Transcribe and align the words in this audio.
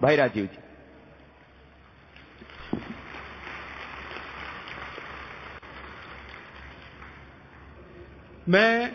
भाई 0.00 0.16
राजीव 0.16 0.44
जी। 0.44 0.58
मैं 8.48 8.92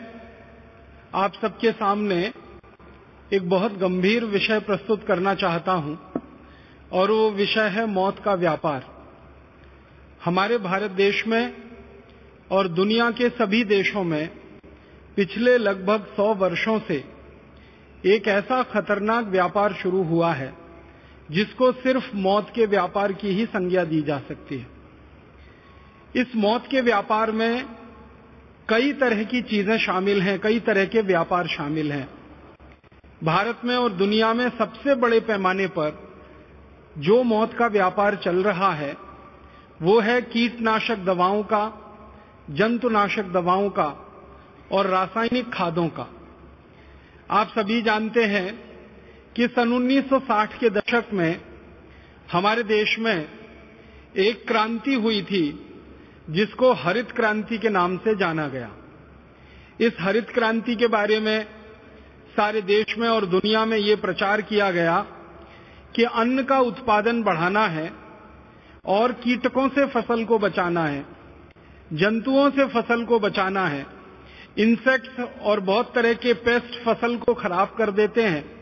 आप 1.16 1.34
सबके 1.34 1.72
सामने 1.72 2.22
एक 3.34 3.50
बहुत 3.50 3.78
गंभीर 3.78 4.26
विषय 4.28 4.60
प्रस्तुत 4.60 5.06
करना 5.08 5.36
चाहता 5.36 5.72
हूँ, 5.74 5.98
और 6.92 7.12
वो 7.12 7.30
विषय 7.32 7.70
है 7.70 7.86
मौत 7.90 8.20
का 8.20 8.34
व्यापार। 8.36 8.90
हमारे 10.26 10.58
भारत 10.60 10.92
देश 10.94 11.24
में 11.28 11.54
और 12.52 12.68
दुनिया 12.70 13.12
के 13.12 13.30
सभी 13.32 13.64
देशों 13.66 14.04
में 14.06 14.28
पिछले 15.18 15.58
लगभग 15.58 16.06
सौ 16.16 16.34
वर्षों 16.36 16.80
से 16.80 17.04
एक 18.06 18.28
ऐसा 18.30 18.64
खतरनाक 18.72 19.26
व्यापार 19.28 19.74
शुरू 19.74 20.04
हुआ 20.06 20.34
है 20.34 20.63
जिसको 21.32 21.72
सिर्फ़ 21.72 22.16
मौत 22.16 22.52
के 22.56 22.66
व्यापार 22.66 23.14
की 23.14 23.28
ही 23.28 23.46
संज्ञा 23.46 23.84
दी 23.84 24.02
जा 24.02 24.20
सकती 24.20 24.58
है। 24.58 24.68
इस 26.16 26.36
मौत 26.36 26.68
के 26.72 26.82
व्यापार 26.82 27.32
में 27.32 27.66
कई 28.70 28.94
तरह 28.94 29.24
की 29.24 29.42
चीज़ें 29.42 29.78
शामिल 29.78 30.22
हैं, 30.22 30.40
कई 30.40 30.60
तरह 30.60 30.86
के 30.86 31.02
व्यापार 31.02 31.48
शामिल 31.48 31.92
हैं। 31.92 32.10
भारत 33.24 33.62
में 33.66 33.76
और 33.76 33.92
दुनिया 33.92 34.34
में 34.34 34.50
सबसे 34.50 34.96
बड़े 34.96 35.20
पैमाने 35.20 35.68
पर 35.68 36.14
जो 36.98 37.24
मौत 37.24 37.54
का 37.54 37.68
व्यापार 37.68 38.16
चल 38.16 38.44
रहा 38.44 38.74
है, 38.74 38.98
वो 39.82 40.00
है 40.00 40.22
कीटनाशक 40.22 40.98
दवाओं 40.98 41.44
का, 41.44 41.80
जंतुनाशक 42.50 43.24
दवाओं 43.24 43.70
का 43.70 43.88
और 44.72 44.88
रासायनिक 44.88 45.54
खादों 45.54 45.88
का। 45.88 46.08
आप 47.32 47.48
सभी 47.48 47.82
जानते 47.82 48.24
हैं 48.24 48.73
कि 49.36 49.48
सन 49.48 49.72
1960 49.74 50.58
के 50.60 50.70
दशक 50.70 51.14
में 51.14 51.42
हमारे 52.32 52.64
देश 52.64 52.98
में 53.00 53.28
एक 54.18 54.48
क्रांति 54.48 54.94
हुई 54.94 55.22
थी, 55.22 55.46
जिसको 56.30 56.72
हरित 56.74 57.12
क्रांति 57.12 57.58
के 57.58 57.70
नाम 57.70 57.98
से 57.98 58.16
जाना 58.16 58.48
गया। 58.48 58.70
इस 59.80 59.94
हरित 60.00 60.30
क्रांति 60.30 60.76
के 60.76 60.88
बारे 60.88 61.20
में 61.20 61.46
सारे 62.38 62.62
देश 62.62 62.98
में 62.98 63.08
और 63.10 63.26
दुनिया 63.26 63.66
में 63.66 63.78
ये 63.78 63.96
प्रचार 63.96 64.42
किया 64.42 64.70
गया 64.72 65.00
कि 65.96 66.04
अन्न 66.04 66.44
का 66.44 66.60
उत्पादन 66.60 67.24
बढ़ाना 67.24 67.66
है 67.68 67.92
और 68.88 69.12
कीटकों 69.14 69.68
से 69.70 69.86
फ़सल 69.88 70.24
को 70.26 70.40
बचाना 70.40 70.86
है, 70.86 71.06
जंतुओं 71.94 72.50
से 72.50 72.66
फ़सल 72.70 73.04
को 73.06 73.20
बचाना 73.20 73.68
है 73.68 73.86
इंसेक्ट्स 74.60 75.20
और 75.42 75.60
बहुत 75.60 75.94
तरह 75.96 76.14
के 76.14 76.34
पेस्ट 76.42 76.84
फ़सल 76.86 77.16
को 77.18 77.34
खराब 77.34 77.76
कर 77.78 77.92
देते 77.92 78.24
हैं। 78.24 78.53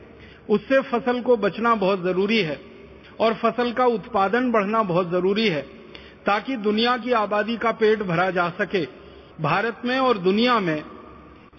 उससे 0.52 0.82
फ़सल 0.82 1.22
को 1.22 1.36
बचना 1.38 1.74
बहुत 1.76 2.04
ज़रूरी 2.04 2.42
है 2.42 2.60
और 3.20 3.34
फ़सल 3.34 3.72
का 3.72 3.86
उत्पादन 3.88 4.52
बढ़ना 4.52 4.82
बहुत 4.84 5.10
ज़रूरी 5.12 5.48
है, 5.48 5.62
ताकि 6.26 6.56
दुनिया 6.60 6.96
की 6.98 7.12
आबादी 7.16 7.58
का 7.58 7.72
पेट 7.74 8.04
भरा 8.04 8.30
जा 8.32 8.50
सके। 8.60 8.86
भारत 9.42 9.82
में 9.86 9.98
और 10.00 10.18
दुनिया 10.20 10.60
में 10.60 10.84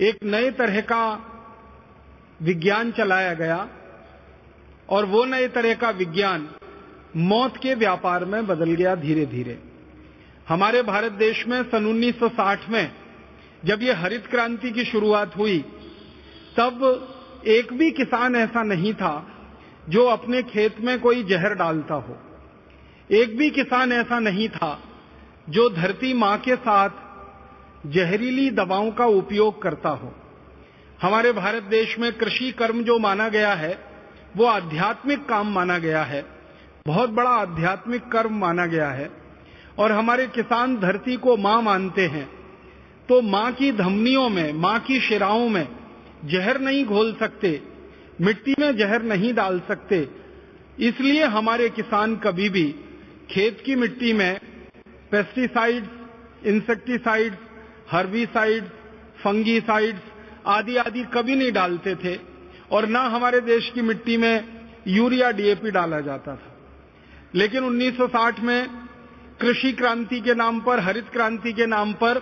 एक 0.01 0.25
नए 0.25 0.51
तरह 0.51 0.81
का 0.83 1.05
विज्ञान 2.43 2.91
चलाया 2.93 3.35
गया 3.35 3.69
और 4.89 5.05
वो 5.05 5.25
नए 5.25 5.49
तरह 5.49 5.75
का 5.75 5.91
विज्ञान 5.97 6.49
मौत 7.17 7.57
के 7.57 7.75
व्यापार 7.75 8.25
में 8.25 8.47
बदल 8.47 8.71
गया 8.73 8.95
धीरे 8.97 9.27
धीरे 9.27 9.59
हमारे 10.49 10.83
भारत 10.83 11.13
देश 11.19 11.45
में 11.47 11.63
सन 11.65 11.87
1960 11.87 12.69
में 12.69 12.93
जब 13.65 13.83
ये 13.83 13.93
हरित 13.95 14.27
क्रांति 14.27 14.71
की 14.71 14.85
शुरुआत 14.85 15.37
हुई, 15.37 15.59
तब 16.57 17.12
एक 17.47 17.73
भी 17.73 17.91
किसान 17.91 18.37
ऐसा 18.37 18.63
नहीं 18.63 18.95
था 18.95 19.29
जो 19.89 20.07
अपने 20.07 20.43
खेत 20.43 20.77
में 20.81 21.01
कोई 21.01 21.25
जहर 21.25 21.55
डालता 21.55 21.95
हो। 21.95 22.17
एक 23.11 23.39
भी 23.39 23.51
किसान 23.51 23.93
ऐसा 23.93 24.19
नहीं 24.19 24.49
था 24.49 24.81
जो 25.49 25.71
धरती 25.71 26.15
माँ 26.15 26.39
के 26.39 26.57
साथ 26.57 26.91
जहरीली 27.87 28.51
दवाओं 28.51 28.91
का 28.91 29.05
उपयोग 29.05 29.63
करता 29.63 29.89
हो। 29.89 30.15
हमारे 31.03 31.33
भारत 31.33 31.63
देश 31.63 31.99
में 31.99 32.13
कृषि 32.13 32.53
कर्म 32.53 32.83
जो 32.83 32.99
माना 32.99 33.29
गया 33.29 33.55
है, 33.55 33.79
वो 34.37 34.45
आध्यात्मिक 34.45 35.29
काम 35.29 35.53
माना 35.53 35.79
गया 35.79 36.03
है। 36.03 36.25
बहुत 36.87 37.11
बड़ा 37.11 37.31
आध्यात्मिक 37.31 38.09
कर्म 38.09 38.39
माना 38.39 38.67
गया 38.67 38.89
है। 38.89 39.11
और 39.79 39.93
हमारे 39.93 40.27
किसान 40.27 40.77
धरती 40.77 41.17
को 41.17 41.37
माँ 41.37 41.63
मानते 41.63 42.07
हैं। 42.07 42.31
तो 43.09 43.23
माँ 43.23 43.53
की 43.53 43.73
धमनियों 43.73 44.29
में, 44.29 44.53
माँ 44.53 44.81
की 44.81 45.01
शिराओं 45.01 45.49
में 45.49 45.82
जहर 46.25 46.61
नहीं 46.61 46.85
घोल 46.85 47.13
सकते, 47.21 47.61
मिट्टी 48.21 48.55
में 48.59 48.77
जहर 48.77 49.03
नहीं 49.03 49.33
डाल 49.35 49.61
सकते। 49.69 50.09
इसलिए 50.79 51.25
हमारे 51.25 51.69
किसान 51.69 52.17
कभी 52.17 52.49
भी 52.49 52.65
खेत 53.31 53.63
की 53.67 53.75
मिट्टी 53.75 54.13
में 54.13 54.41
पेस्टिसाइड्स 55.11 56.47
इंसेक्टिसाइड्स 56.47 57.37
हर्बिसाइड्स 57.91 58.69
फंगीसाइड्स 59.25 60.01
आदि 60.47 60.77
आदि 60.77 61.03
कभी 61.15 61.35
नहीं 61.37 61.53
डालते 61.53 61.95
थे 61.95 62.19
और 62.71 62.87
ना 62.87 63.01
हमारे 63.01 63.41
देश 63.41 63.71
की 63.71 63.83
मिट्टी 63.83 64.17
में 64.17 64.45
यूरिया 64.89 65.31
डीएपी 65.31 65.71
डाला 65.71 66.01
जाता 66.01 66.37
था। 66.37 66.57
लेकिन 67.35 67.65
1960 67.65 68.41
में 68.41 68.69
कृषि 69.41 69.73
क्रांति 69.73 70.21
के 70.21 70.35
नाम 70.35 70.61
पर, 70.61 70.81
हरित 70.81 71.09
क्रांति 71.09 71.53
के 71.53 71.67
नाम 71.67 71.93
पर 71.93 72.19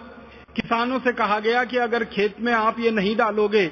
किसानों 0.57 0.99
से 0.99 1.13
कहा 1.13 1.39
गया 1.41 1.65
कि 1.65 1.77
अगर 1.77 2.05
खेत 2.05 2.41
में 2.41 2.53
आप 2.53 2.79
ये 2.81 2.91
नहीं 2.91 3.17
डालोगे 3.17 3.67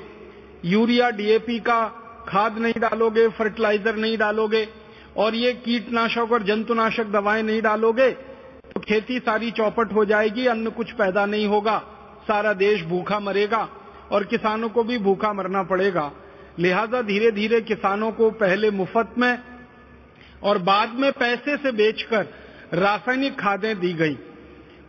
यूरिया 0.65 1.11
डीएपी 1.11 1.59
का 1.61 1.85
खाद 2.29 2.59
नहीं 2.59 2.81
डालोगे 2.81 3.29
फर्टिलाइज़र 3.31 3.97
नहीं 3.97 4.17
डालोगे, 4.19 4.67
और 5.17 5.35
ये 5.35 5.53
कीटनाशक 5.55 6.33
और 6.33 6.43
जंतुनाशक 6.43 7.07
दवाएँ 7.13 7.43
नहीं 7.43 7.63
डालोगे 7.63 8.11
तो 8.11 8.81
खेती 8.81 9.19
सारी 9.19 9.51
चौपट 9.51 9.93
हो 9.93 10.05
जाएगी, 10.05 10.47
अन्न 10.47 10.71
कुछ 10.71 10.93
पैदा 10.93 11.25
नहीं 11.27 11.47
होगा, 11.47 11.79
सारा 12.29 12.53
देश 12.55 12.83
भूखा 12.85 13.19
मरेगा, 13.21 13.69
और 14.11 14.25
किसानों 14.25 14.69
को 14.69 14.85
भी 14.85 14.99
भूखा 14.99 15.33
मरना 15.33 15.63
पड़ेगा। 15.65 16.11
लिहाजा 16.59 17.01
धीरे 17.03 17.31
धीरे 17.31 17.61
किसानों 17.63 18.11
को 18.13 18.31
पहले 18.37 18.71
मुफ़्त 18.73 19.19
में 19.19 19.39
और 20.43 20.59
बाद 20.61 20.95
में 20.95 21.11
पैसे 21.13 21.57
से 21.57 21.73
बेचकर 21.73 22.27
रासायनिक 22.75 23.39
खादें 23.41 23.79
दी 23.81 23.93
गई। 23.93 24.17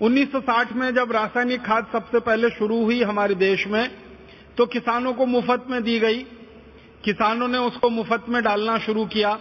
1960 0.02 0.74
में 0.74 0.94
जब 0.96 1.12
रासायनिक 1.12 1.62
खाद 1.62 1.88
सबसे 1.94 2.20
पहले 2.22 2.50
शुरू 2.50 2.84
हुई 2.84 3.02
हमारे 3.04 3.36
देश 3.38 3.66
में 3.68 3.84
तो 4.60 4.66
किसानों 4.66 5.14
को 5.14 5.26
मुफ़्त 5.26 5.66
में 5.70 5.84
दी 5.84 6.00
गई। 6.00 6.18
किसानों 7.04 7.48
ने 7.48 7.58
उसको 7.58 7.90
मुफ़्त 7.90 8.26
में 8.30 8.42
डालना 8.44 8.78
शुरू 8.78 9.06
किया। 9.06 9.34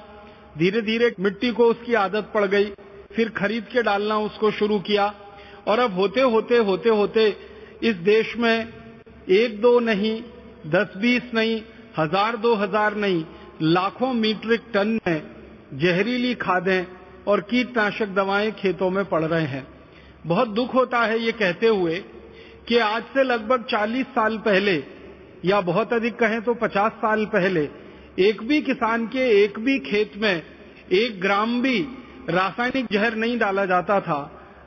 धीरे 0.59 0.81
धीरे 0.81 1.15
मिट्टी 1.21 1.51
को 1.51 1.65
उसकी 1.65 1.95
आदत 1.95 2.31
पड़ 2.35 2.45
गई। 2.45 2.69
फिर 3.13 3.29
खरीद 3.29 3.65
के 3.65 3.83
डालना 3.83 4.19
उसको 4.19 4.51
शुरू 4.51 4.79
किया। 4.79 5.07
और 5.67 5.79
अब 5.79 5.95
होते 5.95 6.21
होते 6.21 6.59
होते 6.59 6.89
होते 6.89 7.25
इस 7.83 7.97
देश 7.97 8.35
में 8.37 8.69
एक 9.29 9.61
दो 9.61 9.79
नहीं, 9.81 10.23
दस, 10.67 10.93
बीस 10.97 11.23
नहीं, 11.35 11.61
हज़ार, 11.99 12.37
दो 12.37 12.55
हज़ार 12.55 12.97
नहीं, 12.97 13.25
लाखों 13.63 14.13
मीट्रिक 14.15 14.71
टन 14.75 14.99
में 15.07 15.23
जहरीली 15.75 16.35
खादें 16.35 16.87
और 17.27 17.41
कीटनाशक 17.41 18.15
दवाएँ 18.15 18.51
खेतों 18.53 18.91
में 18.91 19.05
पड़ 19.05 19.25
रहे 19.25 19.47
हैं। 19.47 19.67
बहुत 20.27 20.49
दुख 20.51 20.75
होता 20.75 21.03
है 21.03 21.19
ये 21.19 21.33
कहते 21.33 21.67
हुए 21.67 21.99
कि 22.69 22.79
आज 22.79 23.03
से 23.03 23.23
लगभग 23.23 23.65
40 23.65 24.07
साल 24.11 24.39
पहले 24.39 24.77
या 25.45 25.61
बहुत 25.61 25.93
अधिक 25.93 26.19
कहें 26.19 26.41
तो 26.43 26.55
50 26.55 26.93
साल 26.93 27.25
पहले, 27.27 27.69
एक 28.21 28.43
भी 28.43 28.61
किसान 28.63 29.07
के 29.07 29.29
एक 29.43 29.59
भी 29.59 29.79
खेत 29.81 30.13
में 30.17 30.43
एक 30.93 31.21
ग्राम 31.21 31.61
भी 31.63 31.79
रासायनिक 32.31 32.87
जहर 32.93 33.15
नहीं 33.15 33.39
डाला 33.39 33.65
जाता 33.65 34.01
था। 34.01 34.19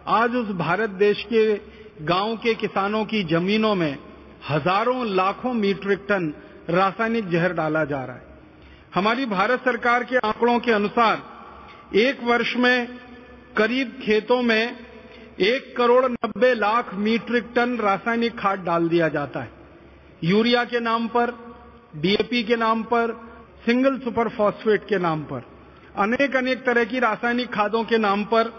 आज 0.09 0.35
उस 0.35 0.47
भारत 0.57 0.89
देश 0.89 1.23
के 1.23 1.53
गाँव 2.05 2.35
के 2.37 2.53
किसानों 2.53 3.03
की 3.05 3.23
जमीनों 3.23 3.75
में 3.75 3.97
हज़ारों 4.49 5.05
लाखों 5.07 5.53
मीट्रिक 5.53 6.05
टन 6.09 6.33
रासायनिक 6.69 7.29
जहर 7.29 7.53
डाला 7.53 7.83
जा 7.85 8.03
रहा 8.05 8.15
है। 8.15 8.29
हमारी 8.95 9.25
भारत 9.25 9.59
सरकार 9.59 10.03
के 10.03 10.17
आंकड़ों 10.17 10.59
के 10.59 10.71
अनुसार, 10.71 11.21
एक 11.96 12.23
वर्ष 12.23 12.55
में 12.57 12.87
करीब 13.57 13.99
खेतों 14.03 14.41
में 14.41 14.78
एक 15.41 15.75
करोड़ 15.78 16.05
नब्बे 16.05 16.53
लाख 16.53 16.93
मीट्रिक 16.96 17.51
टन 17.55 17.78
रासायनिक 17.78 18.37
खाद 18.40 18.59
डाल 18.59 18.87
दिया 18.90 19.07
जाता 19.07 19.40
है। 19.40 19.60
यूरिया 20.22 20.64
के 20.64 20.79
नाम 20.79 21.08
पर 21.08 21.32
डीएपी 21.96 22.44
के 22.44 22.56
नाम 22.56 22.84
पर, 22.84 23.12
सिंगल 23.66 23.97
सुपर 24.00 24.29
फॉस्फेट 24.29 24.88
के 24.88 24.97
नाम 25.00 25.23
पर 25.23 25.44
अनेक 25.96 26.35
अनेक 26.35 26.59
तरह 26.66 26.84
की 26.84 27.00
रासायनिक 27.00 27.50
खादों 27.53 27.84
के 27.84 27.97
नाम 27.97 28.23
पर 28.26 28.52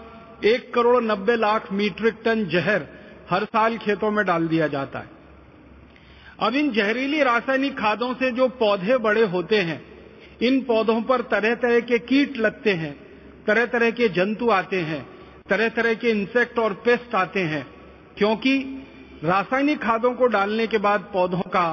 एक 0.45 0.73
करोड़ 0.73 1.03
नब्बे 1.03 1.35
लाख 1.35 1.71
मीट्रिक 1.71 2.17
टन 2.25 2.45
जहर 2.45 2.85
हर 3.29 3.43
साल 3.45 3.77
खेतों 3.77 4.11
में 4.11 4.23
डाल 4.25 4.47
दिया 4.47 4.67
जाता 4.67 4.99
है। 4.99 5.09
अब 6.39 6.55
इन 6.55 6.71
जहरीली 6.71 7.23
रासायनिक 7.23 7.77
खादों 7.79 8.13
से 8.13 8.31
जो 8.31 8.47
पौधे 8.55 8.97
बड़े 8.99 9.23
होते 9.27 9.57
हैं, 9.61 9.81
इन 10.41 10.61
पौधों 10.61 11.01
पर 11.01 11.21
तरह 11.31 11.55
तरह 11.55 11.79
के 11.81 11.99
कीट 12.01 12.37
लगते 12.37 12.73
हैं 12.73 12.93
तरह 13.47 13.65
तरह 13.65 13.91
के 13.91 14.07
जंतु 14.11 14.49
आते 14.51 14.81
हैं 14.81 15.01
तरह 15.49 15.69
तरह 15.71 15.93
के 15.93 16.09
इंसेक्ट 16.11 16.59
और 16.59 16.73
पेस्ट 16.85 17.15
आते 17.15 17.39
हैं, 17.43 17.65
क्योंकि 18.17 18.57
रासायनिक 19.23 19.77
खादों 19.79 20.13
को 20.13 20.27
डालने 20.27 20.65
के 20.67 20.77
बाद 20.77 21.01
पौधों 21.13 21.41
का 21.49 21.65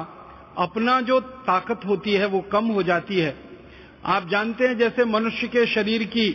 अपना 0.57 0.99
जो 1.01 1.19
ताकत 1.19 1.85
होती 1.85 2.13
है 2.13 2.25
वो 2.25 2.39
कम 2.51 2.65
हो 2.67 2.83
जाती 2.83 3.17
है। 3.17 3.33
आप 4.05 4.27
जानते 4.29 4.67
हैं 4.67 4.77
जैसे 4.77 5.05
मनुष्य 5.05 5.47
के 5.47 5.65
शरीर 5.65 6.03
की 6.03 6.29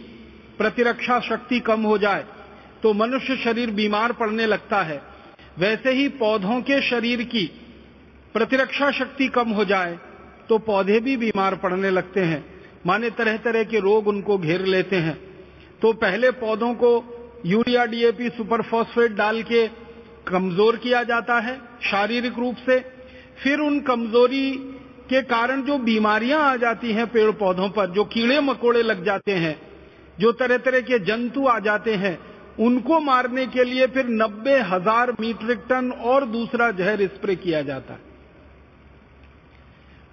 प्रतिरक्षा 0.58 1.18
शक्ति 1.20 1.60
कम 1.60 1.82
हो 1.82 1.96
जाए 1.98 2.24
तो 2.82 2.92
मनुष्य 2.94 3.36
शरीर 3.36 3.70
बीमार 3.70 4.12
पड़ने 4.12 4.46
लगता 4.46 4.82
है। 4.82 5.00
वैसे 5.58 5.92
ही 5.92 6.08
पौधों 6.18 6.60
के 6.62 6.80
शरीर 6.82 7.22
की 7.24 7.44
प्रतिरक्षा 8.34 8.90
शक्ति 8.90 9.28
कम 9.28 9.50
हो 9.50 9.64
जाए 9.64 9.98
तो 10.48 10.58
पौधे 10.60 11.00
भी 11.00 11.16
बीमार 11.16 11.54
पड़ने 11.56 11.90
लगते 11.90 12.20
हैं। 12.22 12.44
माने 12.86 13.10
तरह 13.12 13.36
तरह 13.38 13.64
के 13.64 13.80
रोग 13.80 14.08
उनको 14.08 14.38
घेर 14.38 14.66
लेते 14.66 14.96
हैं। 14.98 15.16
तो 15.82 15.92
पहले 15.94 16.30
पौधों 16.36 16.72
को 16.74 16.92
यूरिया, 17.46 17.84
डीएपी, 17.86 18.28
सुपरफॉस्फेट 18.28 19.12
डाल 19.14 19.42
के 19.42 19.66
कमज़ोर 20.28 20.76
किया 20.78 21.02
जाता 21.04 21.38
है 21.40 21.56
शारीरिक 21.82 22.38
रूप 22.38 22.56
से। 22.66 22.78
फिर 23.38 23.60
उन 23.60 23.80
कमज़ोरी 23.82 24.50
के 25.08 25.22
कारण 25.24 25.62
जो 25.62 25.78
बीमारियाँ 25.80 26.40
आ 26.42 26.56
जाती 26.56 26.92
हैं 26.92 27.06
पेड़ 27.08 27.30
पौधों 27.32 27.68
पर, 27.70 27.90
जो 27.90 28.04
कीड़े 28.06 28.40
मकोड़े 28.42 28.82
लग 28.82 29.04
जाते 29.04 29.32
हैं, 29.34 29.56
जो 30.18 30.32
तरह 30.34 30.58
तरह 30.58 30.80
के 30.82 30.98
जंतु 31.00 31.46
आ 31.46 31.58
जाते 31.60 31.94
हैं, 31.96 32.18
उनको 32.58 33.00
मारने 33.02 33.46
के 33.46 33.64
लिए 33.64 33.86
फिर 33.88 34.06
नब्बे 34.10 34.58
हज़ार 34.64 35.12
मीट्रिक 35.20 35.64
टन 35.68 35.90
और 36.04 36.26
दूसरा 36.26 36.70
जहर 36.72 37.06
स्प्रे 37.06 37.36
किया 37.36 37.62
जाता 37.62 37.94
है। 37.94 38.04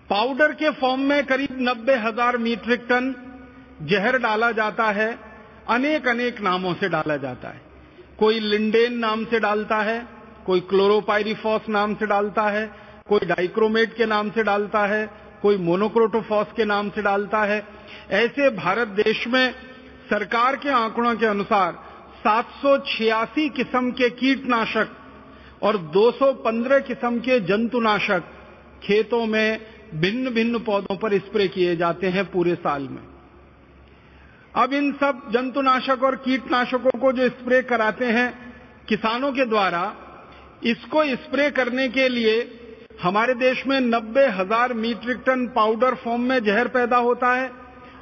पाउडर 0.09 0.54
के 0.54 0.69
फॉर्म 0.71 1.01
में 1.01 1.25
करीब 1.25 1.57
नब्बे 1.62 1.95
हज़ार 1.98 2.38
मीट्रिक 2.39 2.86
टन 2.89 3.13
जहर 3.83 4.18
डाला 4.19 4.51
जाता 4.54 4.89
है 4.92 5.07
अनेक 5.69 6.07
अनेक 6.07 6.42
नामों 6.42 6.74
से 6.74 6.89
डाला 6.89 7.18
जाता 7.18 7.50
है। 7.50 7.62
कोई 8.19 8.39
लिंडेन 8.39 8.94
नाम 8.94 9.25
से 9.25 9.39
डालता 9.39 9.77
है, 9.77 10.07
कोई 10.45 10.60
क्लोरोपायरिफॉस 10.60 11.62
नाम 11.69 11.95
से 11.95 12.06
डालता 12.06 12.42
है, 12.42 12.65
कोई 13.10 13.19
डाइक्रोमेट 13.19 13.94
के 13.94 14.06
नाम 14.06 14.30
से 14.30 14.44
डालता 14.44 14.86
है, 14.88 15.10
कोई 15.42 15.57
मोनोक्रोटोफॉस 15.57 16.48
के 16.56 16.65
नाम 16.65 16.89
से 16.89 17.01
डालता 17.01 17.44
है। 17.44 17.68
ऐसे 18.12 18.50
भारत 18.50 18.88
देश 18.88 19.27
में 19.27 19.54
सरकार 20.10 20.56
के 20.56 20.69
आंकड़ों 20.69 21.15
के 21.15 21.25
अनुसार 21.25 21.71
सात 22.19 22.50
सौ 22.62 22.77
छियासी 22.77 23.50
किस्म 23.50 23.92
के 23.92 24.10
कीटनाशक 24.10 24.89
और 25.63 25.77
215 25.77 26.80
किस्म 26.80 27.19
के 27.19 27.39
जंतुनाशक 27.39 28.24
खेतों 28.83 29.25
में 29.25 29.59
भिन्न 29.95 30.30
भिन्न 30.30 30.59
पौधों 30.59 30.95
पर 30.95 31.18
स्प्रे 31.19 31.48
किए 31.48 31.75
जाते 31.75 32.07
हैं 32.07 32.25
पूरे 32.31 32.56
साल 32.56 32.81
में। 32.81 33.12
अब 34.55 34.73
इन 34.73 34.91
सब 34.94 35.21
जंतुनाशक 35.33 36.03
और 36.03 36.15
कीटनाशकों 36.15 37.00
को 37.00 37.11
जो 37.11 37.27
स्प्रे 37.29 37.61
कराते 37.61 38.05
हैं, 38.07 38.33
किसानों 38.88 39.31
के 39.31 39.45
द्वारा, 39.45 39.81
इसको 40.63 41.03
स्प्रे 41.15 41.50
करने 41.51 41.88
के 41.89 42.07
लिए 42.09 42.35
हमारे 43.01 43.33
देश 43.35 43.65
में 43.67 43.79
नब्बे 43.81 44.25
हज़ार 44.31 44.73
मीट्रिक 44.73 45.23
टन 45.25 45.45
पाउडर 45.47 45.95
फॉर्म 45.95 46.21
में 46.21 46.44
जहर 46.44 46.67
पैदा 46.67 46.97
होता 46.97 47.33
है 47.33 47.50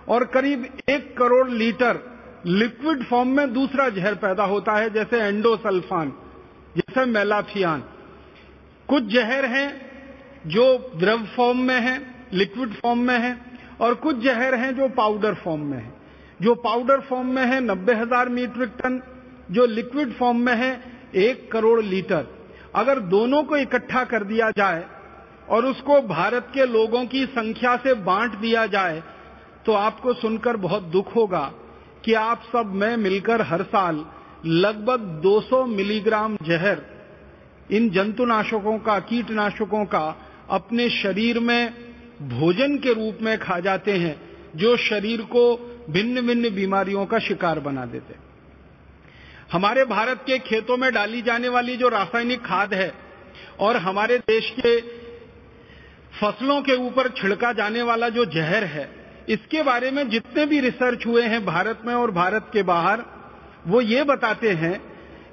और 0.08 0.26
करीब 0.26 0.66
एक 0.90 1.16
करोड़ 1.18 1.50
लीटर 1.50 2.00
लिक्विड 2.46 3.04
फॉर्म 3.04 3.30
में 3.30 3.54
दूसरा 3.54 3.88
जहर 3.90 4.16
पैदा 4.16 4.44
होता 4.46 4.74
है, 4.74 4.90
जैसे 4.90 5.22
एंडोसल्फान, 5.22 6.12
जैसे 6.78 7.06
मेलाफियान 7.06 7.84
कुछ 8.90 9.04
जहर 9.04 9.46
हैं 9.46 9.70
जो 10.48 10.66
द्रव 10.96 11.26
फॉर्म 11.36 11.58
में 11.58 11.80
है, 11.80 11.98
लिक्विड 12.34 12.74
फॉर्म 12.74 13.00
में 13.00 13.18
है, 13.20 13.36
और 13.82 13.94
कुछ 13.96 14.18
जहर 14.18 14.56
हैं 14.56 14.76
जो 14.76 14.88
पाउडर 14.92 15.34
फॉर्म 15.34 15.62
में 15.62 15.78
है। 15.78 16.01
जो 16.42 16.54
पाउडर 16.58 17.00
फॉर्म 17.00 17.28
में 17.28 17.46
है, 17.46 17.60
नब्बे 17.62 17.94
हज़ार 17.94 18.30
मीट्रिक 18.30 18.70
टन 18.78 19.02
जो 19.52 19.66
लिक्विड 19.68 20.14
फॉर्म 20.14 20.38
में 20.38 20.56
है, 20.56 20.72
एक 21.16 21.52
करोड़ 21.52 21.82
लीटर 21.84 22.28
अगर 22.76 23.00
दोनों 23.10 23.44
को 23.44 23.58
इकट्ठा 23.58 24.04
कर 24.04 24.24
दिया 24.24 24.50
जाए 24.52 24.84
और 25.50 25.66
उसको 25.66 26.02
भारत 26.08 26.48
के 26.54 26.66
लोगों 26.68 27.06
की 27.06 27.26
संख्या 27.28 27.76
से 27.78 27.94
बांट 28.04 28.36
दिया 28.38 28.66
जाए 28.68 29.02
तो 29.66 29.74
आपको 29.74 30.14
सुनकर 30.14 30.58
बहुत 30.58 30.84
दुख 30.92 31.16
होगा 31.16 31.52
कि 32.06 32.14
आप 32.14 32.44
सब 32.54 32.72
में 32.76 32.96
मिलकर 32.98 33.42
हर 33.42 33.64
साल 33.66 34.06
लगभग 34.46 35.22
200 35.24 35.66
मिलीग्राम 35.68 36.38
जहर 36.44 36.82
इन 37.72 37.90
जंतुनाशकों 37.90 38.78
का, 38.80 39.00
कीटनाशकों 39.00 39.86
का 39.86 40.06
अपने 40.50 40.90
शरीर 40.92 41.40
में 41.40 41.74
भोजन 42.30 42.78
के 42.78 42.94
रूप 42.94 43.18
में 43.22 43.38
खा 43.40 43.60
जाते 43.60 43.92
हैं, 43.94 44.16
जो 44.56 44.76
शरीर 44.80 45.22
को 45.36 45.44
भिन्न 45.90 46.22
भिन्न 46.22 46.50
बीमारियों 46.50 47.06
का 47.06 47.20
शिकार 47.20 47.60
बना 47.60 47.86
देते। 47.86 48.16
हमारे 49.52 49.86
भारत 49.86 50.24
के 50.26 50.38
खेतों 50.40 50.78
में 50.78 50.92
डाली 50.94 51.22
जाने 51.22 51.50
वाली 51.50 51.76
जो 51.78 51.90
रासायनिक 51.90 52.42
खाद 52.42 52.74
है 52.74 52.92
और 53.60 53.78
हमारे 53.78 54.18
देश 54.20 54.50
के 54.60 54.80
फ़सलों 56.20 56.62
के 56.62 56.76
ऊपर 56.78 57.10
छिड़का 57.10 57.52
जाने 57.54 57.82
वाला 57.82 58.10
जो 58.10 58.26
जहर 58.26 58.64
है, 58.64 58.90
इसके 59.30 59.64
बारे 59.64 59.92
में 59.92 60.10
जितने 60.10 60.46
भी 60.46 60.60
रिसर्च 60.60 61.06
हुए 61.06 61.24
हैं 61.24 61.46
भारत 61.46 61.82
में 61.86 61.94
और 61.94 62.12
भारत 62.12 62.50
के 62.54 62.64
बाहर, 62.64 63.04
वो 63.68 63.82
ये 63.82 64.04
बताते 64.04 64.50
हैं 64.54 64.80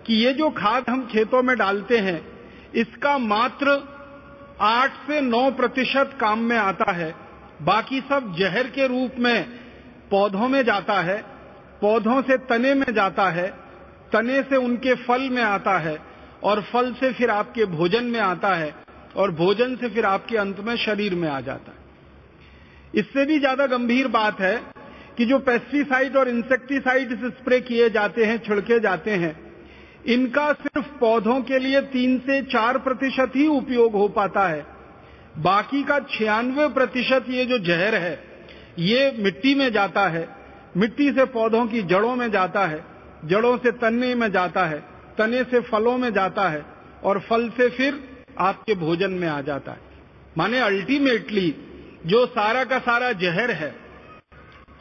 कि 0.07 0.15
ये 0.15 0.33
जो 0.33 0.51
खाद 0.51 0.85
हम 0.91 1.07
खेतों 1.07 1.43
में 1.43 1.57
डालते 1.57 1.99
हैं, 1.99 2.21
इसका 2.75 3.17
मात्र 3.19 3.79
आठ 4.61 4.93
से 5.07 5.21
नौ 5.21 5.51
प्रतिशत 5.51 6.17
काम 6.21 6.39
में 6.39 6.57
आता 6.57 6.93
है। 6.93 7.15
बाकी 7.63 8.01
सब 8.01 8.35
जहर 8.39 8.69
के 8.69 8.87
रूप 8.87 9.19
में 9.19 9.68
पौधों 10.11 10.49
में 10.49 10.63
जाता 10.65 11.01
है, 11.03 11.17
पौधों 11.81 12.21
से 12.23 12.37
तने 12.47 12.75
में 12.75 12.93
जाता 12.95 13.29
है, 13.31 13.49
तने 14.13 14.43
से 14.43 14.57
उनके 14.59 14.95
फल 15.05 15.29
में 15.31 15.43
आता 15.43 15.79
है 15.79 15.97
और 16.43 16.61
फल 16.63 16.93
से 16.93 17.13
फिर 17.13 17.31
आपके 17.31 17.65
भोजन 17.69 18.05
में 18.05 18.21
आता 18.21 18.55
है 18.55 18.75
और 19.17 19.31
भोजन 19.35 19.77
से 19.77 19.89
फिर 19.89 20.05
आपके 20.07 20.37
अंत 20.37 20.61
में 20.61 20.75
शरीर 20.77 21.15
में 21.15 21.29
आ 21.29 21.41
जाता 21.41 21.73
है। 21.73 21.77
इससे 22.95 23.25
भी 23.25 23.39
ज़्यादा 23.39 23.67
गंभीर 23.67 24.09
बात 24.09 24.41
है 24.41 24.57
कि 25.17 25.25
जो 25.25 25.39
पेस्टिसाइड 25.41 26.17
और 26.17 26.29
इंसेक्टिसाइड 26.29 27.13
स्प्रे 27.29 27.61
किए 27.61 27.89
जाते 27.91 28.25
हैं, 28.25 28.39
छिड़के 28.39 28.79
जाते 28.81 29.11
हैं, 29.13 29.37
इनका 30.07 30.53
सिर्फ़ 30.55 30.89
पौधों 31.01 31.41
के 31.43 31.59
लिए 31.59 31.81
तीन 31.89 32.19
से 32.19 32.41
चार 32.45 32.79
प्रतिशत 32.79 33.33
ही 33.37 33.47
उपयोग 33.49 33.93
हो 33.93 34.09
पाता 34.11 34.47
है। 34.49 34.67
बाकी 35.39 35.83
का 35.83 35.99
छियानवे 36.11 36.69
प्रतिशत 36.71 37.25
ये 37.29 37.45
जो 37.45 37.59
जहर 37.65 37.95
है 37.97 38.15
ये 38.79 39.15
मिट्टी 39.19 39.55
में 39.55 39.73
जाता 39.73 40.09
है। 40.09 40.29
मिट्टी 40.77 41.13
से 41.13 41.25
पौधों 41.25 41.67
की 41.67 41.83
जड़ों 41.83 42.17
में 42.17 42.31
जाता 42.31 42.67
है। 42.67 42.85
जड़ों 43.25 43.59
से 43.59 43.73
तने 43.73 44.15
में 44.15 44.33
जाता 44.33 44.65
है। 44.67 44.79
तने 45.19 45.45
से 45.45 45.61
फलों 45.61 45.99
में 45.99 46.13
जाता 46.13 46.49
है। 46.49 46.67
और 47.05 47.21
फल 47.21 47.49
से 47.49 47.69
फिर 47.69 48.25
आपके 48.39 48.75
भोजन 48.75 49.11
में 49.11 49.29
आ 49.29 49.41
जाता 49.41 49.73
है। 49.73 49.79
माने 50.39 50.61
अल्टीमेटली 50.61 51.55
जो 52.07 52.27
सारा 52.27 52.65
का 52.65 52.79
सारा 52.79 53.13
जहर 53.13 53.51
है, 53.51 53.75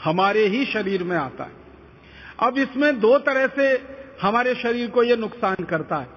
हमारे 0.03 0.45
ही 0.45 0.65
शरीर 0.65 1.03
में 1.03 1.17
आता 1.17 1.43
है। 1.43 1.51
अब 2.39 2.57
इसमें 2.57 2.99
दो 2.99 3.19
तरह 3.19 3.47
से 3.47 3.83
हमारे 4.21 4.55
शरीर 4.55 4.89
को 4.89 5.03
यह 5.03 5.15
नुकसान 5.15 5.63
करता 5.63 5.95
है। 5.95 6.07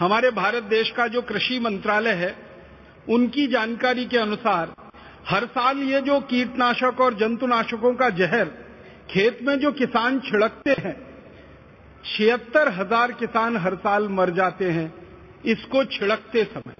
हमारे 0.00 0.30
भारत 0.30 0.62
देश 0.62 0.90
का 0.90 1.06
जो 1.06 1.22
कृषि 1.22 1.60
मंत्रालय 1.60 2.10
है, 2.10 2.36
उनकी 3.08 3.46
जानकारी 3.46 4.04
के 4.04 4.18
अनुसार 4.18 4.81
हर 5.28 5.46
साल 5.46 5.78
ये 5.78 6.00
जो 6.00 6.18
कीटनाशक 6.20 7.00
और 7.00 7.14
जंतुनाशकों 7.14 7.94
का 7.94 8.08
जहर 8.10 8.44
खेत 9.10 9.38
में 9.42 9.58
जो 9.58 9.72
किसान 9.72 10.18
छिड़कते 10.20 10.74
हैं, 10.78 10.94
छिहत्तर 12.06 12.68
हज़ार 12.68 13.12
किसान 13.12 13.56
हर 13.56 13.74
साल 13.76 14.08
मर 14.08 14.30
जाते 14.30 14.70
हैं, 14.70 14.92
इसको 15.44 15.84
छिड़कते 15.84 16.44
समय। 16.44 16.74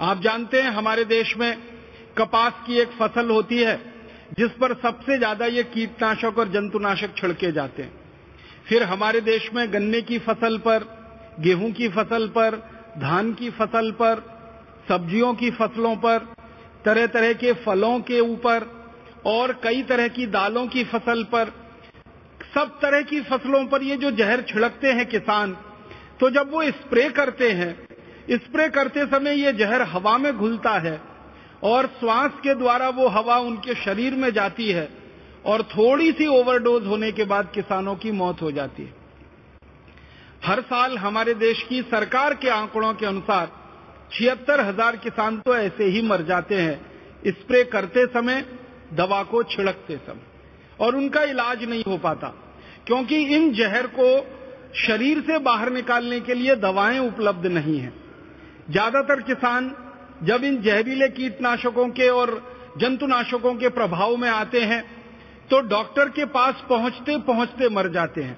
आप 0.00 0.20
जानते 0.20 0.60
हैं, 0.62 0.70
हमारे 0.70 1.04
देश 1.04 1.36
में 1.36 1.56
कपास 2.18 2.62
की 2.66 2.78
एक 2.78 2.90
फ़सल 2.90 3.30
होती 3.30 3.58
है, 3.58 3.76
जिस 4.38 4.50
पर 4.50 4.74
सबसे 4.74 5.18
ज़्यादा 5.18 5.46
ये 5.46 5.62
कीटनाशक 5.64 6.38
और 6.38 6.48
जंतुनाशक 6.48 7.16
छिड़के 7.16 7.52
जाते 7.52 7.82
हैं। 7.82 7.92
फिर 8.66 8.82
हमारे 8.82 9.20
देश 9.20 9.50
में 9.54 9.72
गन्ने 9.72 10.00
की 10.02 10.18
फ़सल 10.18 10.58
पर, 10.58 10.84
गेहूँ 11.40 11.70
की 11.72 11.88
फ़सल 11.88 12.28
पर, 12.28 12.56
धान 12.98 13.32
की 13.34 13.50
फ़सल 13.50 13.90
पर, 13.92 14.22
सब्जियों 14.88 15.34
की 15.34 15.50
फ़सलों 15.50 15.96
पर 15.96 16.26
तरह 16.84 17.06
तरह 17.06 17.32
के 17.32 17.52
फलों 17.64 17.98
के 18.00 18.20
ऊपर 18.20 18.66
और 19.26 19.52
कई 19.62 19.82
तरह 19.82 20.08
की 20.08 20.26
दालों 20.28 20.66
की 20.66 20.84
फ़सल 20.84 21.22
पर, 21.24 21.52
सब 22.54 22.78
तरह 22.80 23.02
की 23.02 23.20
फ़सलों 23.22 23.64
पर 23.66 23.82
ये 23.82 23.96
जो 23.96 24.10
जहर 24.12 24.42
छिड़कते 24.42 24.92
हैं 24.92 25.06
किसान 25.06 25.56
तो 26.20 26.30
जब 26.30 26.50
वो 26.50 26.62
स्प्रे 26.64 27.08
करते 27.10 27.50
हैं, 27.50 27.72
स्प्रे 28.32 28.68
करते 28.68 29.06
समय 29.06 29.34
ये 29.36 29.52
जहर 29.52 29.82
हवा 29.82 30.16
में 30.18 30.36
घुलता 30.36 30.78
है 30.78 31.00
और 31.62 31.86
श्वास 32.00 32.38
के 32.42 32.54
द्वारा 32.54 32.88
वो 32.88 33.08
हवा 33.08 33.36
उनके 33.38 33.74
शरीर 33.74 34.14
में 34.14 34.30
जाती 34.30 34.68
है 34.70 34.88
और 35.44 35.62
थोड़ी 35.70 36.12
सी 36.12 36.26
ओवरडोज 36.26 36.86
होने 36.86 37.10
के 37.12 37.24
बाद 37.24 37.50
किसानों 37.54 37.94
की 37.96 38.10
मौत 38.12 38.42
हो 38.42 38.50
जाती 38.52 38.82
है। 38.82 38.92
हर 40.44 40.60
साल 40.62 40.96
हमारे 40.98 41.34
देश 41.34 41.62
की 41.62 41.82
सरकार 41.82 42.34
के 42.34 42.48
आंकड़ों 42.50 42.92
के 42.94 43.06
अनुसार 43.06 43.50
छिहत्तर 44.10 44.60
हज़ार 44.60 44.96
किसान 44.98 45.38
तो 45.40 45.56
ऐसे 45.56 45.84
ही 45.86 46.02
मर 46.02 46.22
जाते 46.22 46.54
हैं। 46.56 47.30
स्प्रे 47.30 47.62
करते 47.66 48.06
समय, 48.08 48.44
दवा 48.92 49.22
को 49.24 49.42
छिड़कते 49.44 49.96
समय। 49.98 50.32
और 50.78 50.96
उनका 50.96 51.22
इलाज 51.24 51.64
नहीं 51.64 51.82
हो 51.86 51.96
पाता, 51.98 52.28
क्योंकि 52.86 53.16
इन 53.36 53.52
जहर 53.54 53.86
को 53.98 54.08
शरीर 54.78 55.20
से 55.20 55.38
बाहर 55.40 55.70
निकालने 55.72 56.20
के 56.20 56.34
लिए 56.34 56.56
दवाएँ 56.58 56.98
उपलब्ध 57.00 57.46
नहीं 57.48 57.78
है। 57.78 57.92
ज़्यादातर 58.70 59.20
किसान 59.22 59.74
जब 60.22 60.44
इन 60.44 60.60
जहरीले 60.62 61.08
कीटनाशकों 61.10 61.88
के 61.90 62.08
और 62.10 62.30
जंतुनाशकों 62.78 63.54
के 63.54 63.68
प्रभाव 63.70 64.16
में 64.16 64.28
आते 64.30 64.60
हैं 64.62 64.82
तो 65.50 65.60
डॉक्टर 65.68 66.08
के 66.08 66.24
पास 66.26 66.62
पहुँचते 66.68 67.18
पहुँचते 67.22 67.68
मर 67.68 67.88
जाते 67.92 68.22
हैं। 68.22 68.36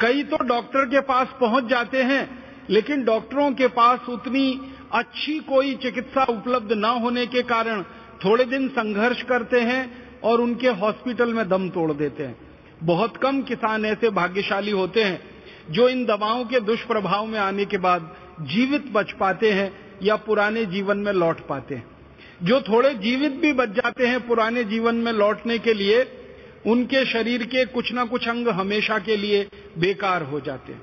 कई 0.00 0.22
तो 0.24 0.36
डॉक्टर 0.44 0.86
के 0.86 1.00
पास 1.02 1.34
पहुँच 1.40 1.64
जाते 1.64 2.02
हैं, 2.02 2.22
लेकिन 2.70 3.04
डॉक्टरों 3.04 3.50
के 3.52 3.68
पास 3.70 4.08
उतनी 4.08 4.44
अच्छी 4.92 5.38
कोई 5.38 5.74
चिकित्सा 5.74 6.24
उपलब्ध 6.24 6.72
न 6.72 6.84
होने 6.84 7.26
के 7.26 7.42
कारण 7.42 7.82
थोड़े 8.24 8.44
दिन 8.44 8.68
संघर्ष 8.68 9.22
करते 9.22 9.60
हैं 9.60 9.82
और 10.20 10.40
उनके 10.40 10.68
हॉस्पिटल 10.68 11.34
में 11.34 11.48
दम 11.48 11.68
तोड़ 11.68 11.92
देते 11.92 12.22
हैं। 12.22 12.36
बहुत 12.82 13.16
कम 13.16 13.42
किसान 13.42 13.84
ऐसे 13.84 14.10
भाग्यशाली 14.10 14.70
होते 14.70 15.04
हैं 15.04 15.20
जो 15.70 15.88
इन 15.88 16.04
दवाओं 16.04 16.44
के 16.44 16.60
दुष्प्रभाव 16.60 17.26
में 17.26 17.38
आने 17.38 17.64
के 17.64 17.78
बाद 17.78 18.16
जीवित 18.40 18.92
बच 18.92 19.12
पाते 19.12 19.52
हैं 19.52 19.72
या 20.02 20.16
पुराने 20.16 20.64
जीवन 20.66 20.96
में 20.96 21.12
लौट 21.12 21.46
पाते 21.46 21.74
हैं। 21.74 21.86
जो 22.42 22.60
थोड़े 22.60 22.94
जीवित 22.94 23.32
भी 23.32 23.52
बच 23.52 23.68
जाते 23.68 24.06
हैं 24.06 24.26
पुराने 24.28 24.64
जीवन 24.64 24.94
में 24.94 25.12
लौटने 25.12 25.58
के 25.58 25.74
लिए, 25.74 26.06
उनके 26.66 27.04
शरीर 27.06 27.42
के 27.42 27.64
कुछ 27.64 27.92
ना 27.92 28.04
कुछ 28.04 28.28
अंग 28.28 28.48
हमेशा 28.48 28.98
के 28.98 29.16
लिए 29.16 29.48
बेकार 29.78 30.22
हो 30.22 30.40
जाते 30.40 30.72
हैं। 30.72 30.82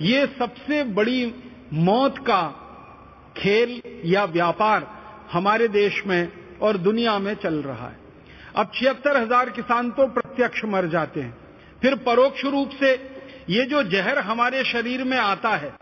ये 0.00 0.26
सबसे 0.38 0.84
बड़ी 0.84 1.34
मौत 1.72 2.18
का 2.18 2.65
खेल 3.36 3.80
या 4.04 4.24
व्यापार 4.26 4.86
हमारे 5.32 5.68
देश 5.70 6.02
में 6.06 6.28
और 6.62 6.76
दुनिया 6.78 7.18
में 7.18 7.34
चल 7.34 7.54
रहा 7.62 7.86
है। 7.86 8.04
अब 8.56 8.70
छिहत्तर 8.74 9.16
हज़ार 9.16 9.50
किसान 9.50 9.90
तो 9.90 10.06
प्रत्यक्ष 10.08 10.64
मर 10.66 10.86
जाते 10.88 11.20
हैं। 11.20 11.36
फिर 11.82 11.94
परोक्ष 12.04 12.44
रूप 12.46 12.70
से 12.80 12.92
ये 13.50 13.64
जो 13.64 13.82
जहर 13.84 14.18
हमारे 14.20 14.62
शरीर 14.64 15.02
में 15.04 15.16
आता 15.18 15.56
है 15.56 15.72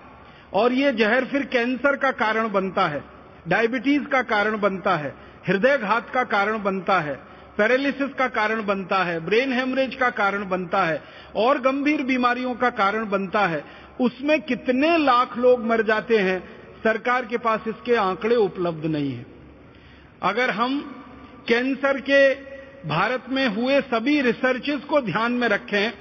और 0.53 0.73
ये 0.73 0.93
जहर 0.93 1.25
फिर 1.25 1.45
कैंसर 1.47 1.97
का 1.97 2.11
कारण 2.15 2.51
बनता 2.53 2.87
है, 2.87 3.03
डायबिटीज़ 3.49 4.05
का 4.05 4.23
कारण 4.25 4.59
बनता 4.61 4.97
है 4.97 5.15
हृदय 5.49 5.77
घात 5.79 6.11
का 6.11 6.25
कारण 6.25 6.63
बनता 6.63 6.99
है, 7.01 7.15
पैरालिसिस 7.59 8.13
का 8.15 8.27
कारण 8.29 8.65
बनता 8.67 9.03
है, 9.05 9.19
ब्रेन 9.21 9.53
हेमरेज 9.53 9.95
का 9.95 10.09
कारण 10.13 10.49
बनता 10.49 10.85
है, 10.85 11.01
और 11.37 11.61
गंभीर 11.61 12.03
बीमारियों 12.03 12.55
का 12.55 12.71
कारण 12.73 13.09
बनता 13.11 13.47
है, 13.47 13.63
उसमें 14.01 14.41
कितने 14.43 14.97
लाख 14.99 15.37
लोग 15.39 15.65
मर 15.67 15.83
जाते 15.83 16.19
हैं 16.19 16.39
सरकार 16.85 17.25
के 17.25 17.37
पास 17.39 17.69
इसके 17.69 17.95
आंकड़े 17.99 18.37
उपलब्ध 18.39 18.87
नहीं 18.87 19.13
है। 19.13 19.27
अगर 20.23 20.51
हम 20.53 20.81
कैंसर 21.49 22.01
के 22.01 22.23
भारत 22.89 23.25
में 23.31 23.47
हुए 23.49 23.81
सभी 23.83 24.21
रिसर्चेस 24.23 24.81
को 24.85 25.01
ध्यान 25.03 25.33
में 25.33 25.49
रखें 25.49 25.93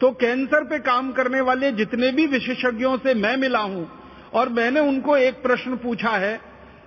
तो 0.00 0.10
कैंसर 0.20 0.64
पे 0.64 0.78
काम 0.80 1.10
करने 1.12 1.40
वाले 1.40 1.70
जितने 1.72 2.10
भी 2.12 2.26
विशेषज्ञों 2.28 2.96
से 2.98 3.14
मैं 3.16 3.36
मिला 3.36 3.58
हूँ, 3.60 3.88
और 4.32 4.48
मैंने 4.48 4.80
उनको 4.82 5.16
एक 5.18 5.42
प्रश्न 5.42 5.76
पूछा 5.76 6.10
है 6.16 6.40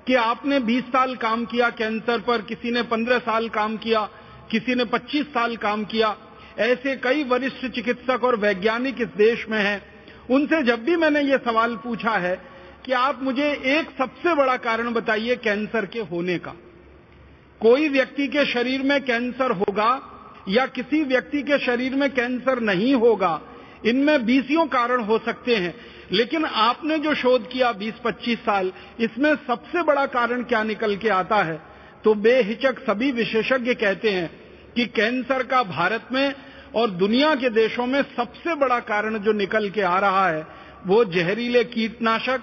कि 0.08 0.16
आपने 0.16 0.60
20 0.62 0.90
साल 0.90 1.16
काम 1.18 1.46
किया 1.46 1.70
कैंसर 1.72 2.20
पर, 2.22 2.42
किसी 2.42 2.72
ने 2.72 2.82
15 2.86 3.20
साल 3.20 3.48
काम 3.50 3.78
किया, 3.78 4.02
किसी 4.52 4.76
ने 4.76 4.86
25 4.88 5.26
साल 5.28 5.56
काम 5.58 5.84
किया, 5.86 6.16
ऐसे 6.60 6.96
कई 6.98 7.24
वरिष्ठ 7.24 7.66
चिकित्सक 7.68 8.24
और 8.24 8.36
वैज्ञानिक 8.40 9.02
इस 9.02 9.16
देश 9.18 9.46
में 9.50 9.60
हैं। 9.60 9.82
उनसे 10.30 10.62
जब 10.64 10.84
भी 10.84 10.96
मैंने 10.98 11.22
ये 11.22 11.38
सवाल 11.46 11.76
पूछा 11.78 12.18
है 12.18 12.36
कि 12.86 12.92
आप 12.92 13.24
मुझे 13.24 13.52
एक 13.68 13.90
सबसे 13.98 14.34
बड़ा 14.36 14.56
कारण 14.58 14.94
बताइए 14.94 15.36
कैंसर 15.36 15.86
के 15.86 16.00
होने 16.02 16.38
का। 16.38 16.54
कोई 17.62 17.88
व्यक्ति 17.90 18.28
के 18.28 18.46
शरीर 18.46 18.82
में 18.82 19.00
कैंसर 19.02 19.52
होगा 19.52 19.90
या 20.50 20.66
किसी 20.68 21.04
व्यक्ति 21.04 21.42
के 21.42 21.58
शरीर 21.60 21.96
में 21.96 22.10
कैंसर 22.10 22.60
नहीं 22.60 22.94
होगा, 22.96 23.42
इनमें 23.86 24.26
बीसियों 24.26 24.66
कारण 24.68 25.02
हो 25.02 25.18
सकते 25.18 25.56
हैं। 25.56 25.74
लेकिन 26.12 26.46
आपने 26.46 26.98
जो 27.00 27.14
शोध 27.16 27.50
किया 27.52 27.72
20-25 27.72 28.40
साल, 28.40 28.72
इसमें 29.00 29.34
सबसे 29.48 29.84
बड़ा 29.84 30.06
कारण 30.06 30.44
क्या 30.44 30.64
निकल 30.64 30.96
के 30.96 31.10
आता 31.10 31.42
है? 31.44 31.60
तो 32.04 32.14
बेहिचक 32.14 32.80
सभी 32.80 33.12
विशेषज्ञ 33.12 33.74
कहते 33.74 34.12
हैं 34.12 34.30
कि 34.76 34.86
कैंसर 34.86 35.44
का 35.44 35.64
भारत 35.64 36.10
में 36.12 36.34
और 36.76 36.90
दुनिया 36.90 37.36
के 37.36 37.50
देशों 37.50 37.86
में 37.86 38.02
सबसे 38.18 38.56
बड़ा 38.56 38.80
कारण 38.80 39.18
जो 39.18 39.34
निकल 39.34 39.70
के 39.70 39.82
आ 39.82 39.98
रहा 40.00 40.28
है, 40.30 40.46
वो 40.88 41.04
जहरीले 41.06 41.64
कीटनाशक 41.64 42.42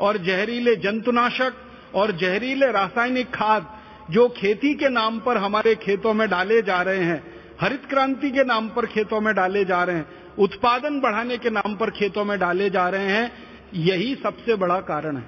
और 0.00 0.18
जहरीले 0.18 0.76
जंतुनाशक 0.76 1.54
और 1.94 2.12
जहरीले 2.12 2.70
रासायनिक 2.72 3.30
खाद 3.30 3.78
जो 4.10 4.28
खेती 4.28 4.74
के 4.74 4.88
नाम 4.88 5.18
पर 5.20 5.36
हमारे 5.36 5.74
खेतों 5.74 6.14
में 6.14 6.28
डाले 6.28 6.62
जा 6.62 6.82
रहे 6.82 7.04
हैं, 7.04 7.22
हरित 7.60 7.86
क्रांति 7.88 8.30
के 8.30 8.44
नाम 8.44 8.68
पर 8.68 8.86
खेतों 8.86 9.20
में 9.20 9.34
डाले 9.34 9.64
जा 9.64 9.84
रहे 9.84 9.96
हैं, 9.96 10.06
उत्पादन 10.38 11.00
बढ़ाने 11.00 11.36
के 11.38 11.50
नाम 11.50 11.76
पर 11.76 11.90
खेतों 11.90 12.24
में 12.24 12.38
डाले 12.38 12.70
जा 12.70 12.88
रहे 12.88 13.06
हैं, 13.06 13.32
यही 13.74 14.14
सबसे 14.14 14.54
बड़ा 14.54 14.80
कारण 14.80 15.16
है। 15.16 15.24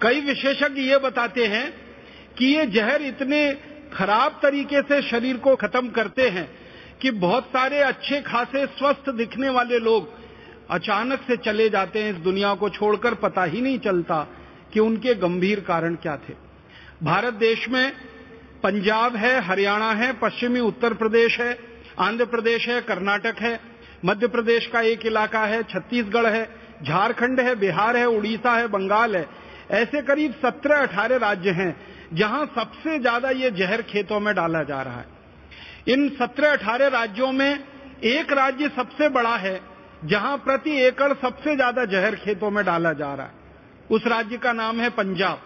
कई 0.00 0.20
विशेषज्ञ 0.20 0.80
ये 0.80 0.98
बताते 0.98 1.46
हैं 1.46 1.72
कि 2.38 2.46
ये 2.46 2.66
जहर 2.66 3.02
इतने 3.02 3.52
खराब 3.94 4.38
तरीके 4.42 4.82
से 4.82 5.02
शरीर 5.02 5.36
को 5.36 5.56
खत्म 5.56 5.88
करते 5.88 6.28
हैं 6.28 6.48
कि 7.02 7.10
बहुत 7.10 7.44
सारे 7.44 7.80
अच्छे 7.80 8.20
खासे 8.20 8.66
स्वस्थ 8.66 9.10
दिखने 9.10 9.48
वाले 9.48 9.78
लोग 9.78 10.23
अचानक 10.70 11.20
से 11.20 11.36
चले 11.36 11.68
जाते 11.68 12.02
हैं 12.02 12.10
इस 12.10 12.16
दुनिया 12.16 12.54
को 12.54 12.68
छोड़कर, 12.68 13.14
पता 13.14 13.44
ही 13.44 13.60
नहीं 13.60 13.78
चलता 13.78 14.26
कि 14.72 14.80
उनके 14.80 15.14
गंभीर 15.14 15.60
कारण 15.60 15.94
क्या 15.94 16.16
थे। 16.16 16.34
भारत 17.02 17.34
देश 17.34 17.68
में 17.68 17.92
पंजाब 18.62 19.16
है, 19.16 19.40
हरियाणा 19.40 19.92
है, 19.92 20.12
पश्चिमी 20.12 20.60
उत्तर 20.60 20.94
प्रदेश 20.94 21.40
है, 21.40 21.58
आंध्र 21.98 22.24
प्रदेश 22.24 22.68
है, 22.68 22.80
कर्नाटक 22.80 23.40
है, 23.40 23.60
मध्य 24.04 24.26
प्रदेश 24.26 24.66
का 24.66 24.80
एक 24.80 25.06
इलाका 25.06 25.44
है, 25.44 25.62
छत्तीसगढ़ 25.62 26.26
है, 26.26 26.44
झारखंड 26.84 27.40
है, 27.40 27.54
बिहार 27.54 27.96
है, 27.96 28.06
उड़ीसा 28.06 28.52
है, 28.52 28.68
बंगाल 28.68 29.16
है। 29.16 29.26
ऐसे 29.70 30.02
करीब 30.02 30.32
सत्रह 30.32 30.82
अठारह 30.82 31.16
राज्य 31.16 31.50
हैं, 31.50 31.74
जहाँ 32.14 32.46
सबसे 32.46 32.98
ज़्यादा 32.98 33.30
ये 33.30 33.50
जहर 33.50 33.82
खेतों 33.82 34.20
में 34.20 34.34
डाला 34.34 34.62
जा 34.62 34.82
रहा 34.82 34.98
है। 34.98 35.06
इन 35.88 36.08
सत्रह 36.08 36.52
अठारह 36.52 36.88
राज्यों 36.88 37.32
में 37.32 37.64
एक 38.04 38.32
राज्य 38.32 38.68
सबसे 38.68 39.08
बड़ा 39.08 39.36
है 39.36 39.60
जहाँ 40.04 40.36
प्रति 40.38 40.76
एकड़ 40.78 41.12
सबसे 41.14 41.54
ज़्यादा 41.56 41.84
जहर 41.84 42.14
खेतों 42.14 42.50
में 42.50 42.64
डाला 42.64 42.92
जा 42.92 43.14
रहा 43.14 43.26
है। 43.26 43.42
उस 43.90 44.06
राज्य 44.06 44.36
का 44.36 44.52
नाम 44.52 44.80
है 44.80 44.88
पंजाब। 44.90 45.40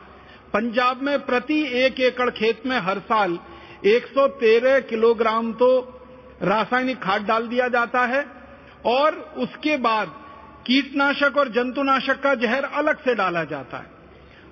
पंजाब 0.53 1.03
में 1.03 1.19
प्रति 1.27 1.61
एक 1.77 2.01
एकड़ 2.01 2.31
खेत 2.31 2.63
में 2.67 2.79
हर 2.81 2.99
साल 3.07 3.39
113 3.87 4.81
किलोग्राम 4.81 5.53
तो 5.53 5.69
रासायनिक 6.43 6.99
खाद 6.99 7.23
डाल 7.23 7.47
दिया 7.49 7.69
जाता 7.69 8.05
है 8.07 8.25
और 8.87 9.15
उसके 9.39 9.77
बाद 9.77 10.15
कीटनाशक 10.67 11.37
और 11.37 11.49
जंतुनाशक 11.49 12.21
का 12.23 12.35
जहर 12.37 12.65
अलग 12.65 13.05
से 13.05 13.15
डाला 13.15 13.45
जाता 13.45 13.79
है। 13.79 13.97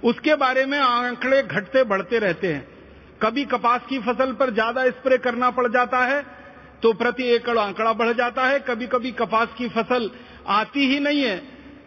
उसके 0.03 0.35
बारे 0.35 0.65
में 0.67 0.79
आंकड़े 0.79 1.43
घटते 1.43 1.85
बढ़ते 1.85 2.19
रहते 2.19 2.53
हैं। 2.53 2.67
कभी 3.23 3.45
कपास 3.45 3.81
की 3.89 3.99
फ़सल 3.99 4.33
पर 4.33 4.51
ज़्यादा 4.51 4.89
स्प्रे 4.91 5.19
करना 5.19 5.51
पड़ 5.51 5.67
जाता 5.69 6.05
है 6.05 6.25
तो 6.87 6.93
प्रति 6.95 7.25
एकड़ 7.27 7.57
आंकड़ा 7.59 7.93
बढ़ 7.93 8.13
जाता 8.13 8.43
है 8.47 8.59
कभी 8.61 8.87
कभी 8.87 9.11
कपास 9.13 9.55
की 9.59 9.69
फ़सल 9.69 10.11
आती 10.49 10.87
ही 10.87 10.99
नहीं 11.01 11.23
है 11.23 11.37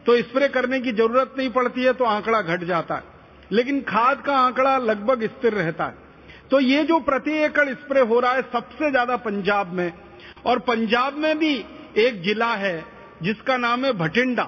तो 0.05 0.15
स्प्रे 0.21 0.47
करने 0.47 0.79
की 0.79 0.91
ज़रूरत 0.91 1.35
नहीं 1.37 1.49
पड़ती 1.49 1.83
है 1.83 1.93
तो 1.93 2.05
आंकड़ा 2.05 2.41
घट 2.41 2.63
जाता 2.63 2.95
है। 2.95 3.03
लेकिन 3.51 3.79
खाद 3.81 4.21
का 4.21 4.35
आंकड़ा 4.37 4.77
लगभग 4.77 5.23
स्थिर 5.25 5.53
रहता 5.53 5.85
है। 5.85 5.95
तो 6.51 6.59
ये 6.59 6.83
जो 6.83 6.99
प्रति 7.01 7.37
एकड़ 7.43 7.67
स्प्रे 7.69 8.01
हो 8.01 8.19
रहा 8.19 8.31
है, 8.31 8.41
सबसे 8.41 8.89
ज़्यादा 8.91 9.15
पंजाब 9.17 9.71
में, 9.73 9.91
और 10.45 10.59
पंजाब 10.59 11.17
में 11.17 11.37
भी 11.37 11.53
एक 11.97 12.21
जिला 12.21 12.53
है, 12.55 12.83
जिसका 13.23 13.57
नाम 13.57 13.85
है 13.85 13.91
भटिंडा। 13.93 14.43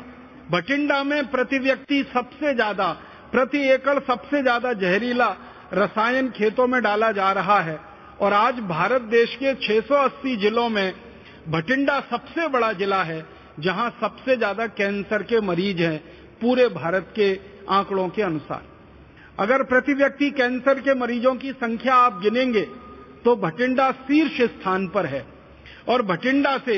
भटिंडा 0.52 1.04
में 1.04 1.32
प्रति 1.32 1.60
व्यक्ति 1.60 2.04
सबसे 2.14 2.54
ज़्यादा, 2.54 2.92
प्रति 3.32 3.62
एकड़ 3.70 3.98
सबसे 4.02 4.42
ज़्यादा 4.42 4.74
जहरीला 4.76 5.30
रसायन 5.74 6.30
खेतों 6.32 6.68
में 6.68 6.82
डाला 6.82 7.12
जा 7.14 7.32
रहा 7.32 7.60
है। 7.62 7.80
और 8.22 8.34
आज 8.34 8.60
भारत 8.70 9.02
देश 9.12 9.36
के 9.36 9.54
680 9.58 10.36
जिलों 10.38 10.68
में 10.70 10.94
भटिंडा 11.48 12.00
सबसे 12.10 12.48
बड़ा 12.50 12.72
जिला 12.74 13.02
है, 13.04 13.24
जहाँ 13.60 13.90
सबसे 14.02 14.36
ज़्यादा 14.38 14.68
कैंसर 14.70 15.24
के 15.24 15.40
मरीज़ 15.42 15.82
हैं 15.82 15.98
पूरे 16.42 16.68
भारत 16.70 17.08
के 17.16 17.34
आंकड़ों 17.70 18.08
के 18.10 18.22
अनुसार। 18.22 18.68
अगर 19.40 19.64
प्रति 19.64 19.94
व्यक्ति 19.94 20.30
कैंसर 20.34 20.80
के 20.80 20.94
मरीजों 20.96 21.34
की 21.36 21.52
संख्या 21.54 21.96
आप 21.96 22.20
गिनेंगे 22.24 22.62
तो 23.26 23.36
भटिंडा 23.38 23.92
शीर्ष 23.92 24.42
स्थान 24.44 24.88
पर 24.90 25.06
है। 25.06 25.26
और 25.88 26.02
भटिंडा 26.06 26.58
से 26.66 26.78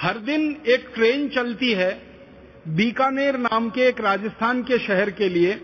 हर 0.00 0.18
दिन 0.24 0.50
एक 0.68 0.90
ट्रेन 0.94 1.28
चलती 1.28 1.72
है 1.74 1.92
बीकानेर 2.70 3.38
नाम 3.40 3.70
के 3.70 3.86
एक 3.88 4.00
राजस्थान 4.00 4.62
के 4.62 4.78
शहर 4.80 5.10
के 5.12 5.28
लिए, 5.28 5.54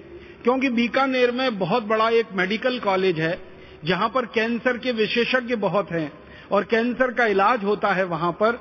क्योंकि 0.44 0.68
बीकानेर 0.70 1.30
में 1.32 1.58
बहुत 1.58 1.82
बड़ा 1.86 2.08
एक 2.12 2.32
मेडिकल 2.34 2.78
कॉलेज 2.80 3.20
है 3.20 3.36
जहाँ 3.84 4.08
पर 4.08 4.26
कैंसर 4.26 4.78
के 4.78 4.92
विशेषज्ञ 4.92 5.56
बहुत 5.56 5.90
हैं 5.90 6.10
और 6.50 6.64
कैंसर 6.64 7.12
का 7.12 7.26
इलाज 7.26 7.64
होता 7.64 7.92
है 7.92 8.04
वहाँ 8.04 8.32
पर 8.32 8.60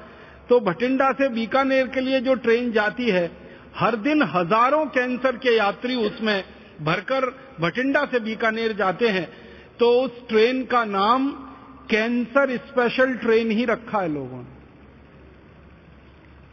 तो 0.49 0.59
भटिंडा 0.59 1.11
से 1.11 1.27
बीकानेर 1.29 1.87
के 1.87 2.01
लिए 2.01 2.19
जो 2.21 2.33
ट्रेन 2.35 2.71
जाती 2.71 3.09
है, 3.09 3.31
हर 3.75 3.95
दिन 3.95 4.23
हज़ारों 4.25 4.85
कैंसर 4.85 5.37
के 5.37 5.55
यात्री 5.55 5.95
उसमें 5.95 6.43
भरकर 6.81 7.25
भटिंडा 7.61 8.05
से 8.05 8.19
बीकानेर 8.19 8.73
जाते 8.73 9.07
हैं। 9.07 9.27
तो 9.79 9.89
उस 10.01 10.27
ट्रेन 10.29 10.63
का 10.65 10.83
नाम 10.85 11.27
कैंसर 11.89 12.55
स्पेशल 12.57 13.13
ट्रेन 13.15 13.51
ही 13.51 13.65
रखा 13.65 13.99
है 13.99 14.07
लोगों 14.07 14.37
ने। 14.37 14.55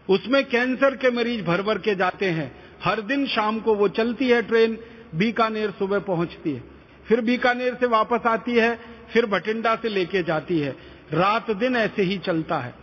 उसमें 0.09 0.45
कैंसर 0.45 0.97
के 0.97 1.11
मरीज़ 1.11 1.45
भर 1.45 1.63
भर 1.63 1.79
के 1.79 1.95
जाते 1.95 2.31
हैं। 2.31 2.51
हर 2.85 3.01
दिन 3.01 3.27
शाम 3.27 3.61
को 3.61 3.75
वो 3.75 3.89
चलती 3.91 4.29
है 4.29 4.43
ट्रेन, 4.43 4.79
बीकानेर 5.15 5.71
सुबह 5.71 5.99
पहुँचती 5.99 6.53
है। 6.53 6.63
फिर 7.09 7.21
बीकानेर 7.21 7.75
से 7.75 7.87
वापस 7.87 8.27
आती 8.27 8.55
है, 8.55 8.79
फिर 9.13 9.27
भटिंडा 9.27 9.75
से 9.77 9.89
लेके 9.89 10.23
जाती 10.23 10.59
है। 10.61 10.77
रात 11.13 11.51
दिन 11.51 11.77
ऐसे 11.77 12.03
ही 12.03 12.19
चलता 12.19 12.59
है। 12.59 12.75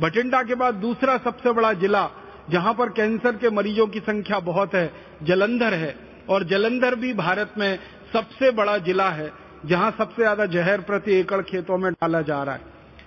भटिंडा 0.00 0.42
के 0.42 0.54
बाद 0.54 0.74
दूसरा 0.74 1.16
सबसे 1.16 1.52
बड़ा 1.52 1.72
जिला, 1.72 2.10
जहाँ 2.50 2.74
पर 2.74 2.88
कैंसर 2.88 3.36
के 3.36 3.50
मरीजों 3.50 3.86
की 3.86 4.00
संख्या 4.00 4.38
बहुत 4.38 4.74
है, 4.74 4.92
जलंधर 5.22 5.74
है। 5.74 5.94
और 6.28 6.44
जलंधर 6.44 6.94
भी 6.94 7.12
भारत 7.12 7.54
में 7.58 7.78
सबसे 8.12 8.50
बड़ा 8.50 8.78
जिला 8.78 9.08
है, 9.10 9.32
जहाँ 9.66 9.90
सबसे 9.90 10.22
ज़्यादा 10.22 10.46
जहर 10.46 10.80
प्रति 10.80 11.14
एकड़ 11.14 11.40
खेतों 11.42 11.78
में 11.78 11.92
डाला 11.92 12.20
जा 12.22 12.42
रहा 12.42 12.54
है। 12.54 12.60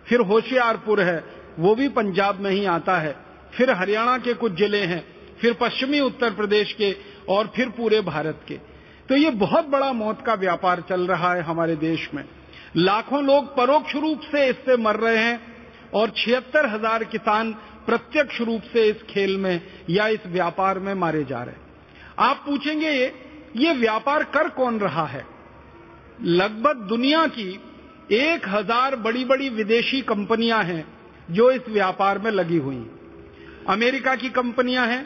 फिर 0.05 0.19
होशियारपुर 0.19 1.01
है, 1.01 1.23
वो 1.59 1.75
भी 1.75 1.87
पंजाब 1.89 2.39
में 2.39 2.51
ही 2.51 2.65
आता 2.65 2.97
है। 2.97 3.15
फिर 3.53 3.71
हरियाणा 3.71 4.17
के 4.17 4.33
कुछ 4.33 4.53
ज़िले 4.53 4.81
हैं, 4.83 5.03
फिर 5.41 5.53
पश्चिमी 5.53 5.99
उत्तर 5.99 6.33
प्रदेश 6.33 6.73
के 6.73 6.95
और 7.29 7.51
फिर 7.55 7.69
पूरे 7.69 8.01
भारत 8.01 8.41
के। 8.47 8.59
तो 9.09 9.15
ये 9.15 9.29
बहुत 9.37 9.65
बड़ा 9.67 9.91
मौत 9.93 10.21
का 10.25 10.33
व्यापार 10.35 10.83
चल 10.89 11.07
रहा 11.07 11.33
है 11.33 11.41
हमारे 11.41 11.75
देश 11.77 12.09
में। 12.13 12.23
लाखों 12.77 13.23
लोग 13.23 13.55
परोक्ष 13.57 13.95
रूप 13.95 14.21
से 14.25 14.45
इससे 14.49 14.77
मर 14.77 14.95
रहे 14.95 15.17
हैं 15.17 15.39
और 15.93 16.13
छिहत्तर 16.17 16.65
हज़ार 16.65 17.03
किसान 17.05 17.51
प्रत्यक्ष 17.85 18.39
रूप 18.41 18.61
से 18.73 18.85
इस 18.85 19.03
खेल 19.09 19.37
में 19.37 19.61
या 19.89 20.07
इस 20.07 20.25
व्यापार 20.27 20.79
में 20.79 20.93
मारे 20.95 21.23
जा 21.23 21.41
रहे 21.43 21.55
हैं। 21.55 21.61
आप 22.19 22.41
पूछेंगे, 22.45 22.91
ये 22.91 23.13
ये 23.55 23.73
व्यापार 23.73 24.23
कर 24.33 24.49
कौन 24.51 24.79
रहा 24.79 25.05
है? 25.05 25.25
लगभग 26.21 26.87
दुनिया 26.89 27.25
की 27.27 27.49
एक 28.13 28.47
हज़ार 28.47 28.95
बड़ी 28.97 29.25
बड़ी 29.25 29.49
विदेशी 29.49 30.01
कंपनियाँ 30.03 30.63
हैं 30.63 30.85
जो 31.31 31.49
इस 31.51 31.69
व्यापार 31.69 32.19
में 32.19 32.31
लगी 32.31 32.57
हुई 32.57 32.85
अमेरिका 33.69 34.15
की 34.15 34.29
कंपनियाँ 34.31 34.87
हैं, 34.87 35.05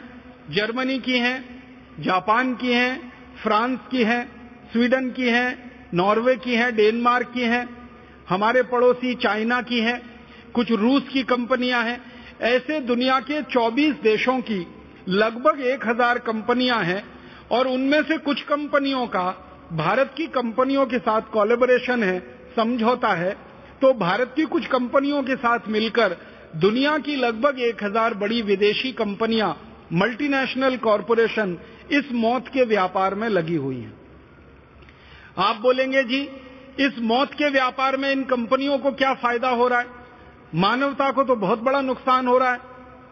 जर्मनी 0.50 0.98
की 0.98 1.18
हैं, 1.18 1.38
जापान 2.00 2.54
की 2.54 2.72
हैं 2.72 3.17
फ्रांस 3.42 3.78
की 3.90 4.02
हैं, 4.04 4.22
स्वीडन 4.72 5.10
की 5.10 5.28
हैं, 5.28 5.90
नॉर्वे 5.94 6.34
की 6.36 6.54
हैं, 6.54 6.74
डेनमार्क 6.76 7.30
की 7.34 7.42
हैं, 7.42 7.68
हमारे 8.28 8.62
पड़ोसी 8.62 9.14
चाइना 9.14 9.60
की 9.62 9.80
हैं, 9.80 10.00
कुछ 10.54 10.72
रूस 10.72 11.08
की 11.08 11.22
कंपनियाँ 11.22 11.82
हैं। 11.84 12.00
ऐसे 12.44 12.80
दुनिया 12.80 13.18
के 13.20 13.42
24 13.42 14.02
देशों 14.02 14.38
की 14.40 14.66
लगभग 15.08 15.60
1000 15.66 16.18
कंपनियाँ 16.18 16.82
हैं 16.84 17.02
और 17.50 17.66
उनमें 17.66 18.02
से 18.02 18.18
कुछ 18.18 18.42
कंपनियों 18.42 19.06
का, 19.06 19.28
भारत 19.72 20.12
की 20.16 20.26
कंपनियों 20.26 20.86
के 20.86 20.98
साथ 20.98 21.30
कोलेबोरेशन 21.32 22.02
है, 22.02 22.18
समझौता 22.56 23.12
है 23.14 23.36
तो 23.80 23.92
भारत 23.94 24.32
की 24.36 24.44
कुछ 24.46 24.66
कंपनियों 24.66 25.22
के 25.22 25.36
साथ 25.36 25.68
मिलकर 25.68 26.16
दुनिया 26.56 26.96
की 26.98 27.16
लगभग 27.16 27.58
1000 27.62 28.14
बड़ी 28.14 28.40
विदेशी 28.42 28.92
कंपनियाँ 28.92 29.56
मल्टीनेशनल 29.92 30.76
कॉरपोरेशन 30.76 31.56
इस 31.90 32.12
मौत 32.12 32.48
के 32.48 32.64
व्यापार 32.64 33.14
में 33.14 33.28
लगी 33.28 33.56
हुई 33.56 33.76
हैं। 33.76 33.94
आप 35.38 35.56
बोलेंगे, 35.56 36.02
जी, 36.04 36.28
इस 36.80 36.98
मौत 36.98 37.34
के 37.34 37.50
व्यापार 37.50 37.96
में 37.96 38.12
इन 38.12 38.24
कंपनियों 38.24 38.78
को 38.78 38.92
क्या 38.92 39.14
फ़ायदा 39.14 39.48
हो 39.48 39.68
रहा 39.68 39.78
है? 39.78 39.86
मानवता 40.54 41.10
को 41.10 41.24
तो 41.24 41.36
बहुत 41.36 41.58
बड़ा 41.58 41.80
नुकसान 41.80 42.26
हो 42.26 42.38
रहा 42.38 42.52
है। 42.52 42.60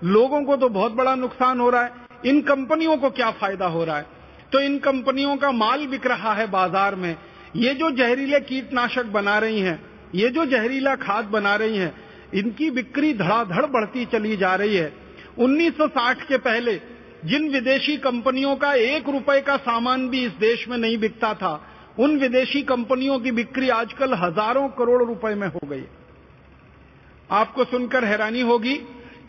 लोगों 0.05 0.43
को 0.43 0.57
तो 0.57 0.69
बहुत 0.69 0.93
बड़ा 0.93 1.15
नुकसान 1.15 1.61
हो 1.61 1.71
रहा 1.71 1.83
है। 1.83 1.93
इन 2.27 2.41
कंपनियों 2.41 2.97
को 2.97 3.11
क्या 3.11 3.31
फ़ायदा 3.31 3.67
हो 3.67 3.85
रहा 3.85 3.97
है? 3.97 4.07
तो 4.53 4.61
इन 4.61 4.79
कंपनियों 4.79 5.37
का 5.37 5.51
माल 5.53 5.87
बिक 5.87 6.07
रहा 6.07 6.35
है 6.35 6.47
बाज़ार 6.47 6.95
में। 6.95 7.17
ये 7.57 7.75
जो 7.75 7.91
जहरीले 7.91 8.41
कीटनाशक 8.41 9.07
बना 9.07 9.39
रही 9.39 9.61
हैं, 9.61 9.83
ये 10.15 10.29
जो 10.29 10.45
जहरीला 10.47 10.95
खाद 10.95 11.25
बना 11.25 11.57
रही 11.57 11.77
हैं, 11.77 11.95
इनकी 12.35 12.71
बिक्री 12.71 13.15
धड़ाधड़ 13.15 13.67
बढ़ती 13.67 14.05
चली 14.05 14.37
जा 14.37 14.55
रही 14.55 14.77
है। 14.77 14.93
1960 15.39 16.23
के 16.23 16.37
पहले 16.37 16.81
जिन 17.25 17.49
विदेशी 17.49 17.97
कंपनियों 17.97 18.55
का 18.57 18.73
एक 18.75 19.09
रुपए 19.09 19.41
का 19.41 19.57
सामान 19.59 20.09
भी 20.09 20.25
इस 20.25 20.33
देश 20.33 20.67
में 20.69 20.77
नहीं 20.79 20.99
बिकता 20.99 21.33
था, 21.35 21.61
उन 21.99 22.19
विदेशी 22.19 22.63
कंपनियों 22.63 23.19
की 23.19 23.31
बिक्री 23.33 23.69
आजकल 23.69 24.15
हज़ारों 24.15 24.69
करोड़ 24.69 25.03
रुपए 25.05 25.35
में 25.35 25.47
हो 25.49 25.67
गई। 25.67 25.85
आपको 27.31 27.65
सुनकर 27.65 28.05
हैरानी 28.05 28.41
होगी 28.41 28.75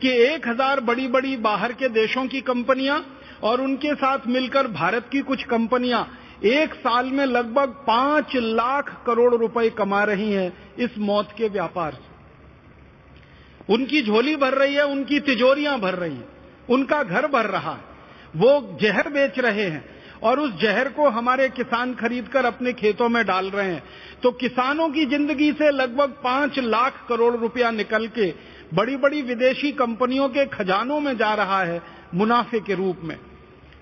कि 0.02 0.10
एक 0.26 0.48
हज़ार 0.48 0.80
बड़ी 0.82 1.08
बड़ी 1.08 1.36
बाहर 1.38 1.74
के 1.74 1.90
देशों 1.90 2.26
की 2.28 2.42
कंपनियाँ 2.42 3.04
और 3.44 3.62
उनके 3.62 3.94
साथ 3.96 4.28
मिलकर 4.28 4.68
भारत 4.68 5.10
की 5.12 5.22
कुछ 5.22 5.44
कंपनियाँ 5.44 6.08
एक 6.46 6.74
साल 6.74 7.06
में 7.06 7.26
लगभग 7.26 7.70
पाँच 7.88 8.36
लाख 8.36 8.92
करोड़ 9.06 9.34
रुपए 9.36 9.70
कमा 9.70 10.04
रही 10.04 10.32
हैं 10.32 10.52
इस 10.80 10.98
मौत 11.00 11.30
के 11.38 11.48
व्यापार 11.50 11.94
से। 11.94 13.74
उनकी 13.74 14.02
झोली 14.02 14.36
भर 14.36 14.54
रही 14.54 14.76
है, 14.76 14.86
उनकी 14.86 15.20
तिजोरियाँ 15.20 15.80
भर 15.80 15.94
रही 15.94 16.16
हैं। 16.16 16.37
उनका 16.70 17.02
घर 17.04 17.28
भर 17.28 17.46
रहा 17.48 17.72
है। 17.72 17.96
वो 18.36 18.78
जहर 18.82 19.10
बेच 19.10 19.40
रहे 19.40 19.66
हैं 19.66 19.84
और 20.22 20.40
उस 20.40 20.54
जहर 20.62 20.90
को 20.90 21.10
हमारे 21.10 21.48
किसान 21.52 21.94
खरीदकर 21.96 22.46
अपने 22.46 22.74
खेतों 22.74 23.08
में 23.10 23.24
डाल 23.26 23.50
रहे 23.50 23.72
हैं। 23.72 23.84
तो 24.24 24.32
किसानों 24.34 24.90
की 24.90 25.06
ज़िंदगी 25.06 25.52
से 25.54 25.70
लगभग 25.72 26.16
पाँच 26.24 26.60
लाख 26.60 27.06
करोड़ 27.10 27.36
रुपया 27.36 27.72
निकल 27.72 28.08
के 28.10 28.34
बड़ी 28.74 28.96
बड़ी 28.98 29.22
विदेशी 29.22 29.72
कंपनियों 29.74 30.30
के 30.30 30.46
खजानों 30.48 31.00
में 31.00 31.16
जा 31.18 31.34
रहा 31.34 31.62
है 31.64 31.82
मुनाफे 32.16 32.60
के 32.60 32.76
रूप 32.76 33.02
में। 33.04 33.18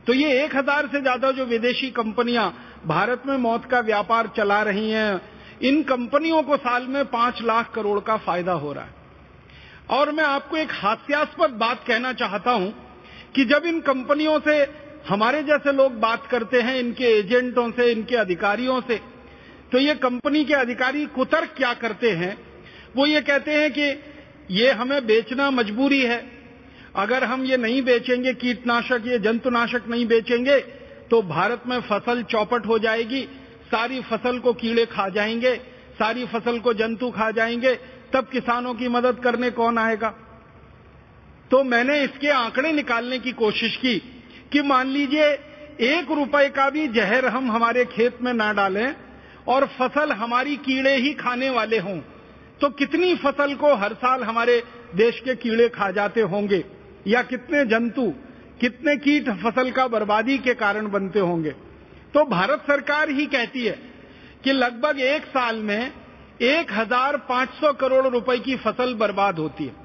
तो 0.08 0.13
ये 0.13 0.43
एक 0.43 0.56
हज़ार 0.56 0.88
से 0.88 1.02
ज़्यादा 1.02 1.32
जो 1.32 1.45
विदेशी 1.45 1.89
कंपनियाँ 1.91 2.54
भारत 2.88 3.24
में 3.26 3.38
मौत 3.38 3.65
का 3.65 3.80
व्यापार 3.80 4.30
चला 4.38 4.62
रही 4.63 4.89
हैं, 4.91 5.21
इन 5.62 5.82
कंपनियों 5.84 6.41
को 6.43 6.58
साल 6.58 6.88
में 6.88 7.04
पाँच 7.08 7.41
लाख 7.41 7.71
करोड़ 7.74 8.00
का 8.00 8.17
फ़ायदा 8.17 8.54
हो 8.54 8.74
रहा 8.74 8.84
है। 8.84 9.04
और 9.89 10.12
मैं 10.12 10.24
आपको 10.24 10.58
एक 10.58 10.71
हास्यास्पद 10.71 11.50
बात 11.52 11.84
कहना 11.88 12.13
चाहता 12.13 12.52
हूँ 12.52 12.74
कि 13.36 13.45
जब 13.45 13.65
इन 13.65 13.80
कंपनियों 13.82 14.39
से, 14.39 14.56
हमारे 15.10 15.41
जैसे 15.43 15.71
लोग 15.71 16.00
बात 16.00 16.26
करते 16.28 16.62
हैं, 16.62 16.80
इनके 16.80 17.06
एजेंटों 17.19 17.69
से, 17.71 17.91
इनके 17.91 18.15
अधिकारियों 18.15 18.82
से 18.82 19.00
तो 19.71 19.78
ये 19.78 19.93
कंपनी 19.95 20.43
के 20.45 20.54
अधिकारी 20.54 21.06
कुतर्क 21.06 21.54
क्या 21.58 21.74
करते 21.74 22.12
हैं? 22.12 22.38
वो 22.95 23.06
ये 23.06 23.21
कहते 23.21 23.52
हैं 23.52 23.71
कि 23.71 24.04
ये 24.52 24.71
हमें 24.71 25.06
बेचना 25.06 25.50
मजबूरी 25.52 26.02
है। 26.02 26.19
अगर 26.95 27.24
हम 27.24 27.43
ये 27.43 27.58
नहीं 27.58 27.82
बेचेंगे, 27.82 28.34
कीटनाशक, 28.34 29.04
ये 29.06 29.19
जंतुनाशक 29.19 29.88
नहीं 29.89 30.06
बेचेंगे 30.06 30.60
तो 31.12 31.21
भारत 31.21 31.63
में 31.67 31.80
फ़सल 31.82 32.24
चौपट 32.24 32.65
हो 32.67 32.78
जाएगी, 32.80 33.21
सारी 33.65 34.02
फ़सल 34.02 34.39
को 34.39 34.54
कीड़े 34.54 34.86
खा 34.86 35.08
जाएँगे, 35.10 35.56
सारी 36.00 36.26
फ़सल 36.26 36.60
को 36.60 36.74
जंतु 36.74 37.10
खा 37.12 37.30
जाएँगे 37.32 37.78
तब 38.13 38.28
किसानों 38.28 38.74
की 38.74 38.88
मदद 38.88 39.20
करने 39.20 39.50
कौन 39.52 39.78
आएगा? 39.78 40.13
तो 41.52 41.63
मैंने 41.63 42.00
इसके 42.04 42.30
आंकड़े 42.30 42.72
निकालने 42.72 43.20
की 43.20 43.32
कोशिश 43.32 43.76
की 43.76 43.98
कि 44.52 44.62
मान 44.62 44.88
लीजिए, 44.88 45.26
एक 45.82 46.12
रुपए 46.12 46.48
का 46.50 46.70
भी 46.70 46.88
जहर 46.88 47.26
हम 47.26 47.52
हमारे 47.52 47.86
खेत 47.86 48.22
में 48.22 48.34
ना 48.34 48.52
डालें 48.54 48.96
और 49.48 49.65
फ़सल 49.68 50.12
हमारी 50.12 50.56
कीड़े 50.58 50.96
ही 50.96 51.13
खाने 51.13 51.50
वाले 51.50 51.80
हों 51.80 51.98
तो 52.62 52.70
कितनी 52.70 53.15
फ़सल 53.15 53.54
को 53.56 53.74
हर 53.76 53.94
साल 53.94 54.24
हमारे 54.24 54.63
देश 54.96 55.20
के 55.20 55.36
कीड़े 55.36 55.68
खा 55.70 55.89
जाते 55.91 56.22
होंगे? 56.22 56.63
या 57.08 57.22
कितने 57.24 57.63
जंतु, 57.65 58.13
कितने 58.62 58.96
कीट 58.98 59.30
फ़सल 59.44 59.72
का 59.72 59.88
बर्बादी 59.88 60.38
के 60.38 60.54
कारण 60.54 60.88
बनते 60.91 61.20
होंगे? 61.20 61.52
तो 62.13 62.24
भारत 62.26 62.62
सरकार 62.62 63.10
ही 63.10 63.26
कहती 63.26 63.65
है 63.65 63.78
कि 64.44 64.52
लगभग 64.52 65.00
एक 65.00 65.26
साल 65.26 65.56
में 65.56 65.91
एक 66.39 66.71
हज़ार 66.71 67.17
पाँच 67.30 67.50
सौ 67.52 67.71
करोड़ 67.74 68.06
रुपए 68.08 68.38
की 68.39 68.56
फ़सल 68.58 68.93
बर्बाद 68.95 69.39
होती 69.39 69.65
है। 69.65 69.76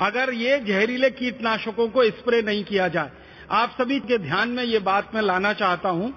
अगर 0.00 0.32
ये 0.32 0.58
जहरीले 0.58 1.10
कीटनाशकों 1.10 1.88
को 1.88 2.04
स्प्रे 2.10 2.40
नहीं 2.42 2.64
किया 2.64 2.88
जाए, 2.88 3.10
आप 3.50 3.74
सभी 3.80 3.98
के 4.00 4.18
ध्यान 4.18 4.48
में 4.48 4.62
ये 4.64 4.78
बात 4.80 5.14
मैं 5.14 5.22
लाना 5.22 5.52
चाहता 5.54 5.88
हूँ, 5.88 6.12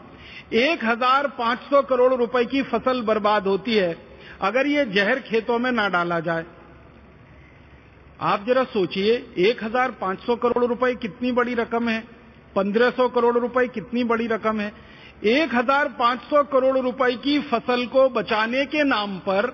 एक 0.54 0.84
हज़ार 0.86 1.28
पाँच 1.38 1.60
सौ 1.62 1.82
करोड़ 1.82 2.14
रुपए 2.14 2.46
की 2.46 2.62
फ़सल 2.64 3.02
बर्बाद 3.02 3.48
होती 3.48 3.76
है, 3.76 3.96
अगर 4.42 4.68
ये 4.68 4.86
जहर 4.86 5.20
खेतों 5.22 5.60
में 5.60 5.72
ना 5.72 5.88
डाला 5.90 6.20
जाए। 6.20 6.46
आप 8.22 8.46
जरा 8.48 8.64
सोचिए, 8.64 9.14
एक 9.40 9.64
हज़ार 9.64 9.92
पाँच 9.92 10.20
सौ 10.20 10.36
करोड़ 10.36 10.66
रुपए 10.66 10.94
कितनी 10.96 11.32
बड़ी 11.32 11.54
रकम 11.56 11.90
है? 11.90 12.00
पंद्रह 12.56 12.90
सौ 12.90 13.08
करोड़ 13.10 13.38
रुपए 13.38 13.68
कितनी 13.70 14.04
बड़ी 14.06 14.28
रकम 14.28 14.60
है? 14.60 14.72
एक 15.24 15.54
हज़ार 15.56 15.88
पाँच 15.90 16.22
सौ 16.22 16.44
करोड़ 16.44 16.78
रुपए 16.78 17.14
की 17.16 17.40
फ़सल 17.42 17.86
को 17.86 18.08
बचाने 18.12 18.66
के 18.66 18.84
नाम 18.84 19.18
पर 19.20 19.46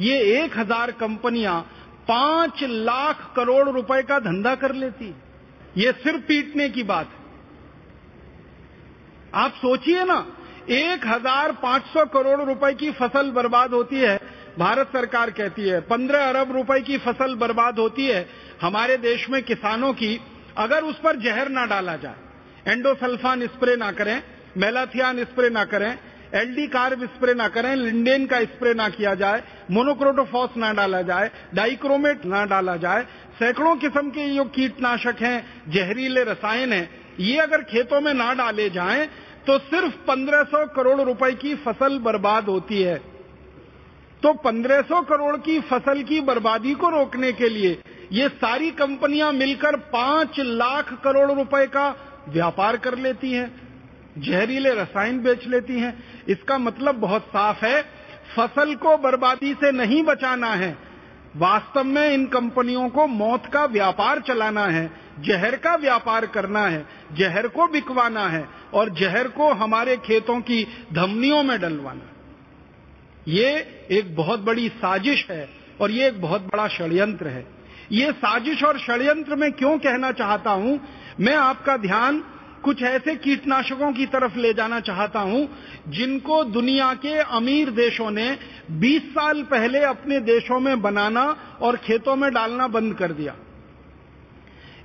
ये 0.00 0.20
एक 0.36 0.56
हज़ार 0.58 0.90
कंपनियाँ 1.00 1.60
पाँच 2.08 2.62
लाख 2.62 3.32
करोड़ 3.36 3.68
रुपए 3.68 4.02
का 4.02 4.18
धंधा 4.20 4.54
कर 4.54 4.74
लेती 4.74 5.14
ये 5.76 5.92
सिर्फ़ 5.98 6.22
पीटने 6.22 6.68
की 6.68 6.82
बात 6.84 7.08
है। 7.08 7.20
आप 9.34 9.52
सोचिए 9.56 10.04
ना, 10.04 10.18
एक 10.70 11.06
हज़ार 11.06 11.52
पाँच 11.62 11.82
सौ 11.88 12.04
करोड़ 12.08 12.40
रुपए 12.42 12.72
की 12.74 12.90
फ़सल 12.92 13.30
बर्बाद 13.32 13.72
होती 13.72 14.00
है, 14.00 14.18
भारत 14.58 14.88
सरकार 14.88 15.30
कहती 15.32 15.68
है, 15.68 15.80
पंद्रह 15.82 16.28
अरब 16.28 16.52
रुपए 16.52 16.80
की 16.80 16.98
फ़सल 17.00 17.34
बर्बाद 17.36 17.78
होती 17.78 18.06
है, 18.06 18.26
हमारे 18.62 18.96
देश 18.98 19.28
में 19.30 19.42
किसानों 19.44 19.92
की, 19.94 20.20
अगर 20.58 20.84
उस 20.84 21.00
पर 21.00 21.16
जहर 21.20 21.48
ना 21.50 21.66
डाला 21.66 21.96
जाए, 21.98 22.16
एंडोसल्फान 22.66 23.46
स्प्रे 23.48 23.76
ना 23.76 23.92
करें 23.92 24.20
मेलाथियान 24.56 25.24
स्प्रे 25.24 25.50
ना 25.50 25.64
करें 25.64 25.98
एलडी 26.34 26.66
कार्ब 26.66 27.04
स्प्रे 27.06 27.34
ना 27.34 27.48
करें, 27.48 27.74
लिंडेन 27.76 28.26
का 28.26 28.40
स्प्रे 28.44 28.72
ना 28.74 28.88
किया 28.88 29.14
जाए, 29.14 29.42
मोनोक्रोटोफॉस 29.70 30.56
ना 30.56 30.72
डाला 30.72 31.02
जाए, 31.02 31.30
डाइक्रोमेट 31.54 32.24
ना 32.24 32.44
डाला 32.44 32.76
जाए, 32.76 33.02
सैकड़ों 33.38 33.76
किस्म 33.76 34.10
के 34.10 34.34
जो 34.34 34.44
कीटनाशक 34.44 35.16
हैं, 35.20 35.44
जहरीले 35.68 36.22
रसायन 36.24 36.72
हैं, 36.72 36.88
ये 37.20 37.38
अगर 37.38 37.62
खेतों 37.62 38.00
में 38.00 38.14
ना 38.14 38.32
डाले 38.34 38.68
जाएँ 38.70 39.06
तो 39.46 39.58
सिर्फ़ 39.58 39.94
1500 40.06 40.66
करोड़ 40.66 41.00
रुपए 41.00 41.32
की 41.32 41.54
फ़सल 41.54 41.98
बर्बाद 41.98 42.44
होती 42.44 42.82
है। 42.82 42.96
तो 44.22 44.32
1500 44.34 45.00
करोड़ 45.02 45.36
की 45.36 45.60
फ़सल 45.60 46.02
की 46.02 46.20
बर्बादी 46.20 46.74
को 46.74 46.90
रोकने 46.90 47.32
के 47.32 47.48
लिए 47.48 47.80
ये 48.12 48.28
सारी 48.28 48.70
कंपनियाँ 48.70 49.32
मिलकर 49.32 49.76
पाँच 49.76 50.40
लाख 50.40 50.92
करोड़ 51.04 51.30
रुपए 51.32 51.66
का 51.66 51.88
व्यापार 52.28 52.76
कर 52.76 52.98
लेती 52.98 53.32
हैं। 53.32 53.61
जहरीले 54.18 54.74
रसायन 54.74 55.18
बेच 55.18 55.46
लेती 55.46 55.80
हैं। 55.80 56.24
इसका 56.28 56.58
मतलब 56.58 56.94
बहुत 56.94 57.22
साफ़ 57.22 57.64
है, 57.64 57.82
फ़सल 58.36 58.74
को 58.74 58.96
बर्बादी 58.96 59.54
से 59.54 59.72
नहीं 59.72 60.02
बचाना 60.02 60.54
है। 60.54 60.78
वास्तव 61.36 61.84
में 61.84 62.14
इन 62.14 62.26
कंपनियों 62.26 62.88
को 62.88 63.06
मौत 63.06 63.46
का 63.46 63.64
व्यापार 63.64 64.20
चलाना 64.20 64.66
है, 64.66 64.90
जहर 65.20 65.56
का 65.56 65.74
व्यापार 65.74 66.26
करना 66.26 66.66
है, 66.66 66.86
जहर 67.12 67.48
को 67.48 67.66
बिकवाना 67.68 68.28
है 68.28 68.48
और 68.74 68.90
जहर 68.90 69.28
को 69.28 69.52
हमारे 69.52 69.96
खेतों 69.96 70.40
की 70.40 70.66
धमनियों 70.92 71.42
में 71.42 71.60
डलवाना। 71.60 72.08
ये 73.28 73.48
एक 73.90 74.16
बहुत 74.16 74.40
बड़ी 74.40 74.68
साजिश 74.68 75.26
है 75.30 75.48
और 75.80 75.90
ये 75.90 76.08
एक 76.08 76.20
बहुत 76.20 76.42
बड़ा 76.42 76.68
षड्यंत्र 76.68 77.28
है। 77.28 77.46
ये 77.92 78.12
साजिश 78.12 78.64
और 78.64 78.78
षड्यंत्र 78.78 79.36
में 79.36 79.52
क्यों 79.52 79.78
कहना 79.78 80.12
चाहता 80.12 80.50
हूँ? 80.50 80.80
मैं 81.20 81.36
आपका 81.36 81.76
ध्यान 81.76 82.24
कुछ 82.64 82.82
ऐसे 82.82 83.14
कीटनाशकों 83.14 83.92
की 83.92 84.06
तरफ़ 84.06 84.38
ले 84.38 84.54
जाना 84.54 84.80
चाहता 84.80 85.20
हूँ, 85.20 85.48
जिनको 85.88 86.44
दुनिया 86.44 86.94
के 86.94 87.18
अमीर 87.18 87.70
देशों 87.70 88.10
ने 88.10 88.38
20 88.70 89.02
साल 89.02 89.42
पहले 89.42 89.78
अपने 89.78 90.20
देशों 90.20 90.60
में 90.60 90.82
बनाना 90.82 91.36
और 91.62 91.76
खेतों 91.76 92.16
में 92.16 92.34
डालना 92.34 92.68
बंद 92.68 92.94
कर 92.94 93.12
दिया। 93.12 93.36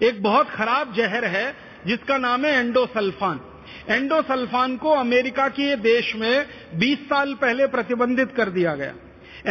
एक 0.04 0.24
बहुत 0.24 0.50
खराब 0.50 0.94
जहर 0.94 1.26
है, 1.26 1.56
जिसका 1.88 2.18
नाम 2.18 2.46
है 2.46 2.60
एंडोसल्फान। 2.60 3.40
एंडोसल्फान 3.90 4.78
को 4.78 4.92
अमेरिका 4.92 5.48
के 5.48 5.76
देश 5.76 6.16
में 6.16 6.46
20 6.76 6.98
साल 6.98 7.34
पहले 7.34 7.68
प्रतिबंधित 7.68 8.32
कर 8.38 8.50
दिया 8.50 8.76
गया। 8.76 8.94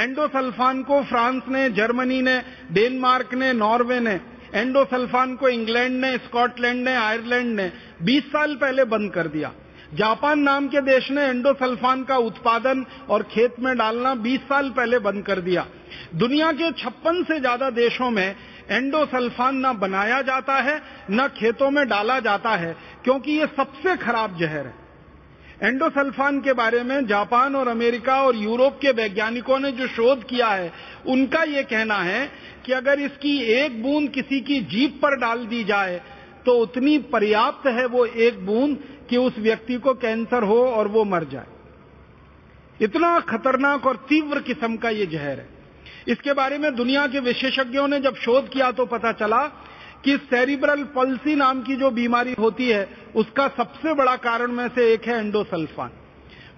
एंडोसल्फान 0.03 0.83
को 0.83 1.03
फ्रांस 1.03 1.43
ने, 1.49 1.71
जर्मनी 1.71 2.23
ने, 2.23 2.43
डेनमार्क 2.73 3.35
ने, 3.35 3.53
नॉर्वे 3.53 4.01
ने 4.01 4.36
एंडोसल्फान 4.55 5.37
को 5.37 5.49
इंग्लैंड 5.49 6.01
ने, 6.01 6.17
स्कॉटलैंड 6.19 6.85
ने, 6.85 6.95
आयरलैंड 6.97 7.55
ने 7.57 7.73
20 8.03 8.23
साल 8.23 8.55
पहले 8.55 8.85
बंद 8.85 9.13
कर 9.13 9.27
दिया। 9.27 9.53
जापान 9.95 10.39
नाम 10.39 10.69
के 10.69 10.81
देश 10.81 11.11
ने 11.11 11.23
एंडोसल्फान 11.23 12.03
का 12.05 12.17
उत्पादन 12.17 12.85
और 13.11 13.23
खेत 13.23 13.55
में 13.61 13.77
डालना 13.79 14.15
20 14.15 14.41
साल 14.41 14.71
पहले 14.71 14.99
बंद 14.99 15.25
कर 15.25 15.41
दिया। 15.41 15.67
दुनिया 16.15 16.53
के 16.53 16.71
छप्पन 16.73 17.23
से 17.23 17.41
ज़्यादा 17.41 17.71
देशों 17.71 18.11
में 18.11 18.37
एंडोसल्फान 18.71 19.67
न 19.67 19.73
बनाया 19.79 20.23
जाता 20.23 20.55
है, 20.55 20.83
न 21.11 21.29
खेतों 21.29 21.71
में 21.71 21.89
डाला 21.89 22.21
जाता 22.21 22.51
है, 22.51 22.77
क्योंकि 23.05 23.33
ये 23.33 23.47
सबसे 23.47 23.97
खराब 23.97 24.39
जहर 24.39 24.67
है। 24.67 24.86
एंडोसल्फान 25.63 26.41
के 26.41 26.53
बारे 26.53 26.83
में 26.83 27.07
जापान 27.07 27.55
और 27.57 27.69
अमेरिका 27.69 28.21
और 28.23 28.37
यूरोप 28.37 28.79
के 28.81 28.91
वैज्ञानिकों 28.93 29.59
ने 29.59 29.71
जो 29.73 29.87
शोध 29.89 30.25
किया 30.25 30.49
है, 30.49 30.73
उनका 31.07 31.43
ये 31.45 31.63
कहना 31.63 31.97
है 31.97 32.27
कि 32.67 32.73
अगर 32.73 33.01
इसकी 33.01 33.37
एक 33.55 33.83
बूंद 33.83 34.09
किसी 34.11 34.41
की 34.41 34.61
जीप 34.67 34.99
पर 35.03 35.17
डाल 35.17 35.47
दी 35.47 35.63
जाए 35.65 36.01
तो 36.47 36.53
उतनी 36.59 36.99
पर्याप्त 37.09 37.67
है 37.69 37.87
वो 37.87 38.05
एक 38.07 38.45
बूंद 38.47 38.79
कि 39.11 39.17
उस 39.17 39.39
व्यक्ति 39.39 39.77
को 39.77 39.95
कैंसर 39.95 40.43
हो 40.43 40.59
और 40.67 40.89
वो 40.89 41.05
मर 41.05 41.25
जाए। 41.25 41.47
इतना 42.81 43.19
खतरनाक 43.21 43.87
और 43.87 43.97
तीव्र 44.09 44.41
किस्म 44.41 44.77
का 44.77 44.91
ये 44.91 45.07
जहर 45.07 45.39
है। 45.39 45.49
इसके 46.09 46.33
बारे 46.33 46.59
में 46.59 46.75
दुनिया 46.77 47.07
के 47.07 47.21
विशेषज्ञों 47.21 47.87
ने 47.89 48.01
जब 48.01 48.17
शोध 48.17 48.49
किया 48.49 48.71
तो 48.73 48.87
पता 48.87 49.13
चला 49.13 49.43
कि 50.07 50.17
सेरिब्रल 50.17 50.83
पल्सी 50.83 51.35
नाम 51.35 51.63
की 51.63 51.77
जो 51.77 51.91
बीमारी 51.91 52.35
होती 52.39 52.69
है, 52.69 52.89
उसका 53.15 53.49
सबसे 53.49 53.95
बड़ा 53.95 54.17
कारण 54.17 54.53
में 54.53 54.69
से 54.69 54.93
एक 54.93 55.05
है 55.05 55.19
एंडोसल्फान। 55.19 55.91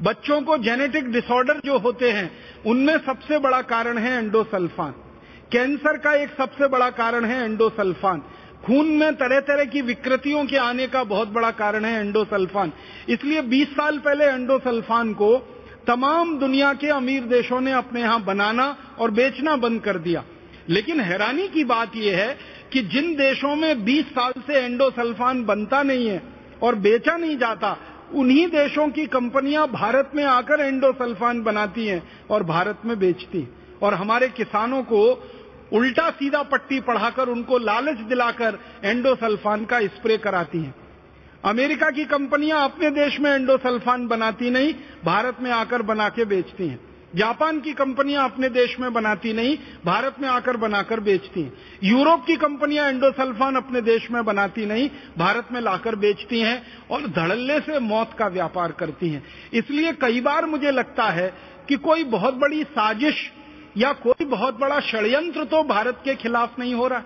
बच्चों 0.02 0.40
को 0.42 0.56
जेनेटिक 0.58 1.12
डिसऑर्डर 1.12 1.60
जो 1.64 1.78
होते 1.78 2.10
हैं, 2.10 2.30
उनमें 2.66 2.98
सबसे 2.98 3.38
बड़ा 3.38 3.60
कारण 3.62 3.98
है 3.98 4.18
एंडोसल्फान। 4.18 4.94
कैंसर 5.52 5.96
का 5.96 6.14
एक 6.14 6.30
सबसे 6.30 6.68
बड़ा 6.68 6.90
कारण 6.90 7.24
है 7.24 7.44
एंडोसल्फान। 7.44 8.22
खून 8.64 8.86
में 8.86 9.14
तरह 9.14 9.40
तरह 9.40 9.64
की 9.64 9.82
विकृतियों 9.82 10.44
के 10.46 10.56
आने 10.56 10.86
का 10.86 11.04
बहुत 11.04 11.28
बड़ा 11.28 11.50
कारण 11.50 11.84
है 11.84 12.00
एंडोसल्फान। 12.00 12.72
इसलिए 13.08 13.42
20 13.42 13.68
साल 13.68 13.98
पहले 13.98 14.24
एंडोसल्फान 14.24 15.12
को 15.14 15.36
तमाम 15.86 16.38
दुनिया 16.38 16.72
के 16.72 16.88
अमीर 16.88 17.22
देशों 17.22 17.60
ने 17.60 17.72
अपने 17.72 18.00
यहाँ 18.00 18.24
बनाना 18.24 18.76
और 18.98 19.10
बेचना 19.10 19.56
बंद 19.56 19.80
कर 19.80 19.98
दिया। 19.98 20.24
लेकिन 20.68 21.00
हैरानी 21.00 21.48
की 21.48 21.64
बात 21.64 21.96
यह 21.96 22.16
है 22.16 22.38
कि 22.72 22.82
जिन 22.82 23.14
देशों 23.16 23.54
में 23.56 23.84
20 23.84 24.04
साल 24.04 24.32
से 24.46 24.58
एंडोसल्फान 24.58 25.44
बनता 25.44 25.82
नहीं 25.82 26.06
है 26.06 26.22
और 26.62 26.74
बेचा 26.74 27.16
नहीं 27.16 27.36
जाता, 27.38 27.76
उन्हीं 28.14 28.46
देशों 28.48 28.88
की 28.88 29.06
कंपनियाँ 29.06 29.66
भारत 29.68 30.10
में 30.14 30.24
आकर 30.24 30.60
एंडोसल्फान 30.60 31.42
बनाती 31.42 31.86
हैं 31.86 32.02
और 32.30 32.42
भारत 32.42 32.82
में 32.84 32.98
बेचती 32.98 33.46
और 33.82 33.94
हमारे 33.94 34.28
किसानों 34.28 34.82
को 34.82 35.02
उल्टा 35.72 36.10
सीधा 36.10 36.42
पट्टी 36.42 36.80
पढ़ाकर 36.80 37.28
उनको 37.28 37.58
लालच 37.58 37.98
दिलाकर 37.98 38.58
एंडोसल्फान 38.84 39.64
का 39.64 39.80
स्प्रे 39.86 40.16
कराती 40.18 40.58
हैं। 40.58 40.74
अमेरिका 41.44 41.90
की 41.90 42.04
कंपनियाँ 42.04 42.62
अपने 42.64 42.90
देश 42.90 43.18
में 43.20 43.30
एंडोसल्फान 43.30 44.06
बनाती 44.06 44.50
नहीं, 44.50 44.72
भारत 45.04 45.36
में 45.40 45.50
आकर 45.50 45.82
बना 45.82 46.08
के 46.08 46.24
बेचती 46.24 46.68
हैं। 46.68 46.87
जापान 47.16 47.60
की 47.60 47.72
कंपनियाँ 47.72 48.24
अपने 48.24 48.48
देश 48.48 48.78
में 48.80 48.92
बनाती 48.92 49.32
नहीं, 49.32 49.56
भारत 49.84 50.16
में 50.20 50.28
आकर 50.28 50.56
बनाकर 50.56 51.00
बेचती 51.00 51.42
हैं। 51.42 51.52
यूरोप 51.84 52.24
की 52.26 52.36
कंपनियाँ 52.36 52.88
एंडोसल्फान 52.88 53.56
अपने 53.56 53.80
देश 53.80 54.10
में 54.10 54.24
बनाती 54.24 54.66
नहीं, 54.66 54.90
भारत 55.18 55.48
में 55.52 55.60
लाकर 55.60 55.96
बेचती 55.96 56.40
हैं 56.40 56.62
और 56.90 57.06
धड़ल्ले 57.06 57.60
से 57.60 57.78
मौत 57.78 58.12
का 58.18 58.26
व्यापार 58.26 58.72
करती 58.72 59.08
हैं। 59.08 59.24
इसलिए 59.52 59.92
कई 59.92 60.20
बार 60.20 60.46
मुझे 60.46 60.70
लगता 60.70 61.04
है 61.04 61.32
कि 61.68 61.76
कोई 61.76 62.04
बहुत 62.04 62.34
बड़ी 62.34 62.62
साजिश 62.62 63.30
या 63.76 63.92
कोई 63.92 64.24
बहुत 64.24 64.58
बड़ा 64.58 64.80
षड्यंत्र 64.80 65.44
तो 65.44 65.62
भारत 65.62 66.00
के 66.04 66.14
खिलाफ 66.14 66.58
नहीं 66.58 66.74
हो 66.74 66.86
रहा। 66.88 67.02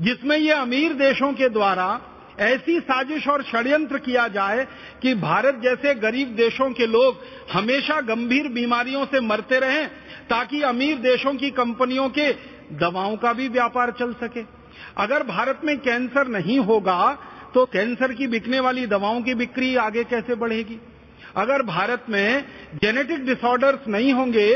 जिसमें 0.00 0.36
ये 0.36 0.52
अमीर 0.52 0.92
देशों 0.92 1.32
के 1.32 1.48
द्वारा 1.48 2.00
ऐसी 2.40 2.78
साजिश 2.80 3.26
और 3.28 3.42
षड्यंत्र 3.42 3.98
किया 3.98 4.26
जाए 4.28 4.66
कि 5.02 5.14
भारत 5.16 5.60
जैसे 5.62 5.94
गरीब 5.96 6.28
देशों 6.36 6.70
के 6.70 6.86
लोग 6.86 7.22
हमेशा 7.52 8.00
गंभीर 8.02 8.48
बीमारियों 8.50 9.04
से 9.06 9.20
मरते 9.22 9.58
रहें, 9.60 9.86
ताकि 10.30 10.62
अमीर 10.62 10.98
देशों 11.00 11.34
की 11.34 11.50
कंपनियों 11.52 12.08
के 12.08 12.32
दवाओं 12.80 13.16
का 13.16 13.32
भी 13.32 13.48
व्यापार 13.48 13.90
चल 13.98 14.12
सके। 14.14 14.44
अगर 14.98 15.22
भारत 15.26 15.60
में 15.64 15.76
कैंसर 15.78 16.28
नहीं 16.28 16.58
होगा 16.60 17.16
तो 17.54 17.64
कैंसर 17.66 18.12
की 18.12 18.26
बिकने 18.28 18.60
वाली 18.60 18.86
दवाओं 18.86 19.20
की 19.22 19.34
बिक्री 19.34 19.74
आगे 19.78 20.04
कैसे 20.04 20.34
बढ़ेगी? 20.36 20.78
अगर 21.36 21.62
भारत 21.62 22.04
में 22.10 22.44
जेनेटिक 22.74 23.24
डिसऑर्डर्स 23.26 23.88
नहीं 23.88 24.12
होंगे 24.12 24.48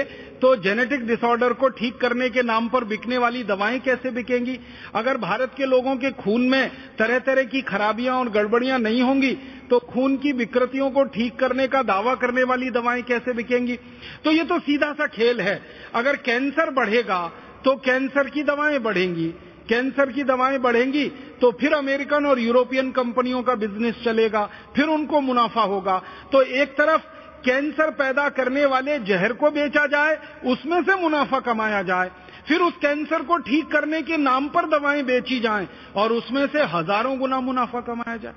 तो 0.44 0.54
जेनेटिक 0.56 1.06
डिसऑर्डर 1.06 1.52
को 1.52 1.68
ठीक 1.70 1.96
करने 1.96 2.28
के 2.30 2.42
नाम 2.42 2.68
पर 2.68 2.84
बिकने 2.84 3.18
वाली 3.18 3.42
दवाएँ 3.44 3.78
कैसे 3.80 4.10
बिकेंगी? 4.10 4.58
अगर 4.94 5.16
भारत 5.18 5.52
के 5.56 5.66
लोगों 5.66 5.94
के 5.96 6.10
खून 6.14 6.42
में 6.48 6.70
तरह 6.98 7.18
तरह 7.18 7.44
की 7.44 7.62
खराबियाँ 7.62 8.16
और 8.16 8.28
गड़बड़ियाँ 8.30 8.78
नहीं 8.78 9.00
होंगी 9.02 9.32
तो 9.70 9.78
खून 9.86 10.16
की 10.16 10.32
विकृतियों 10.32 10.90
को 10.90 11.04
ठीक 11.06 11.38
करने 11.38 11.66
का 11.68 11.82
दावा 11.84 12.14
करने 12.16 12.42
वाली 12.44 12.68
दवाएँ 12.70 13.02
कैसे 13.02 13.32
बिकेंगी? 13.32 13.76
तो 14.24 14.32
ये 14.32 14.44
तो 14.44 14.58
सीधा 14.60 14.92
सा 14.92 15.06
खेल 15.06 15.40
है। 15.40 15.60
अगर 15.94 16.16
कैंसर 16.18 16.70
बढ़ेगा 16.72 17.26
तो 17.64 17.76
कैंसर 17.80 18.30
की 18.30 18.42
दवाएँ 18.44 18.78
बढ़ेंगी। 18.80 19.26
कैंसर 19.68 20.12
की 20.12 20.22
दवाएँ 20.24 20.58
बढ़ेंगी 20.60 21.08
तो 21.40 21.50
फिर 21.52 21.74
अमेरिकन 21.74 22.26
और 22.26 22.38
यूरोपियन 22.40 22.90
कंपनियों 22.92 23.42
का 23.42 23.54
बिज़नेस 23.56 24.04
चलेगा, 24.04 24.48
फिर 24.76 24.88
उनको 24.88 25.20
मुनाफा 25.22 25.62
होगा। 25.64 25.98
तो 26.32 26.42
एक 26.42 26.76
तरफ़ 26.76 27.12
कैंसर 27.44 27.90
पैदा 27.92 28.28
करने 28.30 28.64
वाले 28.66 28.98
जहर 29.00 29.32
को 29.34 29.50
बेचा 29.50 29.86
जाए, 29.88 30.18
उसमें 30.46 30.80
से 30.82 30.94
मुनाफा 30.94 31.40
कमाया 31.42 31.82
जाए। 31.84 32.10
फिर 32.48 32.60
उस 32.60 32.72
कैंसर 32.78 33.22
को 33.22 33.36
ठीक 33.40 33.70
करने 33.72 34.00
के 34.02 34.16
नाम 34.18 34.48
पर 34.48 34.68
दवाएँ 34.68 35.02
बेची 35.04 35.38
जाएँ 35.40 35.68
और 35.96 36.12
उसमें 36.12 36.46
से 36.46 36.64
हज़ारों 36.72 37.18
गुना 37.18 37.40
मुनाफा 37.42 37.80
कमाया 37.82 38.16
जाए। 38.16 38.34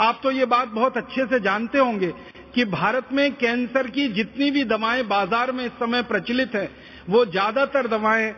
आप 0.00 0.20
तो 0.22 0.30
ये 0.30 0.44
बात 0.46 0.68
बहुत 0.70 0.96
अच्छे 0.96 1.26
से 1.26 1.40
जानते 1.40 1.78
होंगे 1.78 2.12
कि 2.54 2.64
भारत 2.66 3.08
में 3.12 3.30
कैंसर 3.34 3.86
की 3.88 4.08
जितनी 4.12 4.50
भी 4.50 4.64
दवाएँ 4.66 5.02
बाज़ार 5.04 5.52
में 5.52 5.64
इस 5.66 5.72
समय 5.72 6.02
प्रचलित 6.04 6.54
है, 6.54 6.68
वो 7.08 7.24
ज़्यादातर 7.26 7.86
दवाएँ 7.88 8.32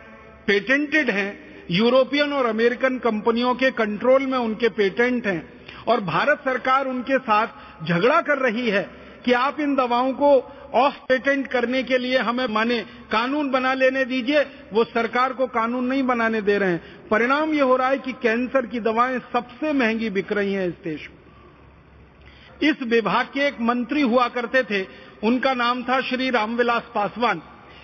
पेटेंटेड 0.47 1.09
हैं। 1.09 1.29
यूरोपियन 1.71 2.33
और 2.33 2.45
अमेरिकन 2.45 2.97
कंपनियों 2.99 3.53
के 3.55 3.69
कंट्रोल 3.73 4.25
में 4.25 4.37
उनके 4.37 4.69
पेटेंट 4.71 5.27
हैं 5.27 5.41
और 5.87 6.01
भारत 6.03 6.41
सरकार 6.45 6.87
उनके 6.87 7.17
साथ 7.19 7.85
झगड़ा 7.85 8.19
कर 8.21 8.37
रही 8.39 8.69
है। 8.69 8.83
कि 9.25 9.33
आप 9.33 9.59
इन 9.59 9.75
दवाओं 9.75 10.13
को 10.13 10.31
ऑफ़ 10.73 10.95
पेटेंट 11.09 11.47
करने 11.47 11.83
के 11.83 11.97
लिए 11.97 12.17
हमें 12.17 12.47
माने 12.47 12.79
कानून 13.11 13.49
बना 13.49 13.73
लेने 13.73 14.05
दीजिए। 14.05 14.41
वो 14.73 14.83
सरकार 14.83 15.33
को 15.33 15.47
कानून 15.47 15.85
नहीं 15.85 16.03
बनाने 16.03 16.41
दे 16.41 16.57
रहे 16.57 16.69
हैं। 16.69 17.07
परिणाम 17.07 17.53
ये 17.53 17.61
हो 17.61 17.75
रहा 17.75 17.89
है 17.89 17.97
कि 17.97 18.11
कैंसर 18.13 18.65
की 18.65 18.79
दवाएँ 18.79 19.19
सबसे 19.33 19.73
महँगी 19.73 20.09
बिक 20.09 20.31
रही 20.31 20.53
हैं 20.53 20.67
इस 20.67 20.73
देश 20.83 21.09
में। 21.09 22.69
इस 22.69 22.81
विभाग 22.83 23.25
के 23.25 23.39
एक 23.39 23.61
मंत्री 23.61 24.01
हुआ 24.01 24.27
करते 24.27 24.63
थे। 24.63 24.87
उनका 25.23 25.53
नाम 25.53 25.83
था 25.83 26.01
श्री 26.01 26.29
रामविलास 26.29 26.83
पासवान। 26.95 27.41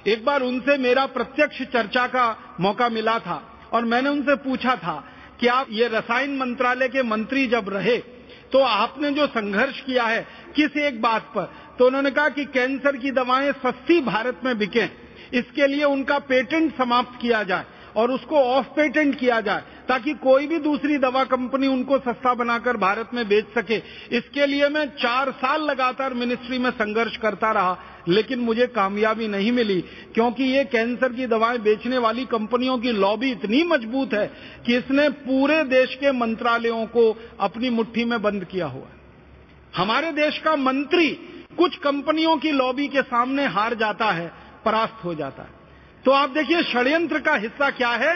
एक 0.08 0.26
बार 0.26 0.42
उनसे 0.42 0.78
मेरा 0.78 1.06
प्रत्यक्ष 1.06 1.62
चर्चा 1.62 2.08
का 2.08 2.56
मौका 2.60 2.90
मिला 2.90 3.20
था 3.20 3.70
और 3.74 3.86
मैंने 3.86 4.10
उनसे 4.10 4.36
पूछा 4.36 4.76
था 4.76 5.04
कि 5.40 5.48
आप 5.48 5.68
ये 5.70 5.88
रसायन 5.88 6.38
मंत्रालय 6.38 6.88
के 6.88 7.04
मंत्री 7.04 7.48
जब 7.48 7.70
रहे 7.70 7.98
तो 8.54 8.60
आपने 8.60 9.12
जो 9.12 9.28
संघर्ष 9.30 9.80
किया 9.82 10.04
है 10.04 10.26
किस 10.56 10.78
एक 10.80 11.02
बात 11.02 11.32
पर? 11.36 11.52
तो 11.80 11.86
उन्होंने 11.88 12.12
कहा 12.12 12.30
कि 12.30 12.46
कैंसर 12.48 12.98
की 12.98 13.12
दवाएँ 13.12 13.52
सस्ती 13.58 14.00
भारत 14.02 14.42
में 14.46 14.58
बिकें, 14.58 14.88
इसके 15.34 15.68
लिए 15.68 15.84
उनका 15.86 16.18
पेटेंट 16.26 16.74
समाप्त 16.78 17.20
किया 17.22 17.44
जाए 17.44 17.66
और 17.96 18.12
उसको 18.12 18.36
ऑफ़ 18.38 18.66
पेटेंट 18.68 19.16
किया 19.16 19.40
जाए, 19.42 19.62
ताकि 19.88 20.14
कोई 20.14 20.48
भी 20.48 20.58
दूसरी 20.60 20.98
दवा 20.98 21.24
कंपनी 21.24 21.68
उनको 21.68 21.98
सस्ता 22.00 22.34
बनाकर 22.34 22.78
भारत 22.78 23.10
में 23.14 23.28
बेच 23.28 23.46
सके। 23.58 23.78
इसके 24.18 24.46
लिए 24.46 24.70
मैं 24.70 24.86
चार 24.98 25.32
साल 25.38 25.62
लगातार 25.62 26.14
मिनिस्ट्री 26.14 26.58
में 26.58 26.70
संघर्ष 26.72 27.18
करता 27.18 27.52
रहा 27.52 27.78
लेकिन 28.08 28.40
मुझे 28.40 28.68
कामयाबी 28.68 29.28
नहीं 29.28 29.52
मिली, 29.52 29.82
क्योंकि 30.14 30.44
ये 30.44 30.64
कैंसर 30.66 31.14
की 31.14 31.28
दवाएँ 31.28 31.58
बेचने 31.58 31.98
वाली 31.98 32.26
कंपनियों 32.26 32.78
की 32.78 32.92
लॉबी 32.92 33.32
इतनी 33.32 33.64
मज़बूत 33.64 34.14
है 34.14 34.26
कि 34.66 34.78
इसने 34.78 35.10
पूरे 35.10 35.64
देश 35.64 35.96
के 35.96 36.12
मंत्रालयों 36.12 36.86
को 36.86 37.12
अपनी 37.40 37.70
मुट्ठी 37.70 38.06
में 38.06 38.22
बंद 38.22 38.46
किया 38.46 38.66
हुआ 38.66 38.84
है। 38.84 39.00
हमारे 39.76 40.12
देश 40.12 40.38
का 40.38 40.56
मंत्री 40.56 41.10
कुछ 41.58 41.76
कंपनियों 41.76 42.38
की 42.38 42.52
लॉबी 42.52 42.88
के 42.88 43.02
सामने 43.02 43.46
हार 43.46 43.74
जाता 43.74 44.12
है, 44.12 44.32
परास्त 44.66 45.04
हो 45.04 45.16
जाता 45.16 45.44
है। 45.44 45.50
तो 46.06 46.12
आप 46.12 46.30
देखिए, 46.30 46.64
षड्यंत्र 46.64 47.20
का 47.20 47.36
हिस्सा 47.36 47.70
क्या 47.70 47.90
है? 47.90 48.14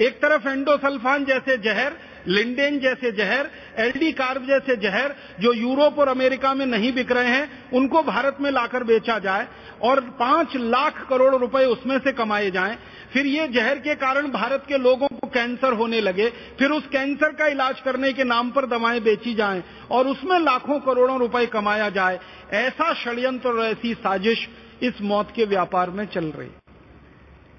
एक 0.00 0.14
तरफ़ 0.22 0.48
एंडोसल्फान 0.48 1.24
जैसे 1.24 1.56
जहर 1.58 1.92
लिंडेन 2.28 2.78
जैसे 2.80 3.10
जहर 3.12 3.50
एलडी 3.78 4.12
कार्ब 4.12 4.46
जैसे 4.46 4.76
जहर, 4.76 5.14
जो 5.40 5.52
यूरोप 5.52 5.98
और 5.98 6.08
अमेरिका 6.08 6.54
में 6.54 6.64
नहीं 6.66 6.92
बिक 6.92 7.12
रहे 7.12 7.28
हैं, 7.28 7.70
उनको 7.72 8.02
भारत 8.02 8.36
में 8.40 8.50
लाकर 8.50 8.84
बेचा 8.84 9.18
जाए 9.18 9.46
और 9.82 10.00
पाँच 10.00 10.56
लाख 10.56 11.06
करोड़ 11.08 11.34
रुपए 11.34 11.64
उसमें 11.64 11.98
से 11.98 12.12
कमाए 12.12 12.50
जाएँ। 12.50 12.76
फिर 13.12 13.26
ये 13.26 13.48
जहर 13.48 13.78
के 13.78 13.94
कारण 13.94 14.30
भारत 14.30 14.64
के 14.68 14.78
लोगों 14.78 15.08
को 15.08 15.26
कैंसर 15.26 15.72
होने 15.72 16.00
लगे। 16.00 16.28
फिर 16.58 16.70
उस 16.70 16.86
कैंसर 16.86 17.32
का 17.32 17.46
इलाज 17.46 17.80
करने 17.80 18.12
के 18.12 18.24
नाम 18.24 18.50
पर 18.50 18.66
दवाएँ 18.66 19.00
बेची 19.00 19.34
जाएँ 19.34 19.62
और 19.90 20.06
उसमें 20.06 20.38
लाखों 20.38 20.80
करोड़ों 20.80 21.18
रुपए 21.18 21.46
कमाया 21.46 21.88
जाए। 21.90 22.18
ऐसा 22.52 22.92
षड्यंत्र 22.94 23.48
और 23.48 23.64
ऐसी 23.66 23.94
साजिश 23.94 24.48
इस 24.82 25.00
मौत 25.02 25.32
के 25.36 25.44
व्यापार 25.44 25.90
में 25.90 26.06
चल 26.06 26.24
रही। 26.24 26.50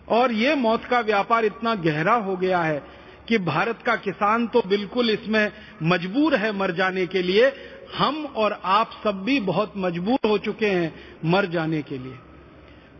और 0.07 0.31
ये 0.31 0.55
मौत 0.55 0.85
का 0.85 0.99
व्यापार 0.99 1.45
इतना 1.45 1.75
गहरा 1.75 2.13
हो 2.13 2.35
गया 2.37 2.59
है 2.59 3.04
कि 3.27 3.37
भारत 3.37 3.79
का 3.85 3.95
किसान 3.97 4.47
तो 4.47 4.61
बिल्कुल 4.67 5.09
इसमें 5.09 5.51
मजबूर 5.83 6.35
है 6.35 6.51
मर 6.51 6.71
जाने 6.71 7.05
के 7.07 7.21
लिए। 7.21 7.51
हम 7.97 8.23
और 8.35 8.59
आप 8.65 8.91
सब 9.03 9.23
भी 9.23 9.39
बहुत 9.41 9.73
मजबूर 9.77 10.29
हो 10.29 10.37
चुके 10.39 10.67
हैं 10.67 10.93
मर 11.25 11.45
जाने 11.45 11.81
के 11.81 11.97
लिए। 11.97 12.17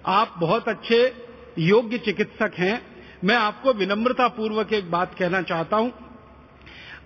आप 0.07 0.35
बहुत 0.39 0.69
अच्छे 0.69 0.99
योग्य 1.59 1.97
चिकित्सक 1.97 2.51
हैं। 2.57 2.81
मैं 3.23 3.35
आपको 3.35 3.73
विनम्रता 3.73 4.27
पूर्वक 4.29 4.73
एक 4.73 4.91
बात 4.91 5.15
कहना 5.19 5.41
चाहता 5.43 5.77
हूँ। 5.77 5.91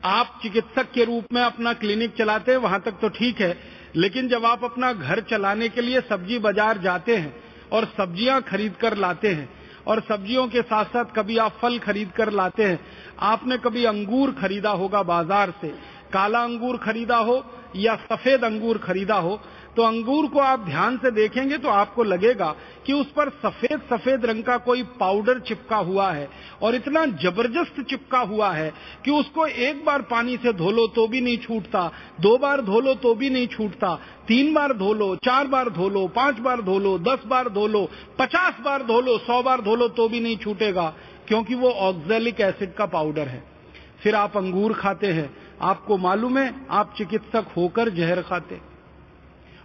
आप 0.06 0.40
चिकित्सक 0.44 0.92
के 0.92 1.04
रूप 1.06 1.34
में 1.34 1.42
अपना 1.42 1.74
क्लिनिक 1.74 2.16
चलाते 2.16 2.52
हैं, 2.52 2.60
वहाँ 2.60 2.82
तक 2.82 3.00
तो 3.02 3.10
ठीक 3.10 3.42
है। 3.42 3.58
लेकिन 3.96 4.28
जब 4.30 4.46
आप 4.46 4.64
अपना 4.64 4.92
घर 4.94 5.20
चलाने 5.22 5.70
के 5.70 5.82
लिए 5.82 6.02
सब्ज़ी 6.02 6.38
बाज़ार 6.40 6.78
जाते 6.78 7.16
हैं 7.16 7.34
और 7.72 7.86
सब्ज़ियाँ 7.98 8.42
खरीद 8.42 8.76
कर 8.76 8.98
लाते 8.98 9.28
हैं 9.28 9.48
और 9.90 10.00
सब्जियों 10.02 10.48
के 10.48 10.62
साथ 10.62 10.86
साथ 10.86 11.06
कभी 11.16 11.38
आप 11.38 11.58
फल 11.62 11.78
खरीद 11.80 12.12
कर 12.12 12.32
लाते 12.32 12.64
हैं। 12.64 12.80
आपने 13.26 13.58
कभी 13.58 13.86
अंगूर 13.86 14.32
खरीदा 14.32 14.70
होगा 14.72 15.04
बाज़ार 15.04 15.54
से। 15.62 15.68
काला 16.14 16.40
अंगूर 16.40 16.78
खरीदा 16.78 17.18
हो 17.18 17.44
या 17.76 17.96
सफ़ेद 18.06 18.44
अंगूर 18.44 18.78
खरीदा 18.78 19.16
हो 19.16 19.40
तो 19.76 19.84
अंगूर 19.84 20.28
को 20.28 20.40
आप 20.40 20.60
ध्यान 20.60 20.98
से 20.98 21.12
देखेंगे 21.12 21.58
तो 21.58 21.70
आपको 21.70 22.04
लगेगा 22.04 22.54
कि 22.86 22.94
उस 22.94 23.12
पर 23.12 23.30
सफ़ेद 23.44 23.82
सफ़ेद 23.90 24.26
रंग 24.26 24.44
का 24.44 24.58
कोई 24.60 24.84
पाउडर 25.00 25.40
चिपका 25.40 25.78
हुआ 25.90 26.12
है 26.12 26.28
और 26.62 26.76
इतना 26.76 27.06
ज़बरदस्त 27.24 27.82
चिपका 27.90 28.20
हुआ 28.20 28.50
है 28.52 28.72
कि 29.06 29.12
उसको 29.12 29.46
एक 29.48 29.84
बार 29.86 30.02
पानी 30.02 30.38
से 30.38 30.54
धो 30.54 30.72
लो 30.72 30.88
तो 30.88 31.08
भी 31.08 31.22
नहीं 31.22 31.38
छूटता, 31.38 31.92
दो 32.22 32.38
बार 32.38 32.62
धो 32.62 32.80
लो 32.80 32.94
तो 32.96 33.14
भी 33.16 33.30
नहीं 33.30 33.48
छूटता, 33.48 33.94
तीन 34.28 34.54
बार 34.54 34.74
धो 34.74 34.94
लो, 34.94 35.16
चार 35.16 35.48
बार 35.48 35.70
धो 35.70 35.90
लो, 35.90 36.08
पाँच 36.08 36.40
बार 36.40 36.62
धो 36.62 36.78
लो, 36.80 36.98
दस 37.00 37.26
बार 37.28 37.50
धो 37.50 37.68
लो, 37.68 37.90
पचास 38.20 38.58
बार 38.66 38.84
धो 38.84 39.00
लो, 39.02 39.18
सौ 39.18 39.42
बार 39.44 39.62
धो 39.62 39.76
लो 39.76 39.88
तो 39.90 40.08
भी 40.10 40.20
नहीं 40.20 40.38
छूटेगा, 40.38 40.94
क्योंकि 41.28 41.56
वो 41.56 41.70
ऑक्जेलिक 41.70 42.42
एसिड 42.42 42.74
का 42.74 42.86
पाउडर 42.88 43.28
है। 43.28 43.44
फिर 44.04 44.16
आप 44.16 44.38
अंगूर 44.38 44.74
खाते 44.74 45.08
हैं, 45.08 45.30
आपको 45.62 45.98
मालूम 45.98 46.38
है, 46.38 46.54
आप 46.72 46.94
चिकित्सक 46.98 47.54
होकर 47.58 47.90
जहर 47.90 48.22
खाते 48.22 48.60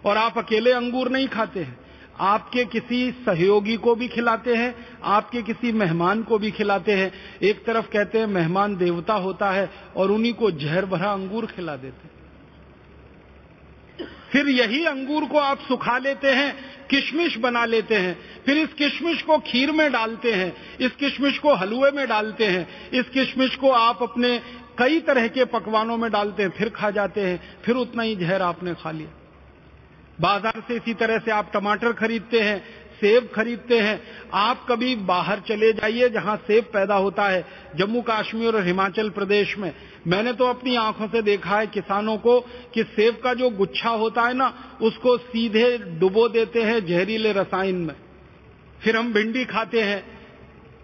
और 0.05 0.17
आप 0.17 0.37
अकेले 0.37 0.71
अंगूर 0.71 1.09
नहीं 1.09 1.27
खाते 1.27 1.59
हैं। 1.59 1.85
आपके 2.19 2.65
किसी 2.65 3.11
सहयोगी 3.11 3.75
को 3.75 3.95
भी 3.95 4.07
खिलाते 4.07 4.55
हैं, 4.55 4.87
आपके 5.03 5.41
किसी 5.41 5.71
मेहमान 5.71 6.23
को 6.23 6.37
भी 6.37 6.51
खिलाते 6.51 6.91
हैं। 6.91 7.11
एक 7.41 7.65
तरफ़ 7.65 7.85
कहते 7.85 8.19
हैं, 8.19 8.27
मेहमान 8.27 8.75
देवता 8.75 9.13
होता 9.13 9.51
है 9.51 9.69
और 9.95 10.11
उन्हीं 10.11 10.33
को 10.33 10.51
जहर 10.51 10.85
भरा 10.85 11.11
अंगूर 11.11 11.45
खिला 11.45 11.75
देते 11.75 12.03
हैं। 12.03 12.15
फिर 14.31 14.47
यही 14.47 14.85
अंगूर 14.85 15.25
को 15.25 15.37
आप 15.37 15.59
सुखा 15.59 15.97
लेते 15.97 16.31
हैं, 16.31 16.55
किशमिश 16.89 17.37
बना 17.37 17.65
लेते 17.65 17.95
हैं। 17.95 18.19
फिर 18.45 18.57
इस 18.57 18.73
किशमिश 18.73 19.21
को 19.21 19.37
खीर 19.37 19.71
में 19.71 19.91
डालते 19.91 20.33
हैं, 20.33 20.77
इस 20.77 20.91
किशमिश 20.91 21.39
को 21.39 21.53
हलवे 21.53 21.91
में 21.91 22.07
डालते 22.07 22.45
हैं, 22.45 22.89
इस 22.89 23.09
किशमिश 23.09 23.55
को 23.55 23.71
आप 23.71 24.03
अपने 24.03 24.41
कई 24.77 24.99
तरह 24.99 25.27
के 25.27 25.45
पकवानों 25.45 25.97
में 25.97 26.11
डालते 26.11 26.43
हैं, 26.43 26.49
फिर 26.49 26.69
खा 26.69 26.89
जाते 26.89 27.21
हैं, 27.21 27.59
फिर 27.63 27.75
उतना 27.75 28.03
ही 28.03 28.15
जहर 28.15 28.41
आपने 28.41 28.73
खा 28.73 28.91
लिया। 28.91 29.24
बाज़ार 30.21 30.63
से 30.67 30.75
इसी 30.75 30.93
तरह 30.93 31.17
से 31.17 31.31
आप 31.31 31.51
टमाटर 31.53 31.93
खरीदते 31.93 32.39
हैं, 32.39 32.59
सेब 32.95 33.29
खरीदते 33.35 33.79
हैं, 33.79 33.99
आप 34.33 34.65
कभी 34.69 34.95
बाहर 34.95 35.39
चले 35.39 35.71
जाइए 35.73 36.09
जहाँ 36.09 36.35
सेब 36.37 36.63
पैदा 36.63 36.95
होता 36.95 37.27
है, 37.27 37.45
जम्मू 37.75 38.01
कश्मीर 38.01 38.55
और 38.55 38.65
हिमाचल 38.65 39.09
प्रदेश 39.09 39.57
में। 39.57 39.71
मैंने 40.07 40.33
तो 40.33 40.45
अपनी 40.45 40.75
आँखों 40.75 41.07
से 41.07 41.21
देखा 41.21 41.57
है 41.59 41.67
किसानों 41.67 42.17
को 42.17 42.39
कि 42.73 42.83
सेब 42.83 43.19
का 43.23 43.33
जो 43.33 43.49
गुच्छा 43.49 43.89
होता 43.89 44.21
है 44.21 44.33
ना, 44.33 44.53
उसको 44.81 45.17
सीधे 45.17 45.77
डुबो 45.77 46.27
देते 46.29 46.63
हैं 46.63 46.85
जहरीले 46.85 47.31
रसायन 47.31 47.75
में। 47.75 47.95
फिर 48.81 48.97
हम 48.97 49.13
भिंडी 49.13 49.45
खाते 49.45 49.81
हैं, 49.81 50.03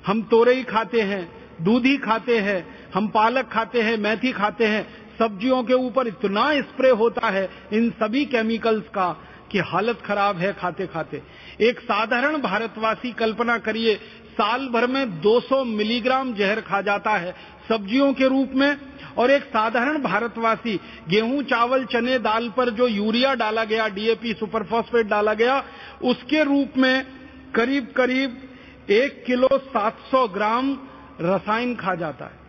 हम 0.05 0.21
तोरई 0.21 0.63
खाते 0.63 1.01
हैं, 1.01 1.29
दूधी 1.61 1.97
खाते 1.97 2.37
हैं, 2.39 2.91
हम 2.93 3.07
पालक 3.07 3.49
खाते 3.49 3.81
हैं, 3.81 3.97
मेथी 3.97 4.31
खाते 4.31 4.65
हैं 4.65 5.00
सब्जियों 5.21 5.63
के 5.63 5.73
ऊपर 5.73 6.07
इतना 6.07 6.51
स्प्रे 6.61 6.89
होता 6.89 7.29
है 7.29 7.49
इन 7.73 7.89
सभी 7.99 8.25
केमिकल्स 8.25 8.87
का 8.89 9.09
कि 9.51 9.59
हालत 9.59 10.01
खराब 10.01 10.37
है 10.37 10.53
खाते 10.53 10.87
खाते 10.87 11.21
एक 11.61 11.79
साधारण 11.79 12.37
भारतवासी 12.41 13.11
कल्पना 13.11 13.57
करिए, 13.57 13.95
साल 14.31 14.67
भर 14.67 14.87
में 14.87 15.21
200 15.21 15.63
मिलीग्राम 15.65 16.33
जहर 16.33 16.61
खा 16.61 16.81
जाता 16.81 17.15
है 17.17 17.35
सब्जियों 17.69 18.11
के 18.13 18.27
रूप 18.27 18.51
में 18.55 18.77
और 19.17 19.31
एक 19.31 19.43
साधारण 19.43 20.01
भारतवासी 20.03 20.79
गेहूँ, 21.09 21.43
चावल, 21.43 21.85
चने, 21.85 22.17
दाल 22.19 22.49
पर 22.49 22.69
जो 22.69 22.87
यूरिया 22.87 23.33
डाला 23.35 23.63
गया 23.63 23.87
डीएपी 23.89 24.33
सुपरफॉस्फेट 24.33 25.07
डाला 25.07 25.33
गया, 25.33 25.63
उसके 26.03 26.43
रूप 26.43 26.77
में 26.77 27.05
करीब 27.55 27.93
करीब 27.97 28.37
एक 28.89 29.23
किलो 29.27 29.49
700 29.75 30.27
ग्राम 30.27 30.77
रसायन 31.21 31.75
खा 31.75 31.95
जाता 31.95 32.25
है। 32.25 32.40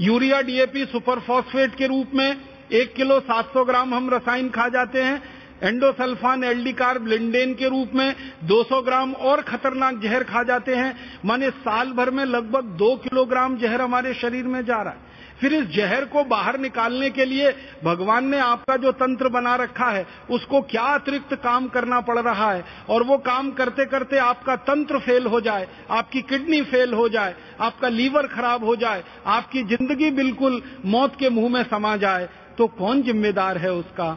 यूरिया 0.00 0.40
डीएपी 0.40 0.84
सुपरफॉस्फेट 0.84 1.74
के 1.74 1.86
रूप 1.86 2.10
में 2.14 2.36
एक 2.72 2.94
किलो 2.94 3.18
700 3.20 3.64
ग्राम 3.64 3.94
हम 3.94 4.10
रसायन 4.10 4.48
खा 4.48 4.68
जाते 4.68 5.02
हैं। 5.02 5.22
एंडोसल्फान 5.62 6.44
एलडी 6.44 6.72
कार्ब 6.72 7.06
लिंडेन 7.06 7.54
के 7.54 7.68
रूप 7.68 7.94
में 7.94 8.14
200 8.44 8.80
ग्राम 8.82 9.12
और 9.12 9.40
खतरनाक 9.42 9.98
जहर 10.00 10.24
खा 10.24 10.42
जाते 10.42 10.74
हैं। 10.74 10.94
माने 11.24 11.50
साल 11.50 11.92
भर 11.92 12.10
में 12.10 12.24
लगभग 12.24 12.64
दो 12.78 12.94
किलोग्राम 12.96 13.56
जहर 13.56 13.82
हमारे 13.82 14.14
शरीर 14.14 14.44
में 14.44 14.64
जा 14.64 14.82
रहा 14.82 14.92
है। 14.92 15.07
फिर 15.40 15.54
इस 15.54 15.66
जहर 15.68 16.04
को 16.04 16.24
बाहर 16.24 16.58
निकालने 16.58 17.10
के 17.10 17.24
लिए 17.24 17.50
भगवान 17.84 18.28
ने 18.28 18.38
आपका 18.38 18.76
जो 18.76 18.92
तंत्र 18.94 19.28
बना 19.28 19.54
रखा 19.56 19.90
है, 19.90 20.06
उसको 20.30 20.60
क्या 20.62 20.82
अतिरिक्त 20.94 21.34
काम 21.34 21.68
करना 21.68 22.00
पड़ 22.00 22.18
रहा 22.18 22.50
है? 22.52 22.64
और 22.88 23.02
वो 23.02 23.18
काम 23.18 23.50
करते 23.52 23.84
करते 23.86 24.18
आपका 24.18 24.56
तंत्र 24.64 24.98
फेल 24.98 25.26
हो 25.26 25.40
जाए, 25.40 25.68
आपकी 25.90 26.22
किडनी 26.22 26.62
फेल 26.62 26.94
हो 26.94 27.08
जाए, 27.08 27.34
आपका 27.60 27.88
लीवर 27.88 28.26
खराब 28.26 28.64
हो 28.64 28.76
जाए, 28.76 29.04
आपकी 29.26 29.62
ज़िंदगी 29.66 30.10
बिल्कुल 30.12 30.62
मौत 30.86 31.16
के 31.16 31.30
मुँह 31.30 31.52
में 31.52 31.62
समा 31.62 31.96
जाए 31.96 32.28
तो 32.58 32.66
कौन 32.68 33.02
जिम्मेदार 33.02 33.58
है 33.58 33.72
उसका? 33.72 34.16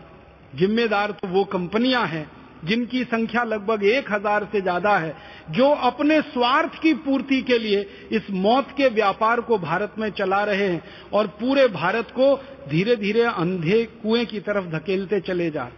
जिम्मेदार 0.56 1.12
तो 1.12 1.28
वो 1.28 1.44
कंपनियाँ 1.46 2.06
हैं। 2.08 2.30
जिनकी 2.64 3.04
संख्या 3.04 3.44
लगभग 3.44 3.84
एक 3.84 4.12
हज़ार 4.12 4.48
से 4.52 4.62
ज़्यादा 4.62 4.98
है, 4.98 5.16
जो 5.50 5.70
अपने 5.70 6.20
स्वार्थ 6.24 6.80
की 6.82 6.94
पूर्ति 6.96 7.42
के 7.42 7.58
लिए 7.60 7.80
इस 8.12 8.30
मौत 8.32 8.74
के 8.78 8.90
व्यापार 8.90 9.42
को 9.42 9.58
भारत 9.58 9.96
में 10.00 10.10
चला 10.12 10.44
रहे 10.44 10.68
हैं 10.68 10.84
और 11.14 11.28
पूरे 11.40 11.68
भारत 11.68 12.12
को 12.12 12.36
धीरे 12.70 12.96
धीरे 12.96 13.24
अंधे 13.24 13.84
कुएँ 14.04 14.26
की 14.26 14.40
तरफ़ 14.40 14.66
धकेलते 14.70 15.20
चले 15.20 15.50
जा 15.52 15.70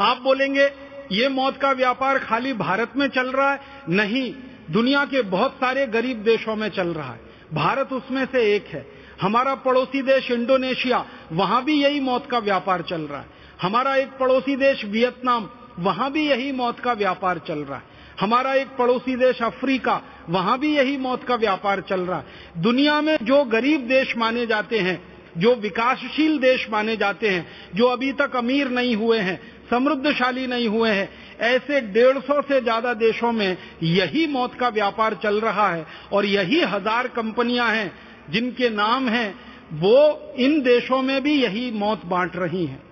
आप 0.00 0.20
बोलेंगे, 0.22 0.68
ये 1.12 1.28
मौत 1.28 1.56
का 1.56 1.70
व्यापार 1.72 2.18
खाली 2.18 2.52
भारत 2.52 2.92
में 2.96 3.06
चल 3.08 3.30
रहा 3.30 3.50
है? 3.52 3.60
नहीं, 3.88 4.32
दुनिया 4.70 5.04
के 5.04 5.22
बहुत 5.22 5.54
सारे 5.54 5.86
गरीब 5.86 6.22
देशों 6.22 6.54
में 6.56 6.68
चल 6.68 6.88
रहा 6.88 7.12
है। 7.12 7.20
भारत 7.54 7.92
उसमें 7.92 8.24
से 8.24 8.42
एक 8.54 8.66
है। 8.66 8.86
हमारा 9.20 9.54
पड़ोसी 9.56 10.02
देश 10.02 10.30
इंडोनेशिया, 10.30 11.04
वहाँ 11.32 11.62
भी 11.64 11.82
यही 11.82 12.00
मौत 12.00 12.26
का 12.26 12.38
व्यापार 12.38 12.82
चल 12.82 13.00
रहा 13.00 13.20
है। 13.20 13.38
हमारा 13.62 13.94
एक 13.96 14.08
पड़ोसी 14.10 14.56
देश 14.56 14.84
वियतनाम, 14.84 15.48
वहाँ 15.78 16.10
भी 16.12 16.28
यही 16.28 16.52
मौत 16.52 16.80
का 16.80 16.92
व्यापार 16.92 17.38
चल 17.38 17.58
रहा 17.58 17.76
है। 17.76 17.88
हमारा 18.20 18.54
एक 18.54 18.68
पड़ोसी 18.68 19.16
देश 19.16 19.42
अफ्रीका, 19.42 20.00
वहाँ 20.28 20.58
भी 20.58 20.74
यही 20.76 20.96
मौत 20.96 21.24
का 21.24 21.34
व्यापार 21.34 21.80
चल 21.80 22.00
रहा 22.00 22.18
है। 22.18 22.62
दुनिया 22.62 23.00
में 23.00 23.16
जो 23.22 23.44
गरीब 23.44 23.86
देश 23.88 24.16
माने 24.16 24.46
जाते 24.46 24.78
हैं, 24.78 25.00
जो 25.38 25.54
विकासशील 25.54 26.38
देश 26.38 26.66
माने 26.70 26.96
जाते 26.96 27.28
हैं, 27.28 27.46
जो 27.74 27.86
अभी 27.86 28.12
तक 28.12 28.36
अमीर 28.36 28.68
नहीं 28.68 28.96
हुए 28.96 29.18
हैं, 29.18 29.40
समृद्धशाली 29.70 30.46
नहीं 30.46 30.68
हुए 30.68 30.90
हैं, 30.90 31.08
ऐसे 31.40 31.80
डेढ़ 31.80 32.18
सौ 32.18 32.40
से 32.42 32.60
ज़्यादा 32.60 32.94
देशों 32.94 33.32
में 33.32 33.56
यही 33.82 34.26
मौत 34.26 34.54
का 34.54 34.68
व्यापार 34.68 35.18
चल 35.22 35.40
रहा 35.40 35.68
है 35.68 35.86
और 36.12 36.26
यही 36.26 36.60
हज़ार 36.60 37.08
कंपनियाँ 37.08 37.68
हैं, 37.68 37.92
जिनके 38.30 38.70
नाम 38.70 39.08
हैं, 39.08 39.34
वो 39.72 40.32
इन 40.38 40.60
देशों 40.62 41.02
में 41.02 41.20
भी 41.22 41.42
यही 41.42 41.70
मौत 41.70 42.06
बांट 42.06 42.36
रही 42.36 42.64
हैं। 42.66 42.89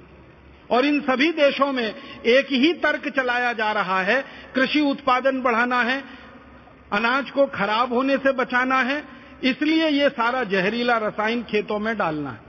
और 0.71 0.87
इन 0.87 1.01
सभी 1.01 1.31
देशों 1.33 1.73
में 1.73 1.85
एक 1.85 2.47
ही 2.53 2.73
तर्क 2.79 3.09
चलाया 3.09 3.53
जा 3.53 3.71
रहा 3.73 4.01
है, 4.03 4.21
कृषि 4.55 4.81
उत्पादन 4.81 5.41
बढ़ाना 5.43 5.81
है, 5.83 6.03
अनाज 6.93 7.31
को 7.31 7.47
खराब 7.47 7.93
होने 7.93 8.17
से 8.17 8.33
बचाना 8.33 8.81
है, 8.83 9.03
इसलिए 9.45 9.89
ये 9.89 10.09
सारा 10.11 10.43
जहरीला 10.45 10.97
रसायन 10.99 11.43
खेतों 11.43 11.79
में 11.79 11.97
डालना 11.99 12.31
है। 12.31 12.47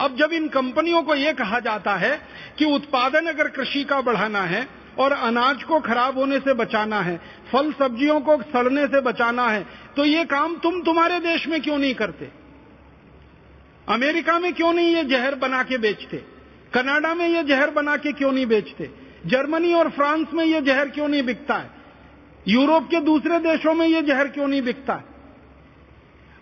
अब 0.00 0.16
जब 0.16 0.32
इन 0.32 0.48
कंपनियों 0.48 1.02
को 1.02 1.14
यह 1.14 1.32
कहा 1.32 1.58
जाता 1.60 1.94
है 1.96 2.16
कि 2.58 2.64
उत्पादन 2.66 3.26
अगर 3.26 3.48
कृषि 3.48 3.84
का 3.84 4.00
बढ़ाना 4.00 4.42
है 4.42 4.66
और 4.98 5.12
अनाज 5.12 5.62
को 5.62 5.80
खराब 5.80 6.18
होने 6.18 6.38
से 6.38 6.54
बचाना 6.54 7.00
है, 7.00 7.16
फल 7.52 7.72
सब्जियों 7.72 8.20
को 8.20 8.36
सड़ने 8.42 8.86
से 8.86 9.00
बचाना 9.00 9.46
है 9.46 9.64
तो 9.96 10.04
ये 10.04 10.24
काम 10.26 10.56
तुम 10.58 10.80
तुम्हारे 10.82 11.18
देश 11.20 11.46
में 11.48 11.60
क्यों 11.62 11.78
नहीं 11.78 11.94
करते? 11.94 12.30
अमेरिका 13.88 14.38
में 14.38 14.52
क्यों 14.52 14.72
नहीं 14.72 14.94
ये 14.94 15.04
जहर 15.06 15.34
बना 15.36 15.62
के 15.62 15.78
बेचते? 15.78 16.24
कनाडा 16.76 17.14
में 17.14 17.28
ये 17.28 17.42
जहर 17.44 17.70
बना 17.70 17.96
के 17.96 18.12
क्यों 18.12 18.30
नहीं 18.32 18.46
बेचते? 18.46 18.90
जर्मनी 19.26 19.72
और 19.74 19.88
फ्रांस 19.90 20.32
में 20.34 20.44
ये 20.44 20.60
जहर 20.60 20.88
क्यों 20.88 21.08
नहीं 21.08 21.22
बिकता 21.22 21.54
है? 21.54 21.70
यूरोप 22.48 22.88
के 22.90 23.00
दूसरे 23.00 23.38
देशों 23.38 23.74
में 23.74 23.86
ये 23.86 24.02
जहर 24.02 24.28
क्यों 24.28 24.48
नहीं 24.48 24.62
बिकता 24.62 24.94
है? 24.94 25.04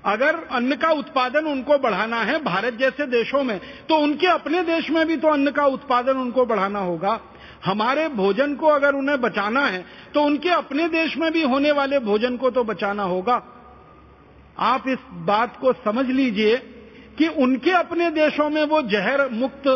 अगर 0.04 0.38
अन्न 0.50 0.76
का 0.76 0.90
उत्पादन 0.90 1.46
उनको 1.46 1.78
बढ़ाना 1.78 2.22
है 2.22 2.42
भारत 2.44 2.74
जैसे 2.74 3.06
देशों 3.06 3.42
में 3.42 3.58
तो 3.88 3.98
उनके 3.98 4.26
अपने 4.26 4.62
देश 4.62 4.90
में 4.90 5.06
भी 5.06 5.16
तो 5.16 5.28
अन्न 5.28 5.50
का 5.50 5.66
उत्पादन 5.68 6.16
उनको 6.16 6.46
बढ़ाना 6.46 6.78
होगा। 6.80 7.18
हमारे 7.64 8.08
भोजन 8.16 8.54
को 8.54 8.66
अगर 8.66 8.94
उन्हें 8.94 9.20
बचाना 9.20 9.66
है 9.66 9.84
तो 10.14 10.22
उनके 10.22 10.48
अपने 10.48 10.88
देश 10.88 11.16
में 11.16 11.30
भी 11.32 11.42
होने 11.44 11.72
वाले 11.72 11.98
भोजन 12.02 12.36
को 12.36 12.50
तो 12.50 12.64
बचाना 12.64 13.02
होगा। 13.04 13.42
आप 14.58 14.88
इस 14.88 15.08
बात 15.26 15.56
को 15.60 15.72
समझ 15.84 16.06
लीजिए 16.06 16.56
कि 17.18 17.28
उनके 17.38 17.70
अपने 17.70 18.10
देशों 18.10 18.50
में 18.50 18.64
वो 18.64 18.82
जहर 18.90 19.28
मुक्त 19.30 19.68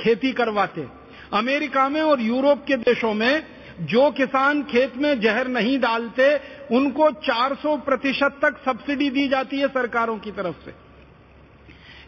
खेती 0.00 0.32
करवाते। 0.32 0.86
अमेरिका 1.32 1.88
में 1.88 2.00
और 2.00 2.20
यूरोप 2.20 2.64
के 2.64 2.76
देशों 2.78 3.12
में 3.14 3.46
जो 3.82 4.10
किसान 4.10 4.62
खेत 4.62 4.96
में 4.96 5.20
जहर 5.20 5.48
नहीं 5.48 5.78
डालते, 5.78 6.34
उनको 6.72 7.10
400 7.22 7.76
प्रतिशत 7.76 8.38
तक 8.42 8.58
सब्सिडी 8.64 9.10
दी 9.10 9.28
जाती 9.28 9.60
है 9.60 9.68
सरकारों 9.68 10.18
की 10.18 10.30
तरफ़ 10.30 10.64
से। 10.64 10.74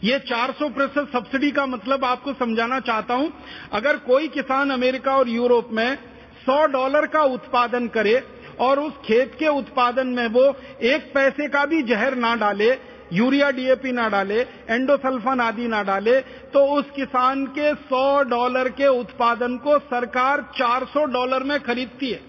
ये 0.05 0.19
400 0.19 0.69
प्रतिशत 0.69 1.09
सब्सिडी 1.13 1.51
का 1.51 1.67
मतलब 1.67 2.05
आपको 2.05 2.33
समझाना 2.35 2.81
चाहता 2.81 3.15
हूँ, 3.15 3.33
अगर 3.73 3.97
कोई 3.97 4.29
किसान 4.29 4.71
अमेरिका 4.71 5.17
और 5.17 5.29
यूरोप 5.29 5.69
में 5.73 5.99
100 6.41 6.65
डॉलर 6.67 7.07
का 7.07 7.23
उत्पादन 7.33 7.89
करे 7.89 8.23
और 8.61 8.81
उस 8.81 8.93
खेत 9.05 9.35
के 9.39 9.49
उत्पादन 9.49 10.07
में 10.07 10.27
वो 10.27 10.45
एक 10.85 11.11
पैसे 11.15 11.49
का 11.49 11.65
भी 11.65 11.83
जहर 11.83 12.15
ना 12.15 12.35
डाले 12.37 12.71
यूरिया 13.13 13.51
डीएपी 13.51 13.93
ना 13.93 14.09
डाले, 14.09 14.41
एंडोसल्फन 14.71 15.41
आदि 15.41 15.67
ना 15.69 15.83
डाले 15.83 16.21
तो 16.53 16.65
उस 16.75 16.91
किसान 16.91 17.45
के 17.49 17.73
100 17.75 18.23
डॉलर 18.29 18.69
के 18.71 18.87
उत्पादन 19.01 19.57
को 19.57 19.79
सरकार 19.81 20.43
400 20.59 21.05
डॉलर 21.13 21.43
में 21.43 21.59
खरीदती 21.61 22.11
है। 22.11 22.21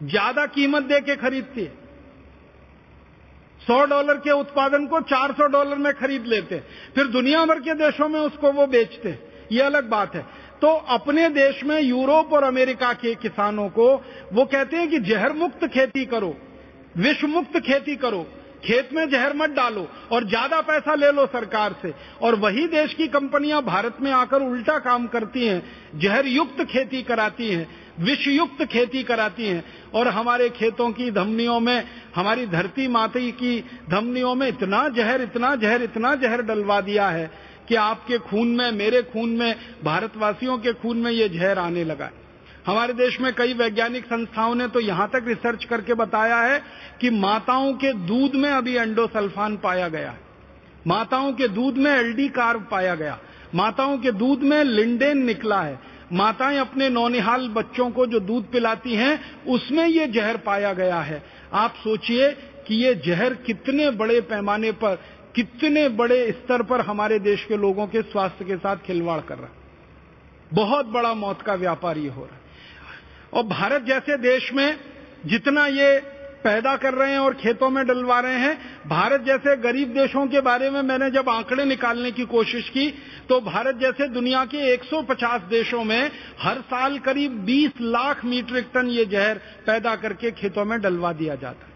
ज़्यादा 0.00 0.46
कीमत 0.48 0.82
दे 0.82 1.00
के 1.00 1.16
खरीदती 1.16 1.60
है। 1.60 1.72
100 3.60 3.84
डॉलर 3.86 4.16
के 4.18 4.30
उत्पादन 4.30 4.86
को 4.86 5.00
400 5.06 5.46
डॉलर 5.48 5.76
में 5.78 5.92
खरीद 5.94 6.26
लेते 6.26 6.54
हैं। 6.54 6.92
फिर 6.94 7.06
दुनिया 7.08 7.44
भर 7.46 7.60
के 7.60 7.74
देशों 7.74 8.08
में 8.08 8.20
उसको 8.20 8.52
वो 8.52 8.66
बेचते 8.66 9.08
हैं। 9.08 9.46
ये 9.52 9.62
अलग 9.62 9.88
बात 9.88 10.14
है। 10.14 10.22
तो 10.60 10.72
अपने 10.90 11.28
देश 11.28 11.62
में 11.64 11.80
यूरोप 11.80 12.32
और 12.32 12.44
अमेरिका 12.44 12.92
के 12.94 13.14
किसानों 13.14 13.68
को 13.68 13.86
वो 14.32 14.44
कहते 14.44 14.76
हैं 14.76 14.88
कि 14.90 14.98
जहर 15.00 15.32
मुक्त 15.32 15.66
खेती 15.66 16.04
करो। 16.06 16.34
विश्व 16.96 17.26
मुक्त 17.26 17.58
खेती 17.58 17.96
करो, 17.96 18.22
खेत 18.64 18.88
में 18.92 19.08
जहर 19.10 19.32
मत 19.36 19.50
डालो 19.50 19.86
और 20.12 20.28
ज़्यादा 20.28 20.60
पैसा 20.60 20.94
ले 20.94 21.10
लो 21.12 21.26
सरकार 21.26 21.74
से। 21.82 21.92
और 22.22 22.34
वही 22.34 22.66
देश 22.68 22.94
की 22.94 23.06
कंपनियाँ 23.08 23.62
भारत 23.62 23.96
में 24.00 24.10
आकर 24.12 24.42
उल्टा 24.42 24.78
काम 24.78 25.06
करती 25.06 25.46
हैं 25.46 25.62
जहर 25.98 26.26
युक्त 26.26 26.64
खेती 26.64 27.02
कराती 27.02 27.48
हैं 27.50 27.66
विष 28.00 28.26
युक्त 28.28 28.64
खेती 28.64 29.02
कराती 29.02 29.46
हैं। 29.46 29.64
और 29.94 30.08
हमारे 30.08 30.48
खेतों 30.50 30.90
की 30.92 31.10
धमनियों 31.10 31.58
में, 31.60 31.84
हमारी 32.14 32.46
धरती 32.46 32.88
माता 32.88 33.20
की 33.32 33.58
धमनियों 33.90 34.34
में 34.34 34.48
इतना 34.48 34.88
जहर 34.88 35.22
इतना 35.22 35.54
जहर 35.56 35.82
इतना 35.82 36.14
जहर 36.14 36.42
डलवा 36.42 36.80
दिया 36.80 37.08
है 37.08 37.30
कि 37.68 37.74
आपके 37.74 38.18
खून 38.20 38.48
में, 38.48 38.70
मेरे 38.72 39.02
खून 39.02 39.30
में, 39.30 39.54
भारतवासियों 39.84 40.58
के 40.58 40.72
खून 40.72 40.96
में 40.96 41.10
ये 41.12 41.28
जहर 41.28 41.58
आने 41.58 41.84
लगा 41.84 42.04
है। 42.04 42.21
हमारे 42.66 42.92
देश 42.92 43.20
में 43.20 43.32
कई 43.34 43.54
वैज्ञानिक 43.54 44.04
संस्थाओं 44.04 44.54
ने 44.54 44.66
तो 44.68 44.80
यहाँ 44.80 45.08
तक 45.08 45.24
रिसर्च 45.26 45.64
करके 45.64 45.94
बताया 45.94 46.36
है 46.36 46.62
कि 47.00 47.10
माताओं 47.10 47.72
के 47.74 47.92
दूध 48.06 48.34
में 48.34 48.50
अभी 48.50 48.76
एंडोसल्फान 48.76 49.56
पाया 49.56 49.88
गया 49.88 50.10
है। 50.10 50.20
माताओं 50.86 51.32
के 51.32 51.48
दूध 51.48 51.76
में 51.76 51.90
एलडी 51.90 52.28
कार्ब 52.28 52.66
पाया 52.70 52.94
गया 52.94 53.18
माताओं 53.54 53.98
के 53.98 54.12
दूध 54.12 54.42
में 54.42 54.62
लिंडेन 54.64 55.18
निकला 55.18 55.60
है। 55.62 55.78
माताएँ 56.12 56.58
अपने 56.58 56.88
नौनिहाल 56.88 57.48
बच्चों 57.48 57.90
को 57.90 58.06
जो 58.06 58.20
दूध 58.20 58.50
पिलाती 58.50 58.94
हैं, 58.94 59.44
उसमें 59.44 59.86
ये 59.86 60.06
जहर 60.06 60.36
पाया 60.36 60.72
गया 60.72 61.00
है। 61.00 61.22
आप 61.52 61.74
सोचिए 61.74 62.30
कि 62.66 62.74
ये 62.74 62.94
जहर 63.06 63.34
कितने 63.34 63.90
बड़े 63.90 64.20
पैमाने 64.20 64.72
पर, 64.72 64.98
कितने 65.36 65.88
बड़े 65.88 66.32
स्तर 66.32 66.62
पर 66.62 66.80
हमारे 66.80 67.18
देश 67.18 67.44
के 67.44 67.56
लोगों 67.56 67.86
के 67.86 68.02
स्वास्थ्य 68.02 68.44
के 68.44 68.56
साथ 68.56 68.76
खिलवाड़ 68.76 69.20
कर 69.20 69.36
रहा 69.36 69.46
है। 69.46 69.60
बहुत 70.52 70.86
बड़ा 70.86 71.14
मौत 71.14 71.42
का 71.42 71.54
व्यापार 71.54 71.98
ये 71.98 72.08
हो 72.08 72.24
रहा 72.24 72.34
है। 72.34 72.41
और 73.32 73.42
भारत 73.42 73.82
जैसे 73.82 74.16
देश 74.18 74.52
में 74.52 74.78
जितना 75.26 75.66
ये 75.66 75.98
पैदा 76.44 76.76
कर 76.76 76.94
रहे 76.94 77.10
हैं 77.12 77.18
और 77.18 77.34
खेतों 77.34 77.68
में 77.70 77.84
डलवा 77.86 78.18
रहे 78.20 78.38
हैं, 78.38 78.80
भारत 78.86 79.20
जैसे 79.20 79.56
गरीब 79.56 79.88
देशों 79.88 80.26
के 80.26 80.40
बारे 80.40 80.70
में 80.70 80.80
मैंने 80.82 81.10
जब 81.10 81.28
आंकड़े 81.28 81.64
निकालने 81.64 82.10
की 82.10 82.24
कोशिश 82.24 82.68
की 82.68 82.88
तो 83.28 83.40
भारत 83.40 83.76
जैसे 83.76 84.08
दुनिया 84.08 84.44
के 84.44 84.72
150 84.72 85.40
देशों 85.40 85.84
में 85.84 86.10
हर 86.40 86.60
साल 86.60 86.98
करीब 86.98 87.44
20 87.46 87.80
लाख 87.80 88.24
मीट्रिक 88.24 88.70
टन 88.74 88.86
ये 88.86 89.04
जहर 89.04 89.40
पैदा 89.66 89.94
करके 89.96 90.30
खेतों 90.30 90.64
में 90.64 90.80
डलवा 90.80 91.12
दिया 91.12 91.34
जाता 91.34 91.66
है। 91.66 91.70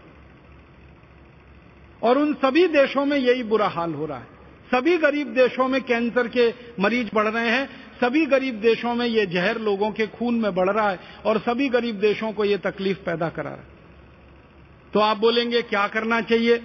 और 2.01 2.17
उन 2.17 2.33
सभी 2.33 2.67
देशों 2.67 3.05
में 3.05 3.17
यही 3.17 3.43
बुरा 3.43 3.67
हाल 3.67 3.93
हो 3.93 4.05
रहा 4.05 4.17
है। 4.17 4.35
सभी 4.71 4.97
गरीब 4.97 5.27
देशों 5.27 5.67
में 5.67 5.81
कैंसर 5.81 6.27
के 6.27 6.53
मरीज़ 6.79 7.09
बढ़ 7.13 7.27
रहे 7.27 7.49
हैं। 7.49 7.86
सभी 8.01 8.25
गरीब 8.25 8.55
देशों 8.55 8.93
में 8.95 9.05
ये 9.05 9.25
जहर 9.25 9.59
लोगों 9.59 9.91
के 9.91 10.07
खून 10.07 10.35
में 10.35 10.53
बढ़ 10.55 10.69
रहा 10.69 10.89
है 10.89 10.99
और 11.25 11.39
सभी 11.39 11.69
गरीब 11.69 11.99
देशों 11.99 12.31
को 12.31 12.45
ये 12.45 12.57
तकलीफ़ 12.57 12.97
पैदा 12.97 13.29
करा 13.29 13.49
रहा 13.49 13.53
है। 13.53 13.75
तो 14.93 14.99
आप 14.99 15.17
बोलेंगे, 15.17 15.61
क्या 15.61 15.87
करना 15.87 16.21
चाहिए? 16.21 16.61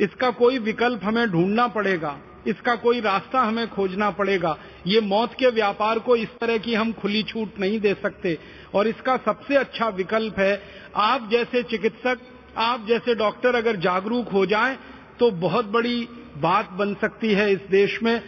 इसका 0.00 0.30
कोई 0.30 0.58
विकल्प 0.58 1.04
हमें 1.04 1.26
ढूंढना 1.30 1.66
पड़ेगा। 1.68 2.16
इसका 2.46 2.74
कोई 2.76 3.00
रास्ता 3.00 3.40
हमें 3.40 3.68
खोजना 3.68 4.10
पड़ेगा। 4.10 4.56
ये 4.86 5.00
मौत 5.00 5.34
के 5.34 5.50
व्यापार 5.50 5.98
को 5.98 6.16
इस 6.16 6.28
तरह 6.40 6.58
की 6.58 6.74
हम 6.74 6.92
खुली 6.92 7.22
छूट 7.22 7.58
नहीं 7.60 7.80
दे 7.80 7.94
सकते। 8.02 8.38
और 8.74 8.88
इसका 8.88 9.16
सबसे 9.16 9.56
अच्छा 9.56 9.88
विकल्प 9.88 10.38
है, 10.38 10.62
आप 10.96 11.28
जैसे 11.32 11.62
चिकित्सक, 11.62 12.18
आप 12.56 12.86
जैसे 12.88 13.14
डॉक्टर 13.14 13.54
अगर 13.54 13.76
जागरूक 13.80 14.28
हो 14.28 14.46
जाएँ 14.46 14.76
तो 15.20 15.30
बहुत 15.40 15.66
बड़ी 15.66 16.08
बात 16.38 16.70
बन 16.70 16.94
सकती 16.94 17.32
है 17.32 17.52
इस 17.52 17.60
देश 17.70 17.98
में। 18.02 18.20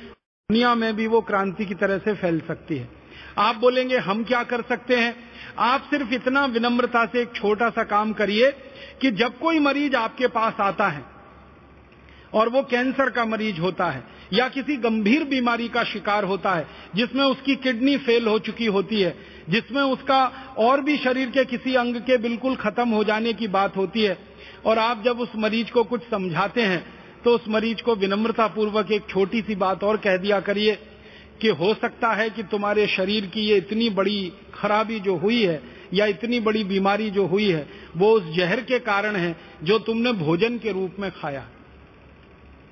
दुनिया 0.51 0.75
में 0.75 0.95
भी 0.97 1.07
वो 1.07 1.21
क्रांति 1.21 1.65
की 1.67 1.75
तरह 1.75 1.99
से 1.99 2.13
फैल 2.15 2.39
सकती 2.41 2.77
है। 2.77 2.89
आप 3.39 3.57
बोलेंगे, 3.57 3.97
हम 3.97 4.23
क्या 4.25 4.43
कर 4.43 4.63
सकते 4.63 4.97
हैं? 4.97 5.15
आप 5.59 5.89
सिर्फ़ 5.91 6.15
इतना 6.15 6.45
विनम्रता 6.47 7.05
से 7.05 7.21
एक 7.23 7.35
छोटा 7.35 7.69
सा 7.71 7.85
काम 7.85 8.13
करिए 8.13 8.51
कि 9.03 9.11
जब 9.11 9.39
कोई 9.39 9.59
मरीज़ 9.59 9.97
आपके 9.97 10.27
पास 10.29 10.61
आता 10.61 10.89
है 10.89 11.05
और 12.33 12.49
वो 12.49 12.63
कैंसर 12.63 13.11
का 13.11 13.25
मरीज़ 13.25 13.61
होता 13.61 13.91
है 13.91 14.03
या 14.33 14.49
किसी 14.49 14.77
गंभीर 14.79 15.25
बीमारी 15.25 15.69
का 15.69 15.85
शिकार 15.85 16.25
होता 16.25 16.55
है, 16.55 16.67
जिसमें 16.95 17.25
उसकी 17.25 17.57
किडनी 17.57 17.97
फेल 17.99 18.27
हो 18.27 18.39
चुकी 18.39 18.67
होती 18.67 19.01
है, 19.01 19.17
जिसमें 19.49 19.83
उसका 19.83 20.25
और 20.59 20.81
भी 20.81 20.97
शरीर 20.97 21.31
के 21.31 21.45
किसी 21.45 21.75
अंग 21.75 21.97
के 21.97 22.17
बिल्कुल 22.19 22.57
खत्म 22.57 22.89
हो 22.89 23.05
जाने 23.05 23.33
की 23.33 23.49
बात 23.49 23.77
होती 23.77 24.03
है, 24.03 24.19
और 24.67 24.79
आप 24.79 25.03
जब 25.05 25.21
उस 25.21 25.37
मरीज़ 25.37 25.71
को 25.71 25.85
कुछ 25.85 26.11
समझाते 26.11 26.63
हैं 26.63 26.98
तो 27.25 27.31
उस 27.31 27.49
मरीज़ 27.49 27.83
को 27.83 27.95
विनम्रता 27.95 28.47
पूर्वक 28.47 28.93
एक 28.93 29.09
छोटी 29.09 29.43
सी 29.43 29.55
बात 29.55 29.85
और 29.85 29.97
कह 29.97 30.17
दिया 30.17 30.41
करिए 30.41 30.79
कि 31.41 31.49
हो 31.49 31.75
सकता 31.75 32.13
है 32.13 32.31
कि 32.31 32.43
तुम्हारे 32.43 32.87
शरीर 32.87 33.27
की 33.27 33.41
ये 33.41 33.57
इतनी 33.57 33.91
बड़ी 33.91 34.33
खराबी 34.55 35.01
जो 35.01 35.17
हुई 35.17 35.43
है 35.43 35.61
या 35.95 36.07
इतनी 36.07 36.41
बड़ी 36.41 36.65
बीमारी 36.65 37.11
जो 37.11 37.27
हुई 37.27 37.49
है, 37.49 37.67
वो 37.97 38.11
उस 38.11 38.23
जहर 38.37 38.61
के 38.61 38.79
कारण 38.79 39.17
है 39.17 39.37
जो 39.63 39.79
तुमने 39.79 40.13
भोजन 40.13 40.59
के 40.59 40.73
रूप 40.73 40.97
में 41.01 41.11
खाया। 41.11 41.47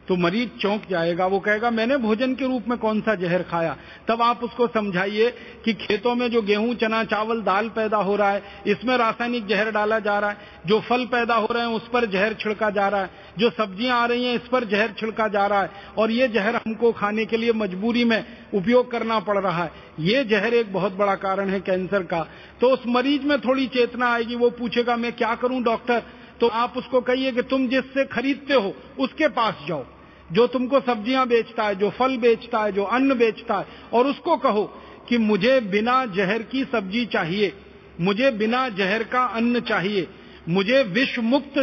तो 0.09 0.17
मरीज़ 0.17 0.49
चौंक 0.61 0.83
जाएगा। 0.91 1.27
वो 1.27 1.41
कहेगा, 1.41 1.71
मैंने 1.71 1.97
भोजन 1.97 2.35
के 2.35 2.45
रूप 2.45 2.65
में 2.69 2.79
कौन 2.79 3.01
सा 3.01 3.15
जहर 3.15 3.43
खाया? 3.43 3.77
तब 4.09 4.23
आप 4.23 4.45
उसको 4.45 4.67
समझाइए 4.67 5.35
कि 5.65 5.73
खेतों 5.73 6.15
में 6.15 6.31
जो 6.31 6.43
गेहूँ, 6.43 6.75
चना, 6.75 7.05
चावल, 7.05 7.43
दाल 7.43 7.69
पैदा 7.69 7.97
हो 7.97 8.17
रहा 8.17 8.31
है, 8.31 8.43
इसमें 8.67 8.97
रासायनिक 8.97 9.47
जहर 9.47 9.71
डाला 9.71 9.99
जा 9.99 10.19
रहा 10.19 10.31
है। 10.31 10.37
जो 10.67 10.81
फल 10.81 11.05
पैदा 11.05 11.35
हो 11.35 11.49
रहे 11.53 11.63
हैं, 11.63 11.69
उस 11.69 11.89
पर 11.89 12.07
जहर 12.07 12.35
छिड़का 12.35 12.71
जा 12.71 12.89
रहा 12.89 13.01
है। 13.01 13.11
जो 13.39 13.51
सब्ज़ियाँ 13.51 14.01
आ 14.01 14.07
रही 14.07 14.25
हैं, 14.25 14.35
इस 14.35 14.49
पर 14.49 14.65
जहर 14.65 14.89
छिड़का 14.89 15.29
जा 15.29 15.47
रहा 15.47 15.63
है। 15.63 15.71
और 15.99 16.11
ये 16.11 16.29
जहर 16.29 16.57
हमको 16.57 16.93
खाने 16.93 17.25
के 17.25 17.37
लिए 17.37 17.53
मजबूरी 17.53 18.05
में 18.05 18.25
उपयोग 18.55 18.91
करना 18.91 19.21
पड़ 19.21 19.39
रहा 19.39 19.65
है। 19.65 19.73
ये 20.01 20.25
जहर 20.25 20.55
एक 20.55 20.73
बहुत 20.73 20.93
बड़ा 20.93 21.15
कारण 21.15 21.51
है 21.51 21.61
कैंसर 21.61 22.03
का। 22.03 22.29
तो 22.61 22.69
उस 22.71 22.83
मरीज़ 22.87 23.23
में 23.23 23.41
थोड़ी 23.41 23.67
चेतना 23.67 24.13
आएगी। 24.13 24.35
वो 24.35 24.51
पूछेगा, 24.51 24.97
मैं 24.97 25.13
क्या 25.13 25.35
करूँ, 25.35 25.63
डॉक्टर? 25.63 26.03
तो 26.41 26.47
आप 26.47 26.77
उसको 26.77 27.01
कहिए 27.01 27.33
कि, 27.33 27.43
तुम 27.43 27.69
जिससे 27.69 28.05
खरीदते 28.05 28.55
हो, 28.55 28.75
उसके 28.99 29.29
पास 29.29 29.55
जाओ। 29.69 29.85
जो 30.33 30.47
तुमको 30.47 30.81
सब्ज़ियाँ 30.81 31.27
बेचता 31.27 31.65
है, 31.65 31.75
जो 31.75 31.91
फल 31.91 32.17
बेचता 32.17 32.63
है, 32.65 32.73
जो 32.73 32.85
अन्न 32.85 33.15
बेचता 33.15 33.59
है, 33.59 33.67
और 33.93 34.07
उसको 34.07 34.37
कहो 34.37 34.65
कि 35.09 35.19
मुझे 35.21 35.61
बिना 35.71 36.05
जहर 36.07 36.43
की 36.45 36.65
सब्ज़ी 36.65 37.05
चाहिए, 37.07 37.53
मुझे 38.01 38.31
बिना 38.33 38.69
जहर 38.71 39.03
का 39.05 39.25
अन्न 39.25 39.61
चाहिए, 39.63 40.07
मुझे 40.49 40.83
विष 40.85 41.19
मुक्त 41.19 41.59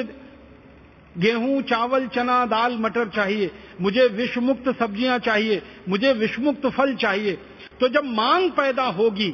गेहूँ, 1.16 1.62
चावल, 1.62 2.08
चना, 2.08 2.46
दाल, 2.46 2.78
मटर 2.82 3.10
चाहिए, 3.10 3.52
मुझे 3.82 4.08
विष 4.10 4.38
मुक्त 4.40 4.70
सब्ज़ियाँ 4.80 5.18
चाहिए, 5.20 5.62
मुझे 5.90 6.14
विषमुक्त 6.14 6.68
फल 6.68 6.96
चाहिए 6.96 7.38
तो 7.80 7.88
जब 7.90 8.06
मांग 8.08 8.50
पैदा 8.52 8.84
होगी 8.92 9.30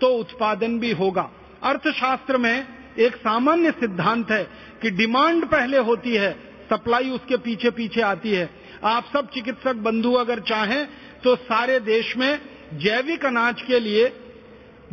तो 0.00 0.08
उत्पादन 0.14 0.78
भी 0.78 0.90
होगा। 0.92 1.30
अर्थशास्त्र 1.62 2.36
में 2.36 2.66
एक 2.98 3.16
सामान्य 3.16 3.70
सिद्धांत 3.70 4.30
है 4.30 4.42
कि 4.82 4.90
डिमांड 4.90 5.44
पहले 5.46 5.78
होती 5.80 6.14
है, 6.14 6.32
सप्लाई 6.70 7.10
उसके 7.10 7.36
पीछे 7.38 7.70
पीछे 7.70 8.00
आती 8.02 8.30
है। 8.30 8.48
आप 8.84 9.10
सब 9.12 9.30
चिकित्सक 9.30 9.74
बंधु 9.74 10.12
अगर 10.12 10.40
चाहें 10.40 10.86
तो 11.24 11.34
सारे 11.36 11.80
देश 11.80 12.16
में 12.16 12.40
जैविक 12.74 13.24
अनाज 13.24 13.62
के 13.62 13.80
लिए, 13.80 14.12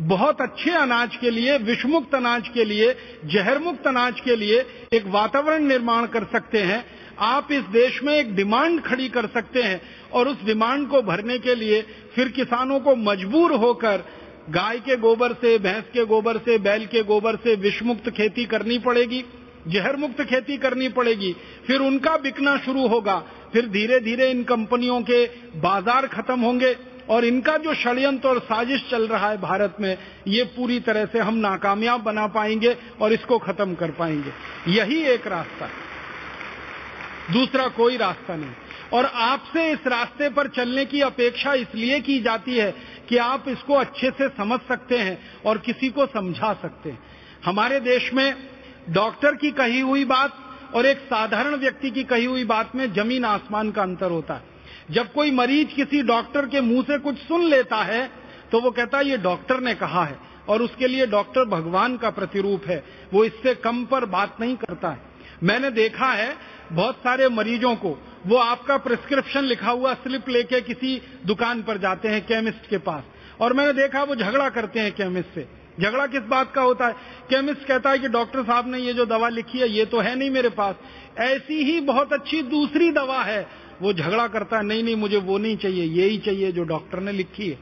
बहुत 0.00 0.40
अच्छे 0.40 0.70
अनाज 0.70 1.16
के 1.16 1.30
लिए, 1.30 1.58
विषमुक्त 1.58 2.14
अनाज 2.14 2.48
के 2.48 2.64
लिए 2.64 2.94
जहर 3.24 3.58
मुक्त 3.58 3.86
अनाज 3.86 4.20
के 4.20 4.36
लिए 4.36 4.64
एक 4.92 5.06
वातावरण 5.06 5.64
निर्माण 5.64 6.06
कर 6.06 6.24
सकते 6.24 6.62
हैं। 6.62 6.84
आप 7.18 7.52
इस 7.52 7.64
देश 7.72 8.02
में 8.02 8.12
एक 8.14 8.34
डिमांड 8.34 8.80
खड़ी 8.82 9.08
कर 9.08 9.26
सकते 9.26 9.62
हैं 9.62 9.80
और 10.12 10.28
उस 10.28 10.42
डिमांड 10.44 10.88
को 10.88 11.02
भरने 11.02 11.38
के 11.38 11.54
लिए 11.54 11.82
फिर 12.14 12.28
किसानों 12.28 12.80
को 12.80 12.94
मजबूर 12.96 13.52
होकर 13.52 14.04
गाय 14.50 14.78
के 14.78 14.96
गोबर 14.96 15.32
से, 15.32 15.58
भैंस 15.58 15.84
के 15.92 16.04
गोबर 16.04 16.38
से, 16.38 16.58
बैल 16.58 16.86
के 16.86 17.02
गोबर 17.02 17.36
से 17.36 17.54
विषमुक्त 17.54 18.10
खेती 18.10 18.44
करनी 18.44 18.78
पड़ेगी 18.78 19.24
जहर 19.68 19.96
मुक्त 19.96 20.20
खेती 20.22 20.56
करनी 20.56 20.88
पड़ेगी। 20.88 21.32
फिर 21.66 21.80
उनका 21.80 22.16
बिकना 22.16 22.56
शुरू 22.56 22.86
होगा। 22.86 23.22
फिर 23.54 23.66
धीरे 23.68 23.98
धीरे 24.00 24.30
इन 24.30 24.42
कंपनियों 24.44 25.00
के 25.00 25.24
बाज़ार 25.60 26.06
खत्म 26.06 26.40
होंगे 26.40 26.76
और 27.10 27.24
इनका 27.24 27.56
जो 27.56 27.74
षड्यंत्र 27.74 28.28
और 28.28 28.38
साजिश 28.38 28.84
चल 28.90 29.06
रहा 29.08 29.28
है 29.30 29.36
भारत 29.40 29.76
में, 29.80 29.96
ये 30.28 30.44
पूरी 30.56 30.78
तरह 30.80 31.04
से 31.06 31.18
हम 31.18 31.34
नाकामयाब 31.34 32.02
बना 32.02 32.26
पाएँगे 32.26 32.76
और 33.00 33.12
इसको 33.12 33.38
खत्म 33.38 33.74
कर 33.74 33.90
पाएँगे। 33.90 34.32
यही 34.72 35.00
एक 35.04 35.26
रास्ता 35.26 35.64
है। 35.64 37.32
दूसरा 37.32 37.68
कोई 37.68 37.96
रास्ता 37.96 38.36
नहीं। 38.36 38.50
और 38.92 39.04
आपसे 39.04 39.70
इस 39.72 39.86
रास्ते 39.86 40.28
पर 40.28 40.48
चलने 40.48 40.84
की 40.84 41.00
अपेक्षा 41.00 41.54
इसलिए 41.54 42.00
की 42.00 42.18
जाती 42.20 42.56
है 42.56 42.70
कि 43.08 43.16
आप 43.16 43.48
इसको 43.48 43.74
अच्छे 43.74 44.10
से 44.10 44.28
समझ 44.28 44.58
सकते 44.68 44.98
हैं 44.98 45.18
और 45.46 45.58
किसी 45.58 45.88
को 45.88 46.06
समझा 46.06 46.52
सकते 46.52 46.90
हैं। 46.90 46.98
हमारे 47.44 47.80
देश 47.80 48.12
में 48.14 48.34
डॉक्टर 48.90 49.34
की 49.34 49.50
कही 49.50 49.80
हुई 49.80 50.04
बात 50.04 50.40
और 50.74 50.86
एक 50.86 50.98
साधारण 50.98 51.54
व्यक्ति 51.54 51.90
की 51.90 52.04
कही 52.04 52.24
हुई 52.24 52.44
बात 52.44 52.74
में 52.76 52.92
ज़मीन 52.92 53.24
आसमान 53.24 53.70
का 53.70 53.82
अंतर 53.82 54.10
होता 54.10 54.34
है। 54.34 54.42
जब 54.90 55.12
कोई 55.12 55.30
मरीज़ 55.30 55.68
किसी 55.68 56.02
डॉक्टर 56.02 56.46
के 56.46 56.60
मुँह 56.60 56.82
से 56.82 56.98
कुछ 56.98 57.18
सुन 57.18 57.44
लेता 57.44 57.76
है 57.76 58.10
तो 58.52 58.60
वो 58.60 58.70
कहता 58.70 58.98
है, 58.98 59.06
ये 59.06 59.16
डॉक्टर 59.16 59.60
ने 59.60 59.74
कहा 59.74 60.04
है। 60.04 60.18
और 60.48 60.62
उसके 60.62 60.86
लिए 60.86 61.06
डॉक्टर 61.06 61.44
भगवान 61.44 61.96
का 61.96 62.10
प्रतिरूप 62.10 62.66
है। 62.66 62.84
वो 63.12 63.24
इससे 63.24 63.54
कम 63.54 63.84
पर 63.84 64.04
बात 64.04 64.36
नहीं 64.40 64.56
करता 64.56 64.88
है। 64.88 65.00
मैंने 65.42 65.70
देखा 65.70 66.06
है 66.06 66.36
बहुत 66.72 66.96
सारे 66.96 67.28
मरीजों 67.28 67.74
को, 67.76 67.96
वो 68.26 68.36
आपका 68.36 68.76
प्रिस्क्रिप्शन 68.76 69.44
लिखा 69.44 69.70
हुआ 69.70 69.94
स्लिप 69.94 70.28
लेके 70.28 70.60
किसी 70.60 71.00
दुकान 71.26 71.62
पर 71.62 71.78
जाते 71.78 72.08
हैं 72.08 72.20
केमिस्ट 72.26 72.68
के 72.70 72.78
पास। 72.78 73.02
और 73.40 73.52
मैंने 73.52 73.72
देखा 73.72 74.02
वो 74.02 74.14
झगड़ा 74.14 74.48
करते 74.48 74.80
हैं 74.80 74.92
केमिस्ट 74.92 75.34
से। 75.34 75.46
झगड़ा 75.80 76.06
किस 76.06 76.20
बात 76.20 76.52
का 76.52 76.62
होता 76.62 76.86
है? 76.86 76.92
केमिस्ट 77.30 77.64
कहता 77.64 77.90
है 77.90 77.98
कि 77.98 78.08
डॉक्टर 78.08 78.42
साहब 78.42 78.70
ने 78.70 78.78
ये 78.78 78.92
जो 78.92 79.04
दवा 79.04 79.28
लिखी 79.28 79.58
है, 79.58 79.70
ये 79.70 79.84
तो 79.84 80.00
है 80.00 80.16
नहीं 80.16 80.30
मेरे 80.30 80.48
पास। 80.48 80.74
ऐसी 81.18 81.64
ही 81.64 81.80
बहुत 81.80 82.12
अच्छी 82.12 82.42
दूसरी 82.42 82.90
दवा 82.90 83.22
है। 83.22 83.48
वो 83.82 83.92
झगड़ा 83.92 84.26
करता 84.26 84.56
है, 84.56 84.64
नहीं 84.64 84.84
नहीं, 84.84 84.96
मुझे 84.96 85.16
वो 85.16 85.38
नहीं 85.38 85.56
चाहिए, 85.56 85.84
ये 85.84 86.04
ही 86.04 86.18
चाहिए 86.18 86.52
जो 86.52 86.64
डॉक्टर 86.64 87.00
ने 87.00 87.12
लिखी 87.12 87.48
है। 87.48 87.58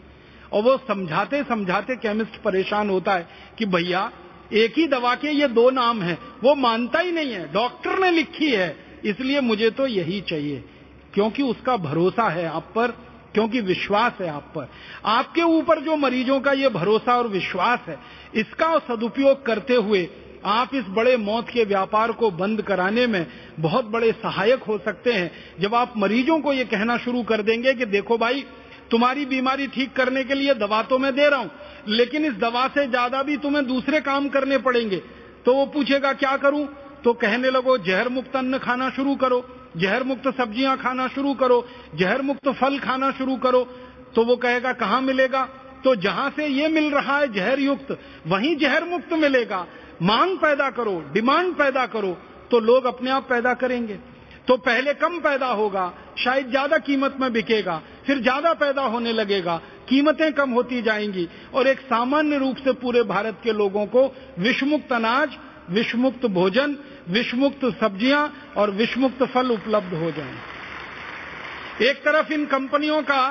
और 0.52 0.62
वो 0.62 0.76
समझाते 0.88 1.44
समझाते 1.44 1.96
केमिस्ट 1.96 2.42
परेशान 2.42 2.90
होता 2.90 3.12
है 3.12 3.28
कि 3.58 3.66
भैया, 3.66 4.12
एक 4.52 4.74
ही 4.76 4.86
दवा 4.86 5.14
के 5.14 5.28
ये 5.28 5.48
दो 5.48 5.70
नाम 5.70 6.02
है। 6.02 6.18
वो 6.44 6.54
मानता 6.54 6.98
ही 6.98 7.12
नहीं 7.12 7.32
है, 7.32 7.52
डॉक्टर 7.52 7.98
ने 7.98 8.10
लिखी 8.10 8.50
है, 8.50 8.76
इसलिए 9.04 9.40
मुझे 9.40 9.70
तो 9.70 9.86
यही 9.86 10.20
चाहिए। 10.20 10.64
क्योंकि 11.14 11.42
उसका 11.42 11.76
भरोसा 11.76 12.28
है 12.28 12.48
आप 12.48 12.72
पर 12.74 13.11
क्योंकि 13.34 13.60
विश्वास 13.62 14.12
है 14.20 14.28
आप 14.28 14.52
पर। 14.54 14.68
आपके 15.08 15.42
ऊपर 15.50 15.80
जो 15.80 15.96
मरीजों 15.98 16.40
का 16.40 16.52
ये 16.54 16.68
भरोसा 16.70 17.16
और 17.18 17.28
विश्वास 17.28 17.80
है, 17.88 17.98
इसका 18.34 18.76
सदुपयोग 18.80 19.44
करते 19.46 19.74
हुए 19.76 20.08
आप 20.46 20.74
इस 20.74 20.84
बड़े 20.90 21.16
मौत 21.18 21.48
के 21.48 21.64
व्यापार 21.64 22.12
को 22.12 22.30
बंद 22.32 22.62
कराने 22.62 23.06
में 23.06 23.26
बहुत 23.60 23.84
बड़े 23.86 24.10
सहायक 24.14 24.62
हो 24.62 24.78
सकते 24.78 25.12
हैं। 25.12 25.30
जब 25.60 25.74
आप 25.74 25.92
मरीजों 25.96 26.38
को 26.40 26.52
ये 26.52 26.64
कहना 26.66 26.96
शुरू 26.98 27.22
कर 27.22 27.42
देंगे 27.42 27.74
कि 27.74 27.86
देखो 27.86 28.18
भाई, 28.18 28.44
तुम्हारी 28.90 29.24
बीमारी 29.26 29.66
ठीक 29.68 29.92
करने 29.92 30.24
के 30.24 30.34
लिए 30.34 30.54
दवा 30.56 30.82
तो 30.82 30.98
मैं 30.98 31.14
दे 31.14 31.28
रहा 31.28 31.38
हूँ, 31.38 31.50
लेकिन 31.88 32.24
इस 32.24 32.32
दवा 32.34 32.66
से 32.68 32.86
ज़्यादा 32.88 33.22
भी 33.22 33.36
तुम्हें 33.38 33.66
दूसरे 33.66 34.00
काम 34.02 34.28
करने 34.28 34.58
पड़ेंगे। 34.58 34.96
तो 35.46 35.54
वो 35.54 35.66
पूछेगा, 35.68 36.12
क्या 36.14 36.36
करूँ? 36.36 36.66
तो 37.04 37.12
कहने 37.14 37.50
लगो, 37.50 37.76
जहर 37.78 38.08
मुक्त 38.08 38.36
अन्न 38.36 38.58
खाना 38.58 38.90
शुरू 38.90 39.14
करो। 39.16 39.40
जहर 39.76 40.02
मुक्त 40.02 40.28
सब्ज़ियाँ 40.30 40.76
खाना 40.78 41.06
शुरू 41.08 41.34
करो 41.34 41.64
जहर 41.94 42.22
मुक्त 42.22 42.48
फल 42.50 42.78
खाना 42.78 43.10
शुरू 43.12 43.36
करो 43.36 43.64
तो 44.14 44.24
वो 44.24 44.36
कहेगा, 44.36 44.72
कहाँ 44.74 45.00
मिलेगा? 45.02 45.42
तो 45.84 45.94
जहाँ 45.96 46.28
से 46.30 46.46
ये 46.48 46.68
मिल 46.68 46.90
रहा 46.90 47.18
है 47.18 47.32
जहर 47.32 47.60
युक्त 47.60 47.96
वहीं 48.26 48.56
जहर 48.56 48.84
मुक्त 48.84 49.12
मिलेगा। 49.14 49.66
मांग 50.02 50.36
पैदा 50.38 50.68
करो, 50.70 50.92
डिमांड 51.12 51.54
पैदा 51.54 51.86
करो 51.88 52.16
तो 52.50 52.60
लोग 52.60 52.84
अपने 52.86 53.10
आप 53.10 53.28
पैदा 53.28 53.54
करेंगे। 53.56 53.98
तो 54.48 54.56
पहले 54.58 54.92
कम 54.94 55.18
पैदा 55.20 55.46
होगा, 55.48 55.92
शायद 56.18 56.48
ज़्यादा 56.50 56.78
कीमत 56.80 57.16
में 57.20 57.32
बिकेगा, 57.32 57.80
फिर 58.06 58.20
ज़्यादा 58.20 58.52
पैदा 58.54 58.82
होने 58.84 59.12
लगेगा, 59.12 59.56
कीमतें 59.88 60.32
कम 60.32 60.50
होती 60.50 60.80
जाएँगी। 60.82 61.28
और 61.54 61.68
एक 61.68 61.80
सामान्य 61.82 62.38
रूप 62.38 62.56
से 62.56 62.72
पूरे 62.74 63.02
भारत 63.04 63.40
के 63.44 63.52
लोगों 63.52 63.86
को 63.86 64.04
विषमुक्त 64.38 64.92
अनाज, 64.92 65.36
विषमुक्त 65.70 66.26
भोजन 66.28 66.76
विषमुक्त 67.08 67.64
सब्ज़ियाँ 67.80 68.52
और 68.56 68.70
विषमुक्त 68.72 69.22
फल 69.24 69.50
उपलब्ध 69.50 69.94
हो 69.94 70.10
जाएँ। 70.10 70.36
एक 71.82 72.04
तरफ़ 72.04 72.32
इन 72.32 72.44
कंपनियों 72.46 73.02
का 73.02 73.28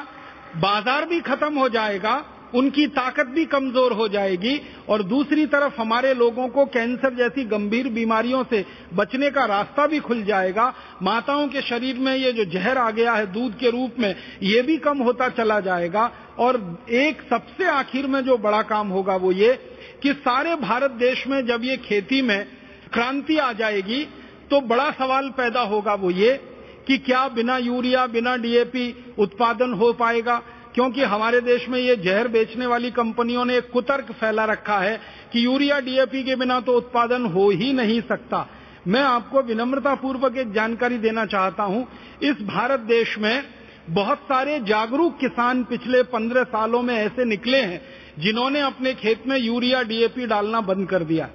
बाज़ार 0.58 1.06
भी 1.06 1.20
खत्म 1.22 1.58
हो 1.58 1.68
जाएगा, 1.70 2.24
उनकी 2.56 2.86
ताकत 2.90 3.28
भी 3.28 3.46
कमज़ोर 3.46 3.94
हो 3.94 4.08
जाएगी, 4.08 4.60
और 4.90 5.04
दूसरी 5.04 5.46
तरफ़ 5.48 5.80
हमारे 5.80 6.14
लोगों 6.14 6.48
को 6.48 6.66
कैंसर 6.68 7.14
जैसी 7.16 7.44
गंभीर 7.48 7.90
बीमारियों 7.90 8.44
से 8.44 8.66
बचने 8.94 9.30
का 9.32 9.46
रास्ता 9.46 9.86
भी 9.88 10.00
खुल 10.02 10.24
जाएगा 10.24 10.74
माताओं 11.02 11.48
के 11.48 11.62
शरीर 11.62 12.00
में 12.00 12.16
ये 12.16 12.32
जो 12.34 12.46
जहर 12.52 12.78
आ 12.78 12.90
गया 12.92 13.14
है 13.14 13.32
दूध 13.34 13.58
के 13.58 13.70
रूप 13.70 14.00
में, 14.00 14.16
ये 14.44 14.62
भी 14.62 14.78
कम 14.80 14.98
होता 15.00 15.30
चला 15.32 15.60
जाएगा 15.62 16.12
और 16.40 16.60
एक 16.92 17.22
सबसे 17.30 17.70
आखिर 17.70 18.08
में 18.08 18.22
जो 18.22 18.38
बड़ा 18.40 18.62
काम 18.64 18.90
होगा 18.90 19.16
वो 19.16 19.32
ये 19.34 19.54
कि 20.04 20.14
सारे 20.20 20.56
भारत 20.58 20.92
देश 21.00 21.26
में 21.28 21.46
जब 21.48 21.64
ये 21.64 21.78
खेती 21.80 22.22
में 22.22 22.46
क्रांति 22.94 23.38
आ 23.38 23.52
जाएगी 23.54 24.04
तो 24.52 24.60
बड़ा 24.62 24.90
सवाल 24.92 25.30
पैदा 25.30 25.62
होगा 25.64 25.94
वो 25.96 26.10
ये, 26.12 26.32
कि 26.88 26.98
क्या 27.00 27.28
बिना 27.28 27.58
यूरिया, 27.58 28.06
बिना 28.08 28.36
डीएपी 28.38 29.14
उत्पादन 29.20 29.74
हो 29.74 29.92
पाएगा? 29.94 30.42
क्योंकि 30.74 31.04
हमारे 31.04 31.40
देश 31.42 31.68
में 31.70 31.80
ये 31.80 31.96
जहर 31.96 32.28
बेचने 32.28 32.66
वाली 32.66 32.92
कंपनियों 32.92 33.46
ने 33.46 33.58
एक 33.58 33.70
कुतर्क 33.72 34.12
फैला 34.12 34.46
रखा 34.46 34.78
है 34.80 35.00
कि 35.34 35.46
यूरिया 35.46 35.80
डीएपी 35.80 36.24
के 36.24 36.36
बिना 36.36 36.60
तो 36.60 36.78
उत्पादन 36.78 37.26
हो 37.26 37.50
ही 37.50 37.72
नहीं 37.74 38.00
सकता। 38.02 38.48
मैं 38.88 39.02
आपको 39.02 39.42
विनम्रता 39.42 39.96
पूर्वक 39.96 40.38
एक 40.38 40.52
जानकारी 40.54 40.98
देना 40.98 41.26
चाहता 41.26 41.64
हूँ। 41.64 41.88
इस 42.24 42.42
भारत 42.46 42.80
देश 42.88 43.18
में 43.20 43.44
बहुत 43.90 44.18
सारे 44.24 44.60
जागरूक 44.60 45.18
किसान 45.20 45.64
पिछले 45.64 46.04
पंद्रह 46.04 46.44
सालों 46.44 46.82
में 46.82 46.94
ऐसे 46.96 47.26
निकले 47.26 47.58
हैं, 47.58 47.82
जिन्होंने 48.20 48.62
अपने 48.62 48.94
खेत 48.94 49.28
में 49.28 49.38
यूरिया 49.38 49.82
डीएपी 49.84 50.28
डालना 50.28 50.62
बंद 50.62 50.88
कर 50.90 51.04
दिया। 51.04 51.30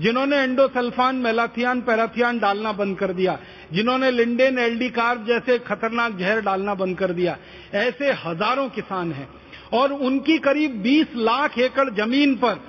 जिन्होंने 0.00 0.36
एंडोसल्फान, 0.36 1.16
मेलाथियान, 1.16 1.80
पैराथियान 1.80 2.38
डालना 2.38 2.72
बंद 2.72 2.98
कर 2.98 3.12
दिया। 3.12 3.38
जिन्होंने 3.72 4.10
लिंडेन 4.10 4.58
एलडी 4.58 4.88
कार्ब 4.90 5.26
जैसे 5.26 5.58
खतरनाक 5.58 6.16
जहर 6.16 6.40
डालना 6.40 6.74
बंद 6.74 6.98
कर 6.98 7.12
दिया। 7.12 7.36
ऐसे 7.74 8.12
हज़ारों 8.12 8.68
किसान 8.68 9.12
हैं। 9.12 9.28
और 9.72 9.92
उनकी 9.92 10.38
करीब 10.38 10.82
20 10.82 11.16
लाख 11.16 11.58
एकड़ 11.58 11.90
ज़मीन 11.90 12.34
पर 12.34 12.60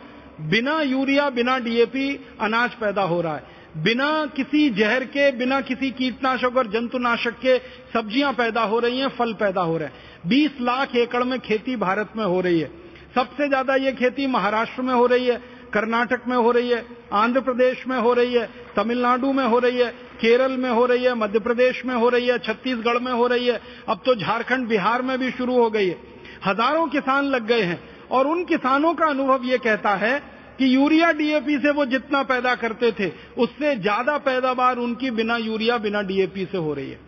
बिना 0.42 0.82
यूरिया, 0.82 1.30
बिना 1.30 1.58
डीएपी 1.60 2.20
अनाज 2.42 2.74
पैदा 2.74 3.02
हो 3.02 3.22
रहा 3.22 3.36
है। 3.36 3.52
बिना 3.78 4.26
किसी 4.26 4.70
जहर 4.70 5.04
के, 5.04 5.32
बिना 5.32 5.62
किसी 5.62 5.90
कीटनाशक 5.92 6.58
और 6.58 6.68
जंतुनाशक 6.68 7.40
के 7.40 7.58
सब्ज़ियाँ 7.94 8.34
पैदा 8.34 8.62
हो 8.62 8.80
रही 8.80 9.00
हैं, 9.00 9.08
फल 9.08 9.34
पैदा 9.34 9.62
हो 9.62 9.78
रहे 9.78 9.88
हैं। 9.88 10.30
20 10.30 10.62
लाख 10.62 10.96
एकड़ 10.96 11.24
में 11.24 11.40
खेती 11.40 11.76
भारत 11.76 12.10
में 12.18 12.26
हो 12.26 12.42
रही 12.42 12.60
है। 12.60 12.72
सबसे 13.16 13.48
ज़्यादा 13.48 13.76
ये 13.76 13.92
खेती 13.92 14.28
महाराष्ट्र 14.28 14.82
में 14.82 14.94
हो 14.94 15.06
रही 15.06 15.28
है। 15.28 15.53
कर्नाटक 15.74 16.28
में 16.28 16.36
हो 16.38 16.52
रही 16.52 16.70
है, 16.70 16.86
आंध्र 17.14 17.42
प्रदेश 17.42 17.84
में 17.88 17.98
हो 17.98 18.14
रही 18.14 18.34
है, 18.34 18.50
तमिलनाडु 18.76 19.32
में 19.34 19.46
हो 19.46 19.60
रही 19.60 19.80
है, 19.80 19.90
केरल 20.22 20.58
में 20.58 20.70
हो 20.70 20.86
रही 20.86 21.04
है, 21.04 21.14
मध्य 21.16 21.40
प्रदेश 21.40 21.82
में 21.86 21.96
हो 21.96 22.10
रही 22.10 22.28
है, 22.28 22.38
छत्तीसगढ़ 22.40 23.00
में 23.00 23.12
हो 23.12 23.28
रही 23.28 23.48
है। 23.48 23.60
अब 23.90 24.02
तो 24.06 24.16
झारखंड 24.16 24.68
बिहार 24.68 25.02
में 25.02 25.18
भी 25.20 25.32
शुरू 25.32 25.56
हो 25.56 25.70
गई 25.70 25.88
है। 25.88 25.98
हज़ारों 26.46 26.88
किसान 26.88 27.26
लग 27.26 27.48
गए 27.48 27.62
हैं 27.62 27.80
और 28.12 28.28
उन 28.28 28.44
किसानों 28.46 28.94
का 28.94 29.06
अनुभव 29.06 29.44
ये 29.44 29.58
कहता 29.60 29.96
है 29.96 30.20
कि 30.60 30.76
यूरिया 30.76 31.12
डीएपी 31.12 31.58
से 31.58 31.72
वो 31.72 31.86
जितना 31.86 32.22
पैदा 32.24 32.54
करते 32.56 32.92
थे, 32.92 33.12
उससे 33.38 33.76
ज़्यादा 33.78 34.18
पैदावार 34.20 34.78
उनकी 34.78 35.12
बिना 35.12 35.38
यूरिया, 35.38 35.78
बिना 35.78 36.02
डीएपी 36.04 36.46
से 36.46 36.58
हो 36.58 36.74
रही 36.74 36.90
है। 36.90 37.00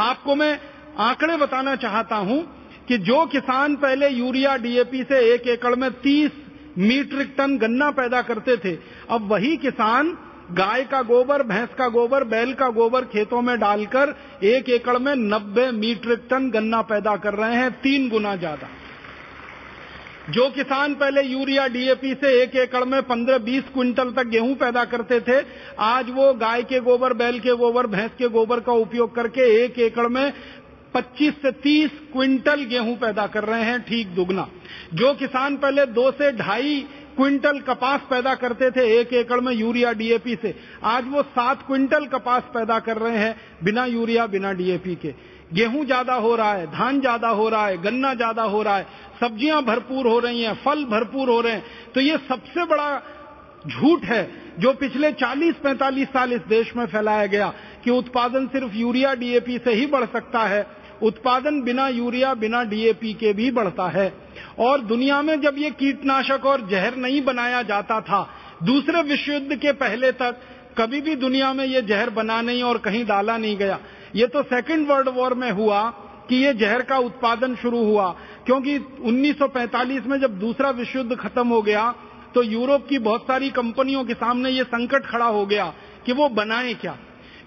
आपको 0.00 0.34
मैं 0.34 0.58
आंकड़े 1.00 1.36
बताना 1.36 1.74
चाहता 1.76 2.16
हूँ 2.18 2.42
कि 2.88 2.98
जो 3.00 3.24
किसान 3.26 3.74
पहले 3.76 4.08
यूरिया 4.08 4.56
डीएपी 4.56 5.02
से 5.02 5.18
एक 5.34 5.46
एकड़ 5.48 5.74
में 5.74 5.88
30 6.00 6.30
मीट्रिक 6.78 7.34
टन 7.38 7.56
गन्ना 7.58 7.90
पैदा 7.92 8.22
करते 8.22 8.56
थे। 8.56 8.76
अब 9.10 9.28
वही 9.30 9.56
किसान 9.56 10.16
गाय 10.52 10.82
का 10.84 11.00
गोबर, 11.02 11.42
भैंस 11.42 11.68
का 11.78 11.88
गोबर, 11.88 12.24
बैल 12.24 12.52
का 12.52 12.68
गोबर 12.70 13.04
खेतों 13.06 13.42
में 13.42 13.58
डालकर 13.60 14.14
एक 14.44 14.68
एकड़ 14.70 14.98
में 14.98 15.14
90 15.16 15.70
मीट्रिक 15.72 16.26
टन 16.30 16.50
गन्ना 16.50 16.80
पैदा 16.84 17.16
कर 17.16 17.34
रहे 17.34 17.54
हैं, 17.54 17.70
तीन 17.72 18.08
गुना 18.08 18.34
ज़्यादा। 18.36 18.68
जो 20.30 20.48
किसान 20.50 20.94
पहले 20.94 21.22
यूरिया 21.22 21.66
डीएपी 21.66 22.12
से 22.14 22.28
एक 22.42 22.54
एकड़ 22.56 22.84
में 22.84 23.00
15-20 23.02 23.64
क्विंटल 23.74 24.10
तक 24.12 24.26
गेहूँ 24.26 24.54
पैदा 24.54 24.84
करते 24.84 25.20
थे, 25.20 25.40
आज 25.78 26.10
वो 26.10 26.32
गाय 26.34 26.62
के 26.62 26.80
गोबर, 26.80 27.12
बैल 27.12 27.38
के 27.40 27.56
गोबर, 27.56 27.86
भैंस 27.86 28.10
के 28.18 28.28
गोबर 28.28 28.60
का 28.60 28.72
उपयोग 28.74 29.14
करके 29.14 29.48
एक 29.64 29.78
एकड़ 29.80 30.06
में 30.08 30.32
25 30.94 31.32
से 31.42 31.50
30 31.62 31.90
क्विंटल 32.12 32.64
गेहूँ 32.66 32.96
पैदा 32.96 33.26
कर 33.28 33.44
रहे 33.44 33.62
हैं 33.62 33.80
ठीक 33.82 34.14
दुगना। 34.14 34.46
जो 34.94 35.12
किसान 35.16 35.56
पहले 35.56 35.86
दो 35.88 36.10
से 36.12 36.30
ढाई 36.34 36.84
क्विंटल 37.16 37.58
कपास 37.62 38.00
पैदा 38.10 38.34
करते 38.36 38.70
थे 38.70 38.86
एक 38.92 39.12
एकड़ 39.14 39.40
में 39.40 39.52
यूरिया 39.52 39.92
डीएपी 39.92 40.34
से, 40.36 40.54
आज 40.84 41.04
वो 41.08 41.22
सात 41.24 41.62
क्विंटल 41.66 42.06
कपास 42.08 42.42
पैदा 42.54 42.78
कर 42.80 42.98
रहे 42.98 43.18
हैं 43.18 43.36
बिना 43.64 43.84
यूरिया, 43.86 44.26
बिना 44.28 44.52
डीएपी 44.52 44.94
के। 44.96 45.14
गेहूँ 45.52 45.84
ज़्यादा 45.86 46.14
हो 46.16 46.34
रहा 46.36 46.52
है, 46.52 46.66
धान 46.68 47.00
ज़्यादा 47.00 47.28
हो 47.30 47.48
रहा 47.48 47.66
है, 47.66 47.76
गन्ना 47.82 48.14
ज़्यादा 48.14 48.42
हो 48.44 48.62
रहा 48.62 48.76
है, 48.76 48.86
सब्ज़ियाँ 49.20 49.62
भरपूर 49.64 50.06
हो 50.06 50.18
रही 50.20 50.42
हैं, 50.42 50.54
फल 50.56 50.84
भरपूर 50.86 51.28
हो 51.28 51.40
रहे 51.40 51.52
हैं 51.52 51.92
तो 51.94 52.00
ये 52.00 52.16
सबसे 52.28 52.64
बड़ा 52.66 53.02
झूठ 53.64 54.04
है 54.04 54.22
जो 54.60 54.72
पिछले 54.74 55.10
40-45 55.14 56.08
साल 56.08 56.32
इस 56.32 56.40
देश 56.48 56.72
में 56.76 56.84
फैलाया 56.86 57.26
गया 57.28 57.52
कि 57.84 57.90
उत्पादन 57.92 58.46
सिर्फ़ 58.48 58.76
यूरिया, 58.76 59.14
डीएपी 59.14 59.58
से 59.58 59.74
ही 59.74 59.86
बढ़ 59.88 60.04
सकता 60.06 60.42
है। 60.44 60.66
उत्पादन 61.02 61.60
बिना 61.62 61.88
यूरिया, 61.88 62.34
बिना 62.34 62.62
डीएपी 62.64 63.12
के 63.14 63.32
भी 63.32 63.50
बढ़ता 63.50 63.88
है। 63.88 64.12
और 64.58 64.80
दुनिया 64.82 65.20
में 65.22 65.40
जब 65.40 65.54
ये 65.58 65.70
कीटनाशक 65.72 66.46
और 66.46 66.66
जहर 66.68 66.96
नहीं 66.96 67.22
बनाया 67.24 67.62
जाता 67.64 68.00
था, 68.00 68.26
दूसरे 68.62 69.02
विश्व 69.02 69.32
युद्ध 69.32 69.56
के 69.56 69.72
पहले 69.74 70.12
तक 70.12 70.40
कभी 70.78 71.00
भी 71.00 71.14
दुनिया 71.16 71.52
में 71.52 71.64
ये 71.64 71.82
जहर 71.82 72.10
बना 72.12 72.40
नहीं 72.42 72.62
और 72.62 72.78
कहीं 72.78 73.04
डाला 73.06 73.36
नहीं 73.38 73.56
गया। 73.56 73.78
ये 74.14 74.26
तो 74.26 74.42
सेकेंड 74.44 74.86
वर्ल्ड 74.88 75.08
वॉर 75.08 75.34
में 75.34 75.50
हुआ 75.50 75.82
कि 76.28 76.36
ये 76.36 76.52
जहर 76.54 76.82
का 76.82 76.98
उत्पादन 76.98 77.54
शुरू 77.56 77.84
हुआ, 77.84 78.08
क्योंकि 78.46 78.78
1945 79.02 80.06
में 80.06 80.18
जब 80.20 80.38
दूसरा 80.38 80.70
विश्व 80.72 80.98
युद्ध 80.98 81.16
खत्म 81.16 81.46
हो 81.48 81.62
गया 81.62 81.94
तो 82.34 82.42
यूरोप 82.42 82.86
की 82.88 82.98
बहुत 82.98 83.22
सारी 83.22 83.50
कंपनियों 83.50 84.04
के 84.04 84.14
सामने 84.14 84.50
ये 84.50 84.62
संकट 84.64 85.04
खड़ा 85.06 85.26
हो 85.26 85.44
गया 85.46 85.72
कि 86.06 86.12
वो 86.12 86.28
बनाए 86.30 86.72
क्या। 86.74 86.96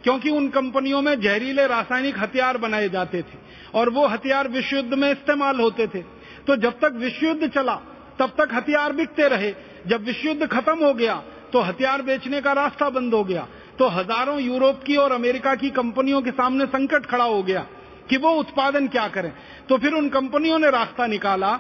क्योंकि 0.07 0.29
उन 0.29 0.47
कंपनियों 0.49 1.01
में 1.01 1.19
जहरीले 1.21 1.65
रासायनिक 1.67 2.17
हथियार 2.17 2.57
बनाए 2.57 2.87
जाते 2.89 3.21
थे 3.21 3.37
और 3.73 3.89
वो 3.89 4.05
हथियार 4.07 4.47
विश्व 4.47 4.75
युद्ध 4.75 4.93
में 4.93 5.09
इस्तेमाल 5.11 5.59
होते 5.59 5.87
थे। 5.87 6.01
तो 6.47 6.55
जब 6.57 6.79
तक 6.79 6.93
विश्व 6.95 7.25
युद्ध 7.25 7.47
चला, 7.47 7.73
तब 8.19 8.29
तक 8.37 8.53
हथियार 8.53 8.93
बिकते 8.93 9.27
रहे। 9.27 9.51
जब 9.87 10.05
विश्व 10.05 10.27
युद्ध 10.27 10.47
खत्म 10.47 10.77
हो 10.77 10.93
गया 10.93 11.15
तो 11.53 11.61
हथियार 11.61 12.01
बेचने 12.01 12.41
का 12.41 12.53
रास्ता 12.53 12.89
बंद 12.89 13.13
हो 13.13 13.23
गया। 13.23 13.47
तो 13.79 13.87
हज़ारों 13.89 14.39
यूरोप 14.41 14.83
की 14.83 14.95
और 14.95 15.11
अमेरिका 15.11 15.55
की 15.55 15.69
कंपनियों 15.71 16.21
के 16.21 16.31
सामने 16.33 16.65
संकट 16.67 17.05
खड़ा 17.05 17.25
हो 17.25 17.43
गया 17.43 17.65
कि 18.09 18.17
वो 18.17 18.31
उत्पादन 18.35 18.87
क्या 18.87 19.07
करें। 19.09 19.31
तो 19.69 19.77
फिर 19.77 19.93
उन 19.93 20.09
कंपनियों 20.09 20.59
ने 20.59 20.69
रास्ता 20.71 21.07
निकाला 21.07 21.51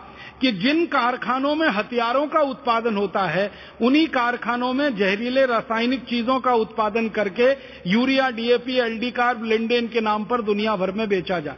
कि 0.41 0.51
जिन 0.51 0.85
कारखानों 0.85 1.55
में 1.55 1.67
हथियारों 1.67 2.27
का 2.27 2.39
उत्पादन 2.39 2.95
होता 2.95 3.21
है, 3.21 3.51
उन्हीं 3.81 4.07
कारखानों 4.07 4.73
में 4.73 4.95
जहरीले 4.95 5.45
रासायनिक 5.45 6.03
चीज़ों 6.03 6.39
का 6.39 6.53
उत्पादन 6.53 7.09
करके 7.09 7.51
urea, 7.87 8.29
DAP, 8.29 8.77
LD 8.77 9.11
carb, 9.11 9.43
lindane 9.43 9.87
के 9.87 10.01
नाम 10.01 10.25
पर 10.25 10.41
दुनिया 10.41 10.75
भर 10.75 10.91
में 10.91 11.07
बेचा 11.09 11.39
जाए। 11.39 11.57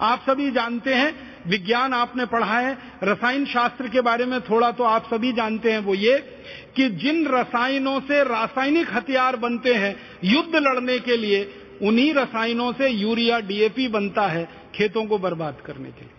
आप 0.00 0.24
सभी 0.30 0.50
जानते 0.50 0.94
हैं, 0.94 1.14
विज्ञान 1.46 1.94
आपने 1.94 2.24
पढ़ा 2.26 2.58
है, 2.60 2.76
रसायन 3.02 3.46
शास्त्र 3.46 3.88
के 3.88 4.00
बारे 4.00 4.24
में 4.24 4.40
थोड़ा 4.40 4.70
तो 4.70 4.84
आप 4.84 5.06
सभी 5.14 5.32
जानते 5.32 5.72
हैं 5.72 5.78
वो 5.78 5.94
ये, 5.94 6.18
कि 6.76 6.88
जिन 6.88 7.26
रसायनों 7.26 8.00
से 8.00 8.22
रासायनिक 8.24 8.92
हथियार 8.92 9.36
बनते 9.36 9.74
हैं 9.74 9.94
युद्ध 10.24 10.56
लड़ने 10.56 10.98
के 10.98 11.16
लिए, 11.16 11.42
उन्हीं 11.82 12.12
रसायनों 12.14 12.72
से 12.72 12.88
यूरिया, 12.88 13.40
डीएपी 13.40 13.88
बनता 13.88 14.26
है 14.26 14.48
खेतों 14.74 15.04
को 15.06 15.18
बर्बाद 15.18 15.56
करने 15.66 15.88
के 15.88 16.00
लिए। 16.00 16.17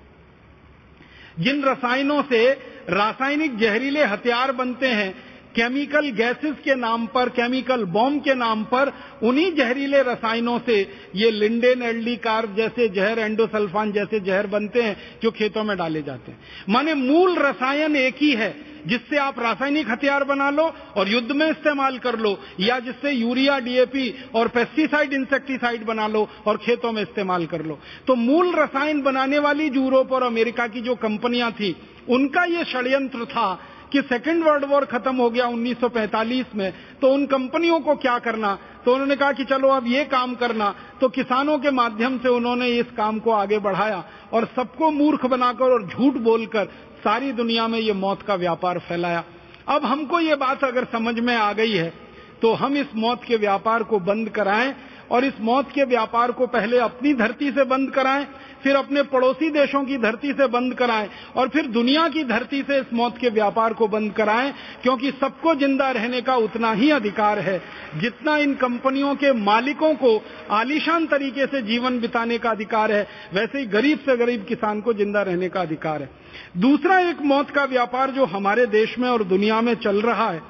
जिन 1.40 1.64
रसायनों 1.64 2.22
से 2.24 2.52
रासायनिक 2.90 3.58
जहरीले 3.58 4.04
हथियार 4.06 4.52
बनते 4.52 4.88
हैं 4.92 5.14
केमिकल 5.56 6.10
गैसेस 6.10 6.56
के 6.64 6.76
नाम 6.76 7.06
पर, 7.06 7.30
केमिकल 7.30 7.84
बॉम्ब 7.84 8.24
के 8.24 8.34
नाम 8.34 8.64
पर, 8.64 8.94
उन्हीं 9.24 9.52
जहरीले 9.56 10.02
रसायनों 10.02 10.60
से 10.60 10.94
ये 11.16 11.32
लिंडेन 11.32 11.82
एल्डी 11.82 12.16
कार्ब 12.16 12.56
जैसे 12.56 12.88
जहर, 12.90 13.20
एंडोसल्फान 13.20 13.92
जैसे 13.92 14.20
जहर 14.20 14.48
बनते 14.48 14.82
हैं, 14.82 14.98
जो 15.24 15.32
खेतों 15.32 15.64
में 15.64 15.78
डाले 15.78 16.02
जाते 16.02 16.32
हैं। 16.32 16.40
माने 16.70 16.94
मूल 16.94 17.36
रसायन 17.38 17.96
एक 17.96 18.16
ही 18.18 18.32
है, 18.32 18.56
जिससे 18.88 19.18
आप 19.18 19.40
रासायनिक 19.40 19.90
हथियार 19.90 20.24
बना 20.24 20.50
लो 20.50 20.74
और 20.98 21.10
युद्ध 21.10 21.32
में 21.32 21.50
इस्तेमाल 21.50 21.98
कर 21.98 22.20
लो, 22.20 22.40
या 22.60 22.80
जिससे 22.80 23.12
यूरिया, 23.12 23.60
डीएपी 23.60 24.14
और 24.36 24.48
पेस्टिसाइड, 24.48 25.14
इंसेक्टिसाइड 25.14 25.86
बना 25.86 26.08
लो 26.08 26.30
और 26.46 26.58
खेतों 26.58 26.92
में 26.92 27.02
इस्तेमाल 27.02 27.46
कर 27.46 27.66
लो। 27.66 27.80
तो 28.08 28.16
मूल 28.16 28.56
रसायन 28.56 29.02
बनाने 29.02 29.40
वाली 29.40 29.68
यूरोप 29.68 30.12
और 30.12 30.24
अमेरिका 30.24 30.68
की 30.68 30.82
जो 30.82 30.96
कंपनियाँ 30.96 31.52
थी, 31.52 31.76
उनका 32.10 32.44
ये 32.44 32.64
षड्यंत्र 32.64 33.26
था 33.26 33.60
कि 33.92 34.02
सेकेंड 34.04 34.44
वर्ल्ड 34.44 34.66
वॉर 34.66 34.86
खत्म 34.86 35.16
हो 35.16 35.30
गया 35.30 35.46
1945 35.48 36.56
में 36.56 36.72
तो 37.02 37.14
उन 37.14 37.26
कंपनियों 37.26 37.80
को 37.80 37.96
क्या 37.96 38.18
करना? 38.20 38.58
तो 38.86 38.94
उन्होंने 38.94 39.16
कहा 39.16 39.32
कि 39.32 39.44
चलो 39.44 39.68
अब 39.68 39.88
ये 39.88 40.04
काम 40.06 40.36
करना। 40.36 40.74
तो 41.02 41.10
किसानों 41.10 41.58
के 41.60 41.72
माध्यम 41.72 42.18
से 42.18 42.30
उन्होंने 42.30 42.68
इस 42.80 42.92
काम 42.98 43.20
को 43.20 43.32
आगे 43.32 43.60
बढ़ाया 43.60 44.04
और 44.34 44.46
सबको 44.56 44.92
मूर्ख 44.92 45.26
बनाकर 45.26 45.72
और 45.72 45.88
झूठ 45.88 46.18
बोलकर 46.24 46.66
सारी 47.00 47.32
दुनिया 47.32 47.68
में 47.68 47.80
ये 47.80 47.94
मौत 47.96 48.22
का 48.22 48.36
व्यापार 48.36 48.80
फैलाया। 48.80 49.24
अब 49.68 49.86
हमको 49.86 50.20
ये 50.20 50.36
बात 50.36 50.64
अगर 50.64 50.86
समझ 50.92 51.20
में 51.20 51.36
आ 51.36 51.52
गई 51.54 51.72
है 51.72 51.94
तो 52.42 52.54
हम 52.54 52.78
इस 52.78 52.96
मौत 52.96 53.24
के 53.24 53.36
व्यापार 53.38 53.84
को 53.84 54.00
बंद 54.02 54.30
कराएँ 54.30 54.74
और 55.12 55.26
इस 55.26 55.40
मौत 55.42 55.72
के 55.72 55.84
व्यापार 55.84 56.32
को 56.32 56.48
पहले 56.48 56.78
अपनी 56.80 57.14
धरती 57.14 57.52
से 57.52 57.64
बंद 57.66 57.92
कराएँ 57.92 58.26
फिर 58.64 58.76
अपने 58.76 59.04
पड़ोसी 59.10 59.50
देशों 59.52 59.84
की 59.86 59.98
धरती 59.98 60.32
से 60.34 60.48
बंद 60.50 60.74
कराएँ 60.74 61.10
और 61.36 61.50
फिर 61.50 61.68
दुनिया 61.70 62.08
की 62.10 62.24
धरती 62.26 62.62
से 62.62 62.80
इस 62.80 62.94
मौत 62.94 63.18
के 63.18 63.30
व्यापार 63.32 63.74
को 63.74 63.88
बंद 63.88 64.14
कराएँ, 64.14 64.54
क्योंकि 64.84 65.12
सबको 65.12 65.56
ज़िंदा 65.56 65.90
रहने 65.92 66.22
का 66.22 66.36
उतना 66.38 66.72
ही 66.74 66.90
अधिकार 66.92 67.40
है। 67.40 67.58
जितना 67.98 68.38
इन 68.38 68.54
कंपनियों 68.56 69.16
के 69.16 69.32
मालिकों 69.36 69.94
को 69.96 70.16
आलिशान 70.52 71.08
तरीके 71.08 71.46
से 71.48 71.62
जीवन 71.64 72.00
बिताने 72.00 72.38
का 72.38 72.50
अधिकार 72.50 72.92
है, 72.92 73.08
वैसे 73.34 73.60
ही 73.60 73.66
गरीब 73.68 74.00
से 74.00 74.18
गरीब 74.18 74.46
किसान 74.46 74.82
को 74.82 74.94
ज़िंदा 74.94 75.22
रहने 75.22 75.50
का 75.50 75.62
अधिकार 75.62 76.02
है। 76.02 76.10
दूसरा 76.58 77.00
एक 77.02 77.22
मौत 77.24 77.50
का 77.50 77.64
व्यापार 77.66 78.12
जो 78.12 78.26
हमारे 78.28 78.66
देश 78.70 78.98
में 79.00 79.10
और 79.10 79.24
दुनिया 79.26 79.62
में 79.62 79.74
चल 79.78 80.02
रहा 80.02 80.30
है, 80.30 80.42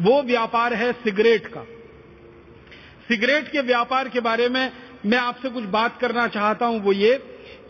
वो 0.00 0.22
व्यापार 0.22 0.74
है 0.74 0.92
सिगरेट 0.94 1.46
का। 1.46 1.64
सिगरेट 3.08 3.48
के 3.48 3.60
व्यापार 3.62 4.08
के 4.08 4.20
बारे 4.20 4.48
में 4.48 4.70
मैं 5.06 5.18
आपसे 5.18 5.48
कुछ 5.48 5.64
बात 5.66 5.98
करना 6.00 6.26
चाहता 6.28 6.66
हूँ, 6.66 6.80
वो 6.80 6.92
ये 6.92 7.12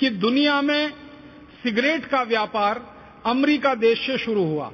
कि 0.00 0.10
दुनिया 0.10 0.62
में 0.62 0.90
सिगरेट 1.62 2.04
का 2.04 2.22
व्यापार 2.22 2.80
अमेरिका 3.26 3.74
देश 3.74 4.06
से 4.06 4.18
शुरू 4.18 4.44
हुआ। 4.44 4.70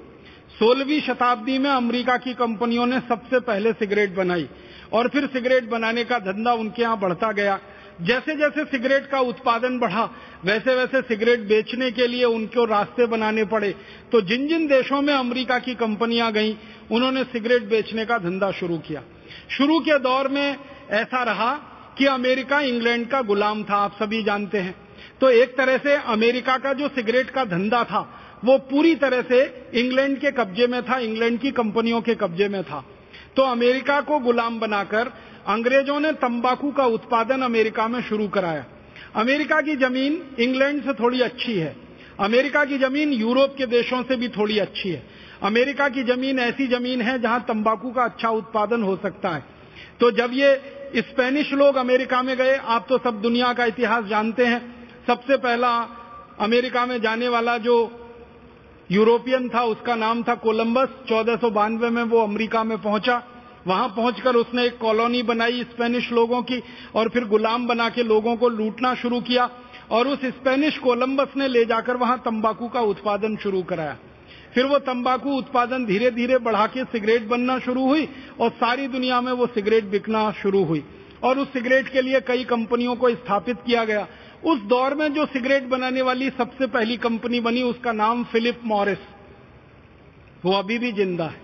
16वीं 0.61 1.01
शताब्दी 1.01 1.59
में 1.59 1.71
अमेरिका 1.71 2.17
की 2.17 2.35
कंपनियों 2.35 2.87
ने 2.87 3.01
सबसे 3.01 3.41
पहले 3.41 3.73
सिगरेट 3.73 4.15
बनाई 4.15 4.49
और 4.93 5.09
फिर 5.09 5.27
सिगरेट 5.27 5.65
बनाने 5.65 6.05
का 6.05 6.19
धंधा 6.19 6.53
उनके 6.53 6.83
यहाँ 6.83 6.99
बढ़ता 7.01 7.33
गया। 7.33 7.59
जैसे 8.01 8.35
जैसे 8.37 8.65
सिगरेट 8.65 9.07
का 9.07 9.21
उत्पादन 9.21 9.79
बढ़ा 9.79 10.11
वैसे 10.45 10.75
वैसे 10.75 11.01
सिगरेट 11.01 11.41
बेचने 11.41 11.91
के 11.91 12.07
लिए 12.07 12.25
उनको 12.25 12.65
रास्ते 12.65 13.07
बनाने 13.07 13.45
पड़े। 13.45 13.75
तो 14.13 14.21
जिन 14.21 14.49
जिन 14.49 14.67
देशों 14.67 15.03
में 15.03 15.15
अमेरिका 15.15 15.59
की 15.59 15.75
कंपनियाँ 15.75 16.33
गईं, 16.33 16.55
उन्होंने 16.91 17.25
सिगरेट 17.25 17.63
बेचने 17.63 18.05
का 18.05 18.19
धंधा 18.19 18.51
शुरू 18.51 18.79
किया। 18.79 19.03
शुरू 19.49 19.81
के 19.81 19.99
दौर 19.99 20.29
में 20.29 20.57
ऐसा 20.91 21.23
रहा 21.23 21.55
कि 21.99 22.07
अमेरिका 22.07 22.61
इंग्लैंड 22.61 23.09
का 23.09 23.23
गुलाम 23.23 23.65
था, 23.65 23.77
आप 23.77 23.97
सभी 24.03 24.23
जानते 24.23 24.59
हैं। 24.59 24.84
तो 25.21 25.31
एक 25.31 25.57
तरह 25.57 25.79
से 25.79 25.95
अमेरिका 25.95 26.57
का 26.59 26.73
जो 26.73 26.89
सिगरेट 26.89 27.31
का 27.31 27.45
धंधा 27.45 27.83
था, 27.85 28.01
वो 28.45 28.59
पूरी 28.59 28.95
तरह 28.95 29.23
से 29.23 29.43
इंग्लैंड 29.75 30.19
के 30.19 30.31
कब्जे 30.31 30.67
में 30.67 30.83
था, 30.83 30.99
इंग्लैंड 30.99 31.39
की 31.41 31.51
कंपनियों 31.51 32.01
के 32.01 32.15
कब्जे 32.15 32.49
में 32.49 32.63
था। 32.65 32.85
तो 33.37 33.43
अमेरिका 33.43 34.01
को 34.01 34.19
गुलाम 34.19 34.61
बनाकर 34.61 35.13
अंग्रेज़ों 35.47 36.01
ने 36.01 36.13
तंबाकू 36.13 36.71
का 36.71 36.87
उत्पादन 36.87 37.43
अमेरिका 37.43 37.89
में 37.89 38.01
शुरू 38.03 38.29
कराया। 38.29 38.65
अमेरिका 39.17 39.61
की 39.61 39.77
ज़मीन 39.77 40.21
इंग्लैंड 40.39 40.83
से 40.85 40.93
थोड़ी 40.93 41.21
अच्छी 41.21 41.57
है। 41.57 41.77
अमेरिका 42.21 42.65
की 42.65 42.79
ज़मीन 42.79 43.13
यूरोप 43.13 43.55
के 43.59 43.67
देशों 43.67 44.03
से 44.03 44.17
भी 44.17 44.29
थोड़ी 44.29 44.59
अच्छी 44.59 44.89
है। 44.89 45.03
अमेरिका 45.43 45.89
की 45.89 46.03
ज़मीन 46.03 46.39
ऐसी 46.39 46.67
ज़मीन 46.67 47.03
है 47.03 47.19
जहाँ 47.19 47.41
तंबाकू 47.49 47.91
का 47.91 48.05
अच्छा 48.05 48.29
उत्पादन 48.29 48.83
हो 48.83 48.97
सकता 48.97 49.29
है। 49.29 49.45
तो 50.01 50.11
जब 50.11 50.31
ये 50.33 50.55
स्पेनिश 50.97 51.53
लोग 51.53 51.77
अमेरिका 51.77 52.23
में 52.23 52.37
गए, 52.37 52.57
आप 52.57 52.87
तो 52.89 52.99
सब 52.99 53.21
दुनिया 53.23 53.53
का 53.53 53.65
इतिहास 53.65 54.05
जानते 54.05 54.47
हैं 54.47 54.84
सबसे 55.07 55.37
पहला 55.37 55.71
अमेरिका 56.41 56.87
में 56.87 57.01
जाने 57.01 57.29
वाला 57.29 57.57
जो 57.59 57.75
यूरोपियन 58.91 59.49
था, 59.49 59.63
उसका 59.63 59.95
नाम 59.95 60.23
था 60.23 60.35
कोलंबस। 60.35 60.89
चौदह 61.09 61.91
में 61.91 62.03
वो 62.03 62.21
अमेरिका 62.21 62.65
में 62.65 62.77
पहुँचा। 62.83 63.23
वहाँ 63.67 63.89
पहुंचकर 63.89 64.37
उसने 64.37 64.65
एक 64.65 64.79
कॉलोनी 64.79 65.23
बनाई 65.23 65.63
स्पेनिश 65.63 66.11
लोगों 66.13 66.43
की 66.43 66.63
और 66.95 67.09
फिर 67.09 67.25
गुलाम 67.25 67.67
बना 67.67 67.89
के 67.89 68.03
लोगों 68.03 68.37
को 68.37 68.49
लूटना 68.49 68.95
शुरू 68.95 69.21
किया 69.21 69.49
और 69.91 70.09
उस 70.09 70.25
स्पेनिश 70.25 70.79
कोलंबस 70.79 71.37
ने 71.37 71.49
ले 71.49 71.65
जाकर 71.65 71.97
वहाँ 71.97 72.19
तंबाकू 72.19 72.69
का 72.69 72.81
उत्पादन 72.81 73.37
शुरू 73.37 73.63
कराया। 73.63 73.97
फिर 74.55 74.65
वो 74.65 74.79
तंबाकू 74.79 75.31
उत्पादन 75.31 75.85
धीरे 75.87 76.11
धीरे 76.11 76.39
बढ़ा 76.39 76.67
के 76.67 76.85
सिगरेट 76.85 77.29
बनना 77.29 77.59
शुरू 77.59 77.87
हुई 77.87 78.09
और 78.41 78.51
सारी 78.51 78.89
दुनिया 78.89 79.21
में 79.21 79.33
वो 79.33 79.47
सिगरेट 79.47 79.85
बिकना 79.85 80.31
शुरू 80.33 80.65
हुई। 80.65 80.85
और 81.23 81.39
उस 81.39 81.53
सिगरेट 81.53 81.89
के 81.89 82.03
लिए 82.03 82.21
कई 82.21 82.45
कंपनियों 82.45 82.97
को 82.97 83.11
स्थापित 83.11 83.57
किया 83.67 83.85
गया। 83.85 84.07
उस 84.45 84.61
दौर 84.61 84.95
में 84.95 85.13
जो 85.15 85.27
सिगरेट 85.27 85.65
बनाने 85.65 86.03
वाली 86.03 86.31
सबसे 86.31 86.67
पहली 86.67 86.97
कंपनी 86.97 87.41
बनी, 87.41 87.63
उसका 87.63 87.93
नाम 87.93 88.25
फिलिप 88.25 88.61
मॉरिस। 88.65 88.99
वो 90.45 90.53
अभी 90.53 90.79
भी 90.79 90.93
ज़िंदा 90.93 91.25
है। 91.25 91.43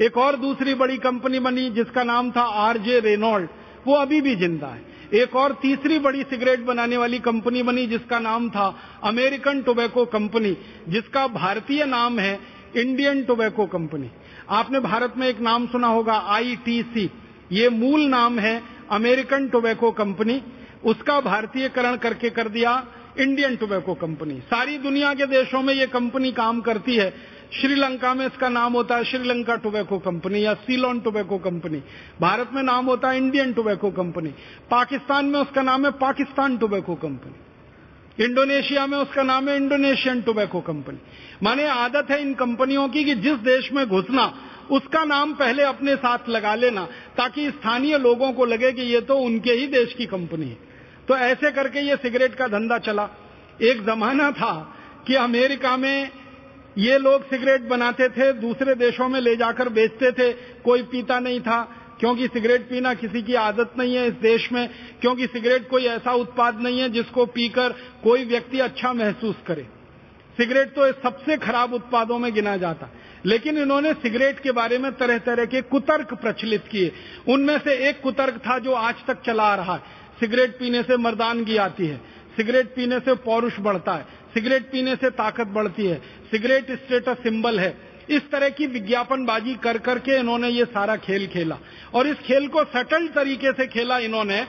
एक 0.00 0.16
और 0.18 0.36
दूसरी 0.36 0.74
बड़ी 0.74 0.96
कंपनी 0.96 1.38
बनी, 1.38 1.68
जिसका 1.70 2.02
नाम 2.02 2.30
था 2.30 2.42
आरजे 2.42 3.00
रेनॉल्ड, 3.00 3.48
वो 3.86 3.94
अभी 3.94 4.20
भी 4.20 4.34
ज़िंदा 4.36 4.66
है। 4.66 4.90
एक 5.14 5.36
और 5.36 5.52
तीसरी 5.52 5.98
बड़ी 5.98 6.22
सिगरेट 6.22 6.60
बनाने 6.60 6.96
वाली 6.96 7.18
कंपनी 7.18 7.62
बनी, 7.62 7.86
जिसका 7.86 8.18
नाम 8.18 8.48
था 8.50 8.66
अमेरिकन 9.04 9.62
टोबैको 9.62 10.04
कंपनी, 10.04 10.56
जिसका 10.88 11.26
भारतीय 11.26 11.84
नाम 11.84 12.18
है 12.18 12.38
इंडियन 12.76 13.22
टोबैको 13.24 13.66
कंपनी। 13.66 14.10
आपने 14.48 14.80
भारत 14.80 15.14
में 15.16 15.26
एक 15.28 15.40
नाम 15.40 15.66
सुना 15.66 15.88
होगा, 15.88 16.14
आईटीसी। 16.14 17.10
ये 17.52 17.68
मूल 17.68 18.00
नाम 18.00 18.38
है 18.38 18.62
अमेरिकन 18.90 19.48
टोबैको 19.48 19.90
कंपनी। 19.90 20.42
उसका 20.84 21.20
भारतीयकरण 21.20 21.96
करके 21.96 22.30
कर 22.30 22.48
दिया 22.48 22.86
इंडियन 23.20 23.56
टोबैको 23.56 23.94
कंपनी। 23.94 24.34
सारी 24.34 24.78
दुनिया 24.78 25.14
के 25.14 25.26
देशों 25.26 25.62
में 25.62 25.74
ये 25.74 25.86
कंपनी 25.86 26.32
काम 26.32 26.60
करती 26.60 26.96
है। 26.96 27.10
श्रीलंका 27.60 28.14
में 28.14 28.26
इसका 28.26 28.48
नाम 28.48 28.72
होता 28.72 28.96
है 28.96 29.04
श्रीलंका 29.04 29.56
टोबैको 29.56 29.98
कंपनी 29.98 30.44
या 30.44 30.54
सीलोन 30.54 31.00
टोबैको 31.00 31.38
कंपनी। 31.38 31.82
भारत 32.20 32.50
में 32.52 32.62
नाम 32.62 32.86
होता 32.86 33.10
है 33.10 33.16
इंडियन 33.16 33.52
टोबैको 33.52 33.90
कंपनी। 33.90 34.28
पाकिस्तान 34.70 35.24
में 35.24 35.40
उसका 35.40 35.62
नाम 35.62 35.84
है 35.84 35.90
पाकिस्तान 35.90 36.58
टोबैको 36.58 36.94
कंपनी। 36.94 38.24
इंडोनेशिया 38.24 38.86
में 38.86 38.98
उसका 38.98 39.22
नाम 39.22 39.48
है 39.48 39.56
इंडोनेशियन 39.56 40.22
टोबैको 40.22 40.60
कंपनी। 40.60 40.98
माने 41.42 41.66
आदत 41.66 42.10
है 42.10 42.20
इन 42.22 42.34
कंपनियों 42.34 42.88
की 42.88 43.04
कि 43.04 43.14
जिस 43.14 43.34
देश 43.34 43.72
में 43.72 43.86
घुसना, 43.86 44.34
उसका 44.70 45.04
नाम 45.04 45.32
पहले 45.32 45.62
अपने 45.62 45.96
साथ 45.96 46.28
लगा 46.28 46.54
लेना, 46.54 46.88
ताकि 47.16 47.50
स्थानीय 47.50 47.98
लोगों 47.98 48.32
को 48.32 48.44
लगे 48.44 48.72
कि 48.72 48.82
ये 48.82 49.00
तो 49.00 49.18
उनके 49.18 49.52
ही 49.52 49.66
देश 49.66 49.94
की 49.94 50.06
कंपनी 50.06 50.46
है। 50.46 50.71
तो 51.08 51.16
ऐसे 51.16 51.50
करके 51.50 51.80
ये 51.80 51.96
सिगरेट 51.96 52.34
का 52.34 52.46
धंधा 52.46 52.78
चला। 52.78 53.08
एक 53.62 53.86
जमाना 53.86 54.30
था 54.30 54.76
कि 55.06 55.14
अमेरिका 55.14 55.76
में 55.76 56.10
ये 56.78 56.98
लोग 56.98 57.30
सिगरेट 57.30 57.62
बनाते 57.62 58.08
थे, 58.08 58.32
दूसरे 58.32 58.74
देशों 58.74 59.08
में 59.08 59.20
ले 59.20 59.36
जाकर 59.36 59.68
बेचते 59.68 60.12
थे। 60.12 60.32
कोई 60.64 60.82
पीता 60.82 61.18
नहीं 61.18 61.40
था, 61.40 61.62
क्योंकि 62.00 62.26
सिगरेट 62.26 62.62
पीना 62.62 62.94
किसी 62.94 63.22
की 63.22 63.34
आदत 63.34 63.72
नहीं 63.78 63.94
है 63.94 64.06
इस 64.06 64.14
देश 64.14 64.52
में, 64.52 64.68
क्योंकि 65.00 65.26
सिगरेट 65.26 65.68
कोई 65.68 65.84
ऐसा 65.84 66.12
उत्पाद 66.12 66.60
नहीं 66.60 66.80
है 66.80 66.88
जिसको 66.88 67.26
पीकर 67.26 67.74
कोई 68.02 68.24
व्यक्ति 68.24 68.60
अच्छा 68.60 68.92
महसूस 68.92 69.34
करे। 69.46 69.66
सिगरेट 70.36 70.68
तो 70.68 70.92
सबसे 70.92 71.36
खराब 71.36 71.72
उत्पादों 71.74 72.18
में 72.18 72.34
गिना 72.34 72.56
जाता। 72.56 72.90
लेकिन 73.26 73.58
इन्होंने 73.58 73.92
सिगरेट 73.92 74.40
के 74.40 74.52
बारे 74.52 74.78
में 74.78 74.92
तरह 74.92 75.18
तरह 75.18 75.44
के 75.44 75.62
कुतर्क 75.62 76.14
प्रचलित 76.14 76.64
किए। 76.70 76.92
उनमें 77.28 77.58
से 77.58 77.88
एक 77.88 78.00
कुतर्क 78.00 78.38
था 78.38 78.58
जो 78.58 78.72
आज 78.72 78.94
तक 79.06 79.22
चला 79.22 79.42
आ 79.42 79.54
रहा 79.54 79.74
है। 79.74 80.01
सिगरेट 80.20 80.58
पीने 80.58 80.82
से 80.82 80.96
मर्दानगी 80.96 81.56
आती 81.56 81.86
है। 81.86 81.96
सिगरेट 82.36 82.66
पीने 82.66 83.00
से 83.00 83.14
पौरुष 83.14 83.52
बढ़ता 83.60 83.92
है। 83.92 84.06
सिगरेट 84.34 84.62
पीने 84.62 84.96
से 84.96 85.10
ताकत 85.10 85.46
बढ़ती 85.46 85.86
है। 85.86 86.02
सिगरेट 86.30 86.70
स्टेटस 86.70 87.16
सिंबल 87.22 87.60
है। 87.60 87.92
इस 88.10 88.30
तरह 88.30 88.48
की 88.48 88.66
विज्ञापनबाजी 88.66 89.54
कर 89.54 89.78
करके 89.78 90.18
इन्होंने 90.18 90.48
ये 90.48 90.64
सारा 90.64 90.96
खेल 90.96 91.26
खेला। 91.26 91.58
और 91.94 92.06
इस 92.06 92.16
खेल 92.16 92.48
को 92.48 92.64
सटल 92.64 93.08
तरीके 93.08 93.52
से 93.52 93.66
खेला 93.66 93.98
इन्होंने। 93.98 94.46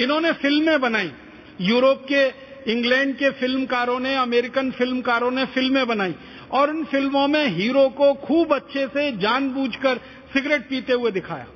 इन्होंने 0.00 0.32
फ़िल्में 0.32 0.80
बनाई। 0.80 1.12
यूरोप 1.60 2.06
के, 2.12 2.46
इंग्लैंड 2.72 3.16
के 3.16 3.30
फिल्मकारों 3.30 4.00
ने, 4.00 4.14
अमेरिकन 4.14 4.70
फिल्मकारों 4.70 5.30
ने 5.30 5.44
फ़िल्में 5.44 5.86
बनाई। 5.86 6.14
और 6.50 6.70
उन 6.70 6.84
फ़िल्मों 6.84 7.28
में 7.28 7.46
हीरो 7.46 7.88
को 7.88 8.14
खूब 8.14 8.54
अच्छे 8.54 8.86
से 8.86 9.12
जानबूझकर 9.12 9.96
सिगरेट 10.32 10.68
पीते 10.68 10.92
हुए 10.92 11.10
दिखाया। 11.10 11.46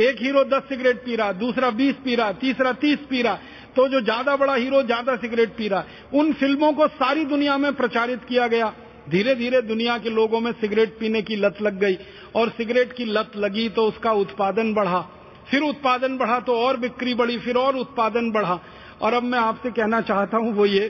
एक 0.00 0.20
हीरो 0.20 0.42
दस 0.46 0.68
सिगरेट 0.68 1.04
पी 1.04 1.16
रहा, 1.16 1.32
दूसरा 1.34 1.70
बीस 1.72 1.94
पी 2.04 2.14
रहा, 2.14 2.32
तीसरा 2.34 2.72
तीस 2.74 2.98
पी 3.10 3.22
रहा 3.22 3.38
तो 3.76 3.86
जो 3.88 4.00
ज़्यादा 4.02 4.34
बड़ा 4.36 4.54
हीरो 4.54 4.82
ज़्यादा 4.84 5.14
सिगरेट 5.16 5.56
पी 5.56 5.68
रहा, 5.68 5.84
उन 6.14 6.32
फ़िल्मों 6.34 6.72
को 6.72 6.86
सारी 6.90 7.24
दुनिया 7.26 7.56
में 7.58 7.72
प्रचारित 7.74 8.20
किया 8.28 8.46
गया। 8.48 8.72
धीरे 9.06 9.34
धीरे 9.34 9.60
दुनिया 9.64 9.96
के 9.98 10.10
लोगों 10.10 10.40
में 10.40 10.50
सिगरेट 10.54 10.96
पीने 10.98 11.22
की 11.22 11.36
लत 11.36 11.62
लग 11.62 11.78
गई, 11.80 11.98
और 12.34 12.48
सिगरेट 12.50 12.92
की 12.92 13.04
लत 13.06 13.36
लगी 13.36 13.68
तो 13.70 13.86
उसका 13.88 14.12
उत्पादन 14.14 14.72
बढ़ा। 14.74 15.00
फिर 15.50 15.62
उत्पादन 15.62 16.16
बढ़ा 16.18 16.38
तो 16.40 16.56
और 16.56 16.76
बिक्री 16.78 17.14
बढ़ी, 17.14 17.38
फिर 17.38 17.56
और 17.56 17.76
उत्पादन 17.76 18.30
बढ़ा। 18.30 18.58
और 19.02 19.14
अब 19.14 19.22
मैं 19.24 19.38
आपसे 19.40 19.70
कहना 19.72 20.00
चाहता 20.02 20.36
हूँ 20.36 20.52
वो 20.54 20.66
ये 20.66 20.88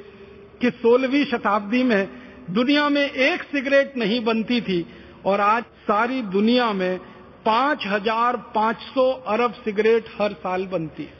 कि 0.60 0.70
सोलहवीं 0.72 1.24
शताब्दी 1.26 1.82
में 1.84 2.08
दुनिया 2.52 2.88
में 2.88 3.02
एक 3.02 3.42
सिगरेट 3.44 3.96
नहीं 3.96 4.24
बनती 4.24 4.60
थी, 4.60 4.84
और 5.26 5.40
आज 5.42 5.62
सारी 5.84 6.22
दुनिया 6.30 6.72
में 6.72 6.98
पाँच 7.46 7.86
हज़ार 7.86 8.36
पाँच 8.54 8.76
सौ 8.84 9.10
अरब 9.28 9.52
सिगरेट 9.54 10.08
हर 10.20 10.32
साल 10.34 10.66
बनती 10.66 11.02
है। 11.02 11.16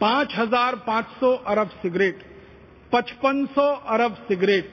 पाँच 0.00 0.34
हज़ार 0.36 0.76
पाँच 0.86 1.04
सौ 1.20 1.32
अरब 1.46 1.68
सिगरेट, 1.82 2.22
पचपन 2.92 3.44
सौ 3.54 3.66
अरब 3.88 4.14
सिगरेट, 4.28 4.70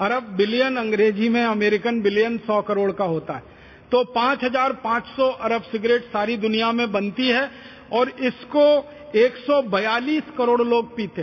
अरब 0.00 0.28
बिलियन 0.36 0.76
अंग्रेज़ी 0.76 1.28
में 1.28 1.42
अमेरिकन 1.44 2.00
बिलियन 2.02 2.38
सौ 2.38 2.60
करोड़ 2.62 2.90
का 2.92 3.04
होता 3.06 3.34
है। 3.34 3.50
तो 3.92 4.02
पाँच 4.14 4.44
हज़ार 4.44 4.72
पाँच 4.84 5.06
सौ 5.16 5.28
अरब 5.40 5.62
सिगरेट 5.62 6.04
सारी 6.12 6.36
दुनिया 6.38 6.72
में 6.72 6.90
बनती 6.92 7.28
है 7.28 7.50
और 7.92 8.10
इसको 8.22 8.64
142 9.18 10.30
करोड़ 10.38 10.62
लोग 10.62 10.96
पीते 10.96 11.22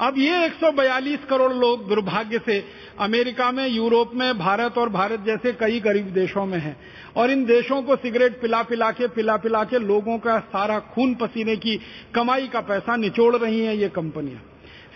अब 0.00 0.14
ये 0.18 0.46
142 0.46 1.24
करोड़ 1.30 1.52
लोग 1.52 1.88
दुर्भाग्य 1.88 2.40
से 2.46 2.64
अमेरिका 3.00 3.52
में, 3.52 3.68
यूरोप 3.68 4.10
में, 4.14 4.38
भारत 4.38 4.78
और 4.78 4.88
भारत 4.88 5.20
जैसे 5.20 5.52
कई 5.52 5.80
गरीब 5.80 6.06
देशों 6.06 6.46
में 6.46 6.58
हैं। 6.58 6.76
और 7.16 7.30
इन 7.30 7.44
देशों 7.44 7.82
को 7.82 7.96
सिगरेट 7.96 8.40
पिला 8.40 8.62
पिला 8.62 8.90
के, 8.90 9.06
पिला 9.06 9.36
पिला 9.36 9.64
के 9.64 9.78
लोगों 9.78 10.18
का 10.18 10.38
सारा 10.38 10.78
खून 10.78 11.14
पसीने 11.14 11.56
की 11.56 11.80
कमाई 12.14 12.48
का 12.48 12.60
पैसा 12.60 12.96
निचोड़ 12.96 13.36
रही 13.36 13.60
हैं 13.60 13.74
ये 13.74 13.88
कंपनियाँ। 13.88 14.42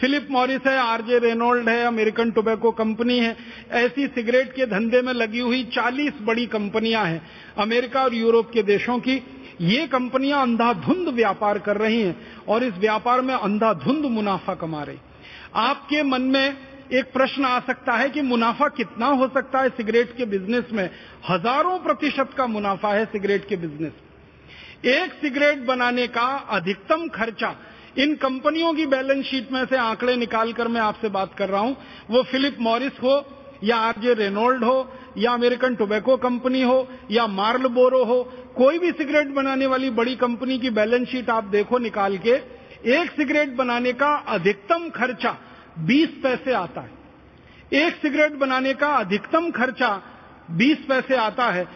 फिलिप 0.01 0.28
मॉरिस 0.30 0.61
है, 0.66 0.78
आरजे 0.78 1.18
रेनोल्ड 1.18 1.68
है, 1.68 1.84
अमेरिकन 1.84 2.30
टोबैको 2.30 2.70
कंपनी 2.70 3.18
है। 3.18 3.36
ऐसी 3.70 4.07
सिगरेट 4.07 4.53
के 4.53 4.66
धंधे 4.66 5.03
में 5.03 5.12
लगी 5.12 5.38
हुई 5.38 5.64
40 5.64 6.12
बड़ी 6.22 6.46
कंपनियाँ 6.46 7.05
हैं 7.05 7.26
अमेरिका 7.59 8.03
और 8.03 8.14
यूरोप 8.14 8.51
के 8.51 8.62
देशों 8.62 8.99
की। 8.99 9.22
ये 9.61 9.86
कंपनियाँ 9.86 10.42
अंधाधुंध 10.42 11.09
व्यापार 11.09 11.59
कर 11.59 11.76
रही 11.76 12.00
हैं 12.02 12.16
और 12.48 12.64
इस 12.64 12.74
व्यापार 12.74 13.20
में 13.20 13.34
अंधाधुंध 13.34 14.04
मुनाफा 14.06 14.54
कमा 14.54 14.82
रही। 14.82 14.98
आपके 15.56 16.02
मन 16.02 16.22
में 16.24 16.56
एक 16.92 17.12
प्रश्न 17.12 17.44
आ 17.44 17.59
सकता 17.61 17.92
है 17.92 18.09
कि 18.11 18.22
मुनाफा 18.22 18.68
कितना 18.68 19.06
हो 19.06 19.26
सकता 19.28 19.61
है 19.61 19.68
सिगरेट 19.68 20.16
के 20.16 20.24
बिज़नेस 20.26 20.64
में? 20.72 20.88
हज़ारों 21.28 21.78
प्रतिशत 21.78 22.30
का 22.36 22.46
मुनाफा 22.46 22.92
है 22.94 23.04
सिगरेट 23.04 23.48
के 23.48 23.56
बिज़नेस। 23.56 24.86
एक 24.86 25.12
सिगरेट 25.12 25.66
बनाने 25.66 26.06
का 26.09 26.26
अधिकतम 26.50 27.06
खर्चा, 27.09 27.54
इन 27.98 28.14
कंपनियों 28.16 28.72
की 28.74 28.86
बैलेंस 28.86 29.24
शीट 29.26 29.52
में 29.52 29.64
से 29.64 29.76
आंकड़े 29.76 30.16
निकालकर 30.16 30.68
मैं 30.68 30.80
आपसे 30.80 31.09
बात 31.09 31.34
कर 31.34 31.48
रहा 31.48 31.61
हूँ। 31.61 31.76
वो 32.11 32.22
फिलिप 32.22 32.56
मॉरिस 32.61 33.02
हो 33.02 33.18
या 33.64 33.76
आरजे 33.78 34.14
रेनोल्ड 34.14 34.64
हो, 34.64 34.88
या 35.18 35.32
अमेरिकन 35.32 35.74
टोबैको 35.74 36.16
कंपनी 36.18 36.62
हो, 36.62 36.86
या 37.11 37.26
मार्ल 37.28 37.68
बोरो 37.70 38.04
हो, 38.04 38.22
कोई 38.56 38.78
भी 38.78 38.90
सिगरेट 38.92 39.34
बनाने 39.34 39.66
वाली 39.66 39.90
बड़ी 39.92 40.14
कंपनी 40.16 40.59
की 40.59 40.70
बैलेंस 40.72 41.09
शीट 41.09 41.30
आप 41.30 41.44
देखो 41.46 41.78
निकाल 41.78 42.16
के, 42.18 42.34
एक 42.92 43.11
सिगरेट 43.12 43.56
बनाने 43.56 43.92
का 43.94 44.14
अधिकतम 44.28 44.88
खर्चा 44.90 45.36
20 45.86 46.09
पैसे 46.22 46.52
आता 46.54 46.80
है। 46.80 46.96
एक 47.76 47.94
सिगरेट 47.96 48.36
बनाने 48.38 48.74
का 48.74 48.88
अधिकतम 48.96 49.50
खर्चा 49.50 49.90
20 50.59 50.84
पैसे 50.88 51.16
आता 51.16 51.46
है। 51.46 51.66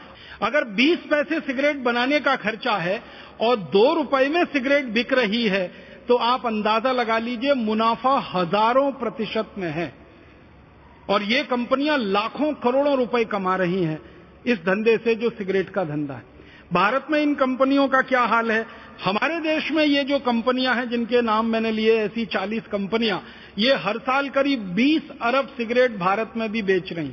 अगर 0.43 0.64
20 0.74 0.99
पैसे 1.11 1.41
सिगरेट 1.41 1.83
बनाने 1.83 2.20
का 2.20 2.37
खर्चा 2.39 2.76
है 2.78 3.03
और 3.41 3.57
दो 3.72 3.93
रुपए 3.95 4.28
में 4.28 4.45
सिगरेट 4.45 4.85
बिक 4.93 5.12
रही 5.12 5.47
है 5.49 5.66
तो 6.09 6.16
आप 6.26 6.47
अंदाज़ा 6.47 6.93
लगा 6.93 7.18
लीजिए 7.18 7.55
मुनाफा 7.57 8.18
हज़ारों 8.30 8.91
प्रतिशत 8.93 9.55
में 9.59 9.70
है। 9.70 9.87
और 11.09 11.22
ये 11.22 11.42
कंपनियाँ 11.42 11.98
लाखों 11.98 12.53
करोड़ों 12.55 12.96
रुपए 12.96 13.24
कमा 13.24 13.57
रही 13.57 13.82
हैं 13.84 14.00
इस 14.46 14.59
धंधे 14.59 14.96
से 14.96 15.14
जो 15.14 15.30
सिगरेट 15.30 15.70
का 15.70 15.84
धंधा 15.84 16.14
है। 16.14 16.24
भारत 16.72 17.07
में 17.11 17.20
इन 17.20 17.34
कंपनियों 17.34 17.88
का 17.88 18.00
क्या 18.00 18.20
हाल 18.20 18.50
है? 18.50 18.66
हमारे 19.05 19.38
देश 19.40 19.70
में 19.70 19.84
ये 19.84 20.05
जो 20.05 20.18
कंपनियाँ 20.18 20.74
हैं, 20.74 20.88
जिनके 20.90 21.22
नाम 21.22 21.46
मैंने 21.46 21.70
लिए, 21.72 21.98
ऐसी 21.98 22.24
40 22.26 22.66
कंपनियाँ, 22.66 23.22
ये 23.59 23.74
हर 23.74 23.98
साल 23.98 24.28
करीब 24.28 24.61
20 24.74 25.03
अरब 25.22 25.48
सिगरेट 25.48 25.96
भारत 25.98 26.32
में 26.36 26.53
भी 26.53 26.62
बेच 26.62 26.92
रही 26.92 27.12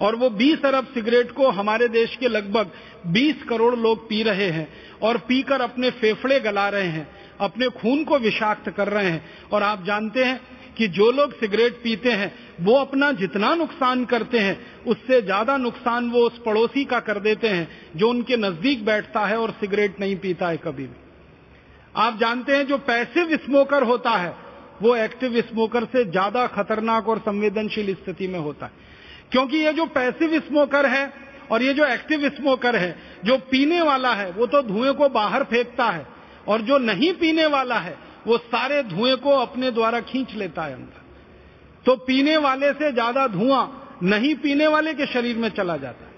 और 0.00 0.16
वो 0.16 0.30
20 0.30 0.64
अरब 0.64 0.86
सिगरेट 0.86 1.30
को 1.30 1.48
हमारे 1.50 1.88
देश 1.88 2.16
के 2.16 2.28
लगभग 2.28 2.70
20 3.06 3.42
करोड़ 3.48 3.74
लोग 3.76 4.08
पी 4.08 4.22
रहे 4.22 4.48
हैं 4.50 4.68
और 5.02 5.18
पीकर 5.18 5.60
अपने 5.60 5.90
फेफड़े 5.90 6.40
गला 6.40 6.68
रहे 6.68 6.86
हैं, 6.86 7.08
अपने 7.40 7.68
खून 7.68 8.04
को 8.04 8.18
विषाक्त 8.18 8.70
कर 8.70 8.88
रहे 8.88 9.10
हैं। 9.10 9.24
और 9.52 9.62
आप 9.62 9.84
जानते 9.84 10.24
हैं 10.24 10.57
कि 10.78 10.88
जो 10.88 11.10
लोग 11.10 11.32
सिगरेट 11.32 11.80
पीते 11.82 12.10
हैं, 12.12 12.32
वो 12.60 12.74
अपना 12.74 13.10
जितना 13.12 13.54
नुकसान 13.54 14.04
करते 14.04 14.38
हैं, 14.38 14.84
उससे 14.86 15.20
ज़्यादा 15.22 15.56
नुकसान 15.56 16.10
वो 16.10 16.20
उस 16.20 16.38
पड़ोसी 16.38 16.84
का 16.84 17.00
कर 17.00 17.20
देते 17.20 17.48
हैं, 17.48 17.68
जो 17.96 18.10
उनके 18.10 18.36
नज़दीक 18.36 18.84
बैठता 18.84 19.26
है 19.26 19.38
और 19.38 19.50
सिगरेट 19.50 20.00
नहीं 20.00 20.16
पीता 20.16 20.48
है 20.48 20.56
कभी 20.56 20.82
भी। 20.82 20.96
आप 21.94 22.18
जानते 22.18 22.56
हैं 22.56 22.66
जो 22.66 22.78
पैसिव 22.78 23.36
स्मोकर 23.36 23.82
होता 23.82 24.10
है, 24.10 24.34
वो 24.82 24.96
एक्टिव 24.96 25.40
स्मोकर 25.40 25.84
से 25.84 26.04
ज़्यादा 26.04 26.46
खतरनाक 26.46 27.08
और 27.08 27.18
संवेदनशील 27.18 27.94
स्थिति 27.94 28.28
में 28.28 28.38
होता 28.38 28.66
है। 28.66 28.86
क्योंकि 29.32 29.56
ये 29.56 29.72
जो 29.72 29.86
पैसिव 29.86 30.38
स्मोकर 30.40 30.86
है 30.86 31.12
और 31.50 31.62
ये 31.62 31.72
जो 31.74 31.84
एक्टिव 31.84 32.28
स्मोकर 32.28 32.76
है, 32.76 32.96
जो 33.24 33.38
पीने 33.50 33.80
वाला 33.82 34.12
है, 34.14 34.30
वो 34.30 34.46
तो 34.46 34.62
धुएँ 34.62 34.92
को 34.94 35.08
बाहर 35.08 35.44
फेंकता 35.44 35.84
है, 35.84 36.06
और 36.48 36.60
जो 36.60 36.78
नहीं 36.78 37.12
पीने 37.12 37.46
वाला 37.46 37.78
है 37.78 38.07
वो 38.26 38.38
सारे 38.38 38.82
धुएँ 38.84 39.16
को 39.16 39.36
अपने 39.36 39.70
द्वारा 39.70 40.00
खींच 40.02 40.34
लेता 40.34 40.64
है 40.64 40.74
अंदर। 40.74 41.06
तो 41.86 41.96
पीने 41.96 42.36
वाले 42.36 42.72
से 42.72 42.92
ज़्यादा 42.92 43.26
धुआँ 43.28 43.98
नहीं 44.02 44.34
पीने 44.34 44.66
वाले 44.66 44.94
के 44.94 45.06
शरीर 45.06 45.36
में 45.36 45.48
चला 45.48 45.76
जाता 45.76 46.04
है। 46.04 46.16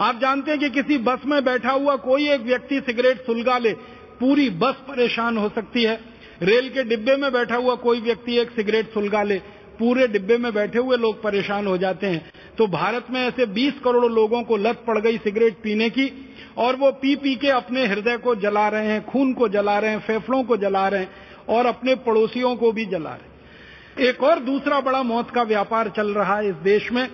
आप 0.00 0.20
जानते 0.20 0.50
हैं 0.50 0.60
कि 0.60 0.68
किसी 0.72 0.98
बस 1.00 1.20
में 1.26 1.44
बैठा 1.44 1.70
हुआ 1.70 1.96
कोई 1.98 2.28
एक 2.30 2.40
व्यक्ति 2.40 2.80
सिगरेट 2.80 3.24
सुलगा 3.26 3.58
ले, 3.58 3.72
पूरी 4.20 4.48
बस 4.52 4.74
परेशान 4.88 5.36
हो 5.36 5.48
सकती 5.48 5.82
है। 5.82 5.98
रेल 6.42 6.68
के 6.68 6.82
डिब्बे 6.84 7.16
में 7.16 7.32
बैठा 7.32 7.56
हुआ 7.56 7.74
कोई 7.76 8.00
व्यक्ति 8.00 8.36
एक 8.36 8.50
सिगरेट 8.50 8.92
सुलगा 8.94 9.22
ले, 9.22 9.38
पूरे 9.78 10.06
डिब्बे 10.08 10.36
में 10.36 10.52
बैठे 10.54 10.78
हुए 10.78 10.96
लोग 10.96 11.22
परेशान 11.22 11.66
हो 11.66 11.76
जाते 11.78 12.06
हैं। 12.06 12.30
तो 12.58 12.66
भारत 12.66 13.06
में 13.10 13.20
ऐसे 13.20 13.46
20 13.46 13.80
करोड़ 13.84 14.12
लोगों 14.12 14.42
को 14.42 14.56
लत 14.56 14.82
पड़ 14.86 14.98
गई 14.98 15.18
सिगरेट 15.18 15.56
पीने 15.62 15.88
की, 15.90 16.10
और 16.56 16.76
वो 16.76 16.90
पी 16.92 17.14
पी 17.16 17.34
के 17.34 17.48
अपने 17.50 17.86
हृदय 17.86 18.16
को 18.16 18.34
जला 18.34 18.68
रहे 18.68 18.86
हैं, 18.86 19.04
खून 19.06 19.32
को 19.32 19.48
जला 19.48 19.78
रहे 19.78 19.90
हैं, 19.90 20.00
फेफड़ों 20.00 20.42
को 20.44 20.56
जला 20.56 20.88
रहे 20.88 21.00
हैं। 21.00 21.27
और 21.48 21.66
अपने 21.66 21.94
पड़ोसियों 21.94 22.56
को 22.56 22.72
भी 22.72 22.84
जला 22.86 23.10
रहे 23.10 24.08
एक 24.08 24.22
और 24.22 24.38
दूसरा 24.38 24.80
बड़ा 24.80 25.02
मौत 25.02 25.30
का 25.30 25.42
व्यापार 25.42 25.88
चल 25.88 26.08
रहा 26.14 26.36
है 26.36 26.48
इस 26.48 26.54
देश 26.54 26.92
में। 26.92 27.08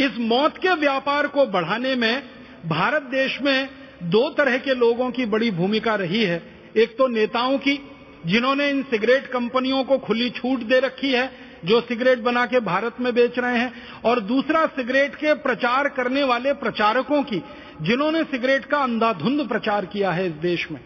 इस 0.00 0.18
मौत 0.18 0.58
के 0.58 0.74
व्यापार 0.74 1.26
को 1.26 1.46
बढ़ाने 1.46 1.94
में 1.94 2.22
भारत 2.66 3.02
देश 3.02 3.38
में 3.42 3.68
दो 4.02 4.28
तरह 4.30 4.58
के 4.58 4.74
लोगों 4.74 5.10
की 5.10 5.26
बड़ी 5.26 5.50
भूमिका 5.50 5.94
रही 5.94 6.24
है। 6.24 6.42
एक 6.76 6.96
तो 6.98 7.06
नेताओं 7.08 7.58
की, 7.58 7.78
जिन्होंने 8.26 8.68
इन 8.70 8.82
सिगरेट 8.82 9.26
कंपनियों 9.26 9.84
को 9.84 9.98
खुली 9.98 10.30
छूट 10.30 10.60
दे 10.60 10.80
रखी 10.80 11.12
है, 11.12 11.30
जो 11.64 11.80
सिगरेट 11.80 12.18
बना 12.18 12.46
के 12.46 12.60
भारत 12.60 13.00
में 13.00 13.14
बेच 13.14 13.38
रहे 13.38 13.58
हैं, 13.58 13.72
और 14.04 14.20
दूसरा 14.20 14.66
सिगरेट 14.66 15.14
के 15.14 15.34
प्रचार 15.34 15.88
करने 15.88 16.24
वाले 16.24 16.52
प्रचारकों 16.52 17.22
की, 17.22 17.42
जिन्होंने 17.82 18.24
सिगरेट 18.24 18.64
का 18.64 18.78
अंधाधुंध 18.78 19.48
प्रचार 19.48 19.84
किया 19.84 20.10
है 20.10 20.26
इस 20.26 20.32
देश 20.32 20.70
में। 20.70 20.80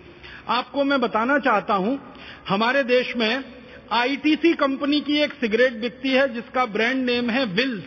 आपको 0.49 0.85
मैं 0.85 1.01
बताना 1.01 1.39
चाहता 1.39 1.75
हूँ 1.75 2.14
हमारे 2.49 2.83
देश 2.85 3.15
में 3.17 3.45
आईटीसी 3.93 4.53
कंपनी 4.57 5.01
की 5.01 5.19
एक 5.19 5.33
सिगरेट 5.35 5.73
बिकती 5.81 6.11
है, 6.11 6.29
जिसका 6.35 6.65
ब्रांड 6.67 7.05
नेम 7.07 7.31
है 7.31 7.45
Wills 7.55 7.85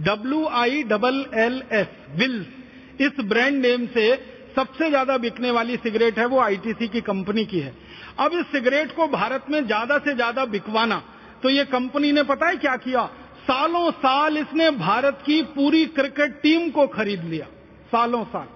W 0.00 0.46
I 0.54 0.82
double 0.84 1.24
L 1.36 1.62
S 1.72 1.88
Wills 2.16 3.00
इस 3.02 3.24
ब्रांड 3.24 3.60
नेम 3.62 3.86
से 3.88 4.14
सबसे 4.56 4.88
ज़्यादा 4.88 5.16
बिकने 5.18 5.50
वाली 5.50 5.76
सिगरेट 5.78 6.18
है, 6.18 6.26
वो 6.26 6.40
आईटीसी 6.40 6.88
की 6.88 7.00
कंपनी 7.02 7.44
की 7.46 7.60
है। 7.60 7.72
अब 8.18 8.32
इस 8.32 8.46
सिगरेट 8.48 8.92
को 8.92 9.06
भारत 9.08 9.46
में 9.50 9.60
ज़्यादा 9.66 9.98
से 9.98 10.14
ज़्यादा 10.14 10.44
बिकवाना 10.46 11.02
तो 11.42 11.50
ये 11.50 11.64
कंपनी 11.66 12.12
ने 12.12 12.22
पता 12.24 12.48
है 12.48 12.56
क्या 12.56 12.76
किया? 12.78 13.04
सालों 13.44 13.90
साल 13.92 14.38
इसने 14.38 14.70
भारत 14.72 15.18
की 15.26 15.40
पूरी 15.54 15.84
क्रिकेट 15.92 16.40
टीम 16.42 16.68
को 16.70 16.86
खरीद 16.88 17.24
लिया। 17.24 17.46
सालों 17.88 18.24
साल। 18.26 18.46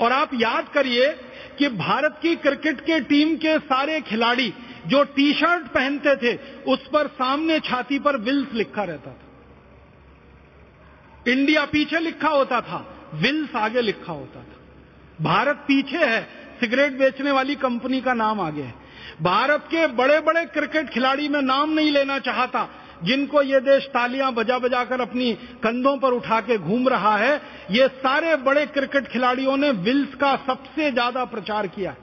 और 0.00 0.12
आप 0.12 0.30
याद 0.34 0.68
करिए 0.68 1.10
कि 1.58 1.68
भारत 1.68 2.18
की 2.22 2.36
क्रिकेट 2.36 2.80
के 2.80 3.00
टीम 3.00 3.36
के 3.36 3.58
सारे 3.58 4.00
खिलाड़ी 4.00 4.54
जो 4.86 5.04
टी 5.04 5.32
शर्ट 5.32 5.66
पहनते 5.66 6.16
थे, 6.16 6.38
उस 6.66 6.78
पर 6.86 7.06
सामने 7.06 7.60
छाती 7.60 7.98
पर 7.98 8.16
विल्स 8.16 8.48
लिखा 8.54 8.84
रहता 8.84 9.10
था। 9.10 9.20
इंडिया 11.32 11.64
पीछे 11.64 11.98
लिखा 11.98 12.28
होता 12.28 12.60
था, 12.60 13.10
विल्स 13.14 13.56
आगे 13.56 13.80
लिखा 13.80 14.12
होता 14.12 14.40
था। 14.40 14.56
भारत 15.20 15.56
पीछे 15.56 15.96
है, 15.96 16.22
सिगरेट 16.60 16.92
बेचने 16.92 17.30
वाली 17.30 17.54
कंपनी 17.54 18.00
का 18.00 18.14
नाम 18.14 18.40
आगे 18.40 18.62
है। 18.62 18.74
भारत 19.22 19.60
के 19.70 19.86
बड़े 19.86 20.20
बड़े 20.20 20.44
क्रिकेट 20.44 20.88
खिलाड़ी 20.88 21.28
में 21.28 21.42
नाम 21.42 21.70
नहीं 21.70 21.90
लेना 21.90 22.18
चाहता 22.18 22.68
जिनको 23.04 23.42
ये 23.42 23.60
देश 23.62 23.86
तालियाँ 23.90 24.32
बजा 24.34 24.58
बजाकर 24.58 25.00
अपनी 25.00 25.32
कंधों 25.62 25.96
पर 25.98 26.12
उठा 26.12 26.40
के 26.40 26.58
घूम 26.58 26.88
रहा 26.88 27.16
है, 27.16 27.34
ये 27.70 27.88
सारे 27.98 28.34
बड़े 28.42 28.66
क्रिकेट 28.68 29.08
खिलाड़ियों 29.08 29.56
ने 29.56 29.70
विल्स 29.82 30.14
का 30.14 30.34
सबसे 30.46 30.90
ज़्यादा 30.90 31.24
प्रचार 31.26 31.66
किया 31.68 31.94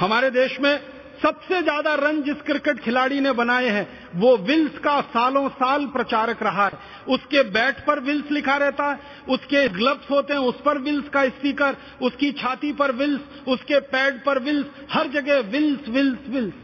हमारे 0.00 0.30
देश 0.32 0.58
में 0.60 0.78
सबसे 1.22 1.60
ज़्यादा 1.62 1.92
रन 1.94 2.20
जिस 2.22 2.40
क्रिकेट 2.42 2.78
खिलाड़ी 2.80 3.18
ने 3.20 3.32
बनाए 3.32 3.68
हैं, 3.68 3.86
वो 4.14 4.36
विल्स 4.38 4.78
का 4.78 5.00
सालों 5.10 5.48
साल 5.50 5.84
प्रचारक 5.88 6.42
रहा 6.42 6.64
है। 6.66 6.78
उसके 7.08 7.42
बैट 7.50 7.84
पर 7.86 8.00
विल्स 8.00 8.30
लिखा 8.30 8.56
रहता 8.56 8.90
है, 8.90 8.98
उसके 9.28 9.68
ग्लव्स 9.68 10.10
होते 10.10 10.32
हैं, 10.32 10.40
उस 10.42 10.60
पर 10.64 10.78
विल्स 10.80 11.08
का 11.08 11.24
स्पीकर, 11.28 11.76
उसकी 12.02 12.32
छाती 12.34 12.72
पर 12.72 12.92
विल्स, 12.94 13.20
उसके 13.48 13.80
पैड 13.92 14.22
पर 14.24 14.38
विल्स, 14.42 14.66
हर 14.90 15.08
जगह 15.10 15.40
विल्स 15.50 15.88
विल्स 15.88 16.28
विल्स। 16.28 16.54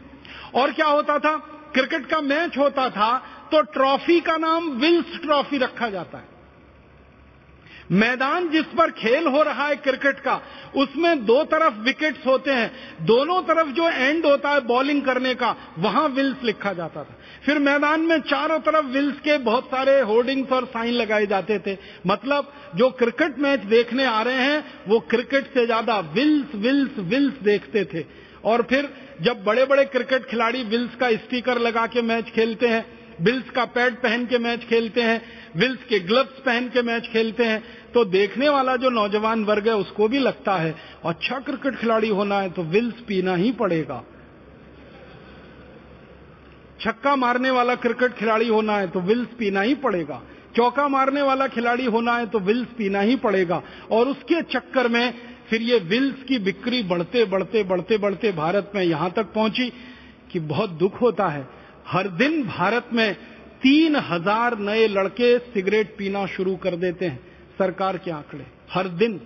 और 0.53 0.71
क्या 0.71 0.87
होता 0.87 1.17
था? 1.19 1.35
क्रिकेट 1.73 2.05
का 2.05 2.19
मैच 2.23 2.57
होता 2.57 2.89
था 2.89 3.15
तो 3.51 3.61
ट्रॉफी 3.73 4.19
का 4.19 4.37
नाम 4.37 4.69
विल्स 4.79 5.19
ट्रॉफी 5.21 5.57
रखा 5.57 5.89
जाता 5.89 6.17
है। 6.17 6.37
मैदान 7.91 8.49
जिस 8.49 8.65
पर 8.77 8.91
खेल 8.91 9.27
हो 9.27 9.41
रहा 9.43 9.65
है 9.67 9.75
क्रिकेट 9.77 10.19
का, 10.19 10.33
उसमें 10.75 11.25
दो 11.25 11.43
तरफ़ 11.43 11.79
विकेट्स 11.83 12.25
होते 12.25 12.51
हैं। 12.51 13.05
दोनों 13.05 13.41
तरफ़ 13.43 13.69
जो 13.69 13.89
एंड 13.89 14.25
होता 14.25 14.49
है 14.49 14.59
बॉलिंग 14.65 15.01
करने 15.01 15.33
का, 15.35 15.55
वहाँ 15.79 16.07
विल्स 16.09 16.43
लिखा 16.43 16.73
जाता 16.73 17.03
था। 17.03 17.15
फिर 17.45 17.59
मैदान 17.59 18.01
में 18.01 18.19
चारों 18.21 18.59
तरफ़ 18.59 18.85
विल्स 18.87 19.19
के 19.19 19.37
बहुत 19.39 19.65
सारे 19.65 19.99
होर्डिंग्स 20.01 20.51
और 20.51 20.65
साइन 20.67 20.93
लगाए 20.93 21.25
जाते 21.25 21.59
थे। 21.59 21.77
मतलब 22.07 22.53
जो 22.75 22.89
क्रिकेट 22.99 23.39
मैच 23.39 23.65
देखने 23.67 24.05
आ 24.05 24.21
रहे 24.21 24.41
हैं, 24.41 24.63
वो 24.87 24.99
क्रिकेट 25.09 25.53
से 25.53 25.65
ज़्यादा 25.65 25.99
विल्स 26.13 26.55
विल्स 26.57 26.99
विल्स 26.99 27.41
देखते 27.43 27.85
थे। 27.93 28.05
और 28.43 28.61
फिर 28.61 28.89
जब 29.21 29.43
बड़े 29.43 29.65
बड़े 29.65 29.83
क्रिकेट 29.87 30.25
खिलाड़ी 30.25 30.63
विल्स 30.65 30.95
का 30.95 31.09
स्टिकर 31.13 31.59
लगा 31.59 31.85
के 31.87 32.01
मैच 32.01 32.29
खेलते 32.29 32.67
हैं, 32.67 32.85
विल्स 33.21 33.49
का 33.49 33.65
पैड 33.67 33.95
पहन 33.95 34.25
के 34.25 34.37
मैच 34.37 34.63
खेलते 34.65 35.01
हैं, 35.01 35.21
विल्स 35.55 35.83
के 35.83 35.99
ग्लव्स 36.01 36.39
पहन 36.39 36.69
के 36.69 36.81
मैच 36.81 37.07
खेलते 37.07 37.45
हैं 37.45 37.63
तो 37.93 38.03
देखने 38.07 38.49
वाला 38.49 38.75
जो 38.75 38.89
नौजवान 38.89 39.43
वर्ग 39.45 39.67
है, 39.67 39.75
उसको 39.75 40.07
भी 40.07 40.19
लगता 40.19 40.55
है 40.55 40.75
अच्छा 41.05 41.39
क्रिकेट 41.39 41.75
खिलाड़ी 41.75 42.09
होना 42.09 42.39
है 42.39 42.49
तो 42.49 42.63
विल्स 42.65 43.01
पीना 43.07 43.35
ही 43.35 43.51
पड़ेगा। 43.51 44.03
छक्का 46.81 47.15
मारने 47.15 47.51
वाला 47.51 47.75
क्रिकेट 47.77 48.13
खिलाड़ी 48.13 48.47
होना 48.47 48.77
है 48.77 48.87
तो 48.87 48.99
विल्स 49.01 49.27
पीना 49.39 49.61
ही 49.61 49.73
पड़ेगा। 49.77 50.21
चौका 50.55 50.87
मारने 50.87 51.21
वाला 51.21 51.47
खिलाड़ी 51.47 51.85
होना 51.87 52.13
है 52.17 52.25
तो 52.27 52.39
विल्स 52.41 52.67
पीना 52.77 53.01
ही 53.01 53.15
पड़ेगा। 53.17 53.61
और 53.91 54.07
उसके 54.07 54.41
चक्कर 54.49 54.87
में 54.87 55.13
फिर 55.49 55.61
ये 55.61 55.77
विल्स 55.79 56.23
की 56.23 56.37
बिक्री 56.39 56.81
बढ़ते 56.83 57.23
बढ़ते 57.25 57.63
बढ़ते 57.63 57.97
बढ़ते 57.97 58.31
भारत 58.31 58.71
में 58.75 58.83
यहाँ 58.83 59.09
तक 59.11 59.33
पहुँची 59.33 59.71
कि 60.31 60.39
बहुत 60.39 60.69
दुख 60.79 61.01
होता 61.01 61.27
है। 61.27 61.47
हर 61.87 62.07
दिन 62.17 62.43
भारत 62.43 62.89
में 62.93 63.13
तीन 63.61 63.95
हज़ार 63.95 64.57
नए 64.59 64.87
लड़के 64.87 65.37
सिगरेट 65.39 65.95
पीना 65.97 66.25
शुरू 66.25 66.55
कर 66.55 66.75
देते 66.75 67.05
हैं, 67.05 67.19
सरकार 67.59 67.97
के 67.97 68.11
आंकड़े। 68.11 68.45
हर 68.71 68.87
दिन। 68.87 69.17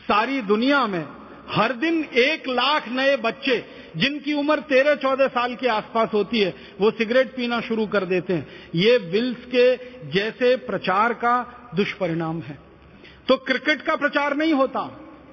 सारी 0.00 0.40
दुनिया 0.42 0.86
में 0.86 1.04
हर 1.50 1.72
दिन 1.72 2.02
एक 2.18 2.48
लाख 2.48 2.88
नए 2.88 3.16
बच्चे, 3.16 3.64
जिनकी 3.96 4.32
उम्र 4.32 4.60
तेरह 4.60 4.94
चौदह 4.94 5.26
साल 5.28 5.54
के 5.54 5.68
आसपास 5.68 6.08
होती 6.14 6.40
है, 6.40 6.54
वो 6.80 6.90
सिगरेट 6.90 7.34
पीना 7.36 7.60
शुरू 7.60 7.86
कर 7.86 8.04
देते 8.04 8.32
हैं। 8.32 8.70
ये 8.74 8.96
विल्स 9.10 9.44
के 9.46 9.76
जैसे 10.10 10.56
प्रचार 10.56 11.12
का 11.14 11.34
दुष्परिणाम 11.74 12.40
है। 12.40 12.58
तो 13.28 13.36
क्रिकेट 13.38 13.82
का 13.82 13.96
प्रचार 13.96 14.36
नहीं 14.36 14.52
होता, 14.52 14.80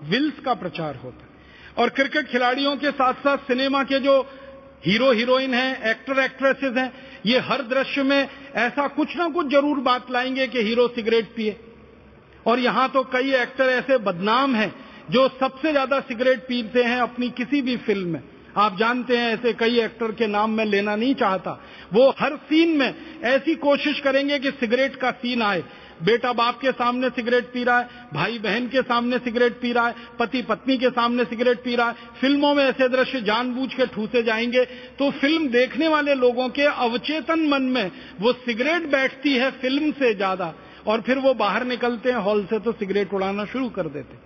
विल्स 0.03 0.39
का 0.45 0.53
प्रचार 0.55 0.95
होता 0.95 1.81
और 1.81 1.89
क्रिकेट 1.91 2.27
खिलाड़ियों 2.27 2.75
के 2.77 2.91
साथ 2.91 3.13
साथ 3.21 3.37
सिनेमा 3.47 3.83
के 3.83 3.99
जो 3.99 4.19
हीरो 4.85 5.11
हीरोइन 5.11 5.53
हैं, 5.53 5.91
एक्टर 5.91 6.19
एक्ट्रेसेस 6.19 6.77
हैं, 6.77 6.91
ये 7.25 7.39
हर 7.41 7.61
दृश्य 7.63 8.03
में 8.03 8.27
ऐसा 8.57 8.87
कुछ 8.89 9.15
ना 9.17 9.27
कुछ 9.29 9.47
ज़रूर 9.51 9.79
बात 9.81 10.11
लाएँगे 10.11 10.47
कि 10.47 10.61
हीरो 10.61 10.87
सिगरेट 10.87 11.35
पिए। 11.35 11.59
और 12.45 12.59
यहाँ 12.59 12.87
तो 12.89 13.03
कई 13.13 13.33
एक्टर 13.33 13.69
ऐसे 13.69 13.97
बदनाम 13.99 14.55
हैं 14.55 14.73
जो 15.11 15.27
सबसे 15.39 15.71
ज़्यादा 15.71 15.99
सिगरेट 16.01 16.39
पीते 16.39 16.83
हैं 16.83 16.99
अपनी 17.01 17.29
किसी 17.29 17.61
भी 17.61 17.77
फ़िल्म 17.77 18.07
में। 18.07 18.21
आप 18.57 18.77
जानते 18.79 19.17
हैं 19.17 19.31
ऐसे 19.33 19.53
कई 19.53 19.79
एक्टर 19.79 20.11
के 20.11 20.27
नाम 20.27 20.51
मैं 20.51 20.65
लेना 20.65 20.95
नहीं 20.95 21.13
चाहता। 21.15 21.51
वो 21.93 22.09
हर 22.19 22.35
सीन 22.43 22.77
में 22.77 23.21
ऐसी 23.25 23.55
कोशिश 23.55 23.99
करेंगे 23.99 24.39
कि 24.39 24.51
सिगरेट 24.51 24.95
का 24.95 25.11
सीन 25.13 25.41
आए। 25.41 25.63
बेटा 26.01 26.31
बाप 26.33 26.59
के 26.59 26.71
सामने 26.71 27.09
सिगरेट 27.09 27.45
पी 27.45 27.63
रहा 27.63 27.79
है, 27.79 27.87
भाई 28.13 28.37
बहन 28.39 28.67
के 28.67 28.81
सामने 28.83 29.17
सिगरेट 29.19 29.59
पी 29.61 29.71
रहा 29.71 29.87
है, 29.87 29.95
पति 30.19 30.41
पत्नी 30.41 30.77
के 30.77 30.89
सामने 30.89 31.23
सिगरेट 31.25 31.63
पी 31.63 31.75
रहा 31.75 31.87
है, 31.87 31.95
फ़िल्मों 32.21 32.53
में 32.55 32.63
ऐसे 32.65 32.89
दृश्य 32.89 33.21
जानबूझ 33.21 33.73
के 33.73 33.85
ठूसे 33.85 34.23
जाएँगे 34.23 34.65
तो 34.99 35.09
फ़िल्म 35.11 35.47
देखने 35.49 35.87
वाले 35.87 36.13
लोगों 36.15 36.49
के 36.49 36.65
अवचेतन 36.65 37.47
मन 37.49 37.63
में 37.71 37.91
वो 38.21 38.33
सिगरेट 38.35 38.91
बैठती 38.91 39.33
है 39.33 39.51
फ़िल्म 39.53 39.91
से 39.93 40.13
ज़्यादा, 40.15 40.53
और 40.87 41.01
फिर 41.01 41.17
वो 41.19 41.33
बाहर 41.35 41.63
निकलते 41.65 42.11
हैं, 42.11 42.17
हॉल 42.17 42.45
से 42.45 42.59
तो 42.59 42.71
सिगरेट 42.71 43.13
उड़ाना 43.13 43.45
शुरू 43.45 43.69
कर 43.69 43.87
देते 43.89 44.17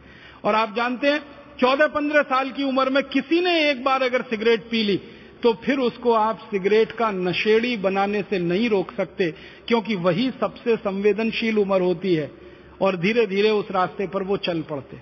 और 0.44 0.56
आप 0.56 0.74
जानते 0.76 1.08
हैं, 1.08 1.20
चौदह 1.60 1.88
पंद्रह 1.90 2.22
साल 2.24 2.50
की 2.52 2.64
उम्र 2.64 2.90
में 2.90 3.04
किसी 3.06 3.42
ने 3.42 3.60
एक 3.70 3.84
बार 3.84 4.04
अगर 4.04 4.22
सिगरेट 4.22 4.70
पी 4.72 4.84
ली 4.84 5.00
तो 5.44 5.54
फिर 5.66 5.80
उसको 5.80 6.12
आप 6.14 6.40
सिगरेट 6.52 6.92
का 6.92 7.10
नशेड़ी 7.12 7.76
बनाने 7.78 8.22
से 8.22 8.40
नहीं 8.40 8.70
रोक 8.70 8.92
सकते, 8.92 9.32
क्योंकि 9.68 9.96
वही 9.98 10.30
सबसे 10.42 10.76
संवेदनशील 10.78 11.60
उम्र 11.60 11.82
होती 11.82 12.14
है, 12.16 12.32
और 12.82 12.98
धीरे 12.98 13.26
धीरे 13.28 13.50
उस 13.52 13.72
रास्ते 13.72 14.08
पर 14.08 14.24
वो 14.24 14.38
चल 14.40 14.62
पड़ते। 14.62 14.98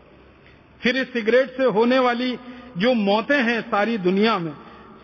फिर 0.82 0.98
इस 0.98 1.14
सिगरेट 1.14 1.58
से 1.58 1.64
होने 1.72 2.00
वाली 2.00 2.38
जो 2.78 2.94
मौतें 2.94 3.42
हैं 3.44 3.62
सारी 3.62 3.98
दुनिया 4.00 4.38
में, 4.40 4.52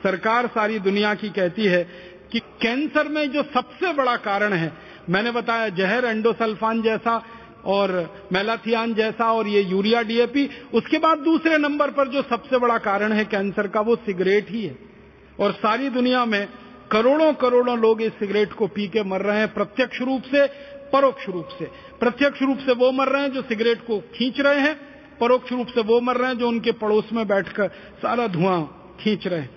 सरकार 0.03 0.47
सारी 0.47 0.79
दुनिया 0.79 1.13
की 1.15 1.29
कहती 1.29 1.65
है 1.65 1.83
कि 2.31 2.39
कैंसर 2.61 3.07
में 3.07 3.25
जो 3.31 3.43
सबसे 3.43 3.93
बड़ा 3.93 4.15
कारण 4.17 4.53
है, 4.53 4.71
मैंने 5.09 5.31
बताया 5.31 5.69
जहर 5.69 6.05
एंडोसल्फान 6.05 6.81
जैसा 6.81 7.21
और 7.65 7.91
मेलाथियान 8.33 8.93
जैसा 8.93 9.31
और 9.33 9.47
ये 9.47 9.61
यूरिया 9.61 10.01
डीएपी, 10.01 10.49
उसके 10.73 10.97
बाद 10.97 11.17
दूसरे 11.17 11.57
नंबर 11.57 11.91
पर 11.91 12.07
जो 12.07 12.21
सबसे 12.21 12.57
बड़ा 12.57 12.77
कारण 12.77 13.11
है 13.11 13.25
कैंसर 13.25 13.67
का, 13.67 13.81
वो 13.81 13.95
सिगरेट 13.95 14.49
ही 14.49 14.65
है। 14.65 14.90
और 15.39 15.51
सारी 15.51 15.89
दुनिया 15.89 16.25
में 16.25 16.47
करोड़ों 16.91 17.33
करोड़ों 17.33 17.79
लोग 17.79 18.01
इस 18.01 18.11
सिगरेट 18.11 18.53
को 18.53 18.67
पी 18.67 18.87
के 18.87 19.03
मर 19.03 19.21
रहे 19.21 19.37
हैं, 19.37 19.53
प्रत्यक्ष 19.53 20.01
रूप 20.01 20.21
से, 20.21 20.47
परोक्ष 20.93 21.29
रूप 21.29 21.47
से। 21.59 21.65
प्रत्यक्ष 21.99 22.41
रूप 22.41 22.57
से 22.57 22.73
वो 22.73 22.91
मर 22.91 23.07
रहे 23.07 23.21
हैं 23.21 23.31
जो 23.31 23.41
सिगरेट 23.41 23.81
को 23.81 23.99
खींच 23.99 24.39
रहे 24.39 24.59
हैं, 24.59 24.75
परोक्ष 25.19 25.51
रूप 25.51 25.67
से 25.67 25.81
वो 25.81 26.01
मर 26.01 26.17
रहे 26.17 26.29
हैं 26.29 26.37
जो 26.37 26.47
उनके 26.47 26.71
पड़ोस 26.71 27.09
में 27.13 27.27
बैठकर 27.27 27.67
सारा 28.01 28.27
धुआँ 28.27 28.61
खींच 28.99 29.27
रहे 29.27 29.39
हैं। 29.39 29.49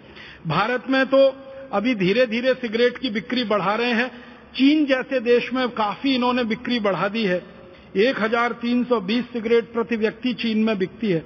भारत 0.46 0.84
में 0.90 1.06
तो 1.06 1.34
अभी 1.72 1.94
धीरे 1.94 2.26
धीरे 2.26 2.54
सिगरेट 2.54 2.98
की 2.98 3.10
बिक्री 3.10 3.44
बढ़ा 3.44 3.74
रहे 3.74 3.92
हैं। 3.92 4.08
चीन 4.54 4.84
जैसे 4.86 5.20
देश 5.20 5.52
में 5.52 5.68
काफ़ी 5.68 6.14
इन्होंने 6.14 6.44
बिक्री 6.44 6.80
बढ़ा 6.80 7.08
दी 7.08 7.24
है। 7.24 7.42
1320 7.96 9.24
सिगरेट 9.24 9.72
प्रति 9.72 9.96
व्यक्ति 9.96 10.32
चीन 10.32 10.58
में 10.58 10.78
बिकती 10.78 11.10
है। 11.10 11.24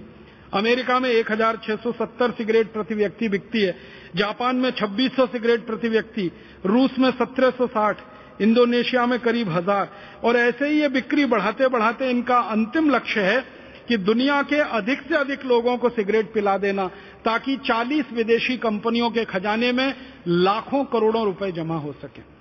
अमेरिका 0.54 1.00
में 1.00 1.10
1670 1.10 2.30
सिगरेट 2.30 2.72
प्रति 2.72 2.94
व्यक्ति 2.94 3.28
बिकती 3.28 3.62
है। 3.62 3.76
जापान 4.16 4.56
में 4.56 4.70
2600 4.70 5.26
सिगरेट 5.26 5.66
प्रति 5.66 5.88
व्यक्ति, 5.88 6.30
रूस 6.66 6.98
में 6.98 7.10
1760 7.10 7.96
इंडोनेशिया 8.42 9.06
में 9.06 9.18
करीब 9.18 9.48
हज़ार। 9.48 9.88
और 10.24 10.36
ऐसे 10.36 10.68
ही 10.68 10.80
ये 10.80 10.88
बिक्री 10.88 11.24
बढ़ाते 11.24 11.68
बढ़ाते 11.68 12.10
इनका 12.10 12.38
अंतिम 12.38 12.90
लक्ष्य 12.90 13.20
है 13.20 13.40
कि 13.88 13.96
दुनिया 13.96 14.42
के 14.42 14.56
अधिक 14.56 15.02
से 15.02 15.14
अधिक 15.14 15.44
लोगों 15.44 15.76
को 15.76 15.88
सिगरेट 15.88 16.32
पिला 16.32 16.56
देना, 16.58 16.86
ताकि 17.24 17.56
40 17.56 18.12
विदेशी 18.12 18.56
कंपनियों 18.56 19.10
के 19.10 19.24
खजाने 19.24 19.72
में 19.72 19.94
लाखों 20.28 20.84
करोड़ों 20.84 21.24
रुपए 21.24 21.52
जमा 21.52 21.76
हो 21.76 21.92
सके। 21.92 22.37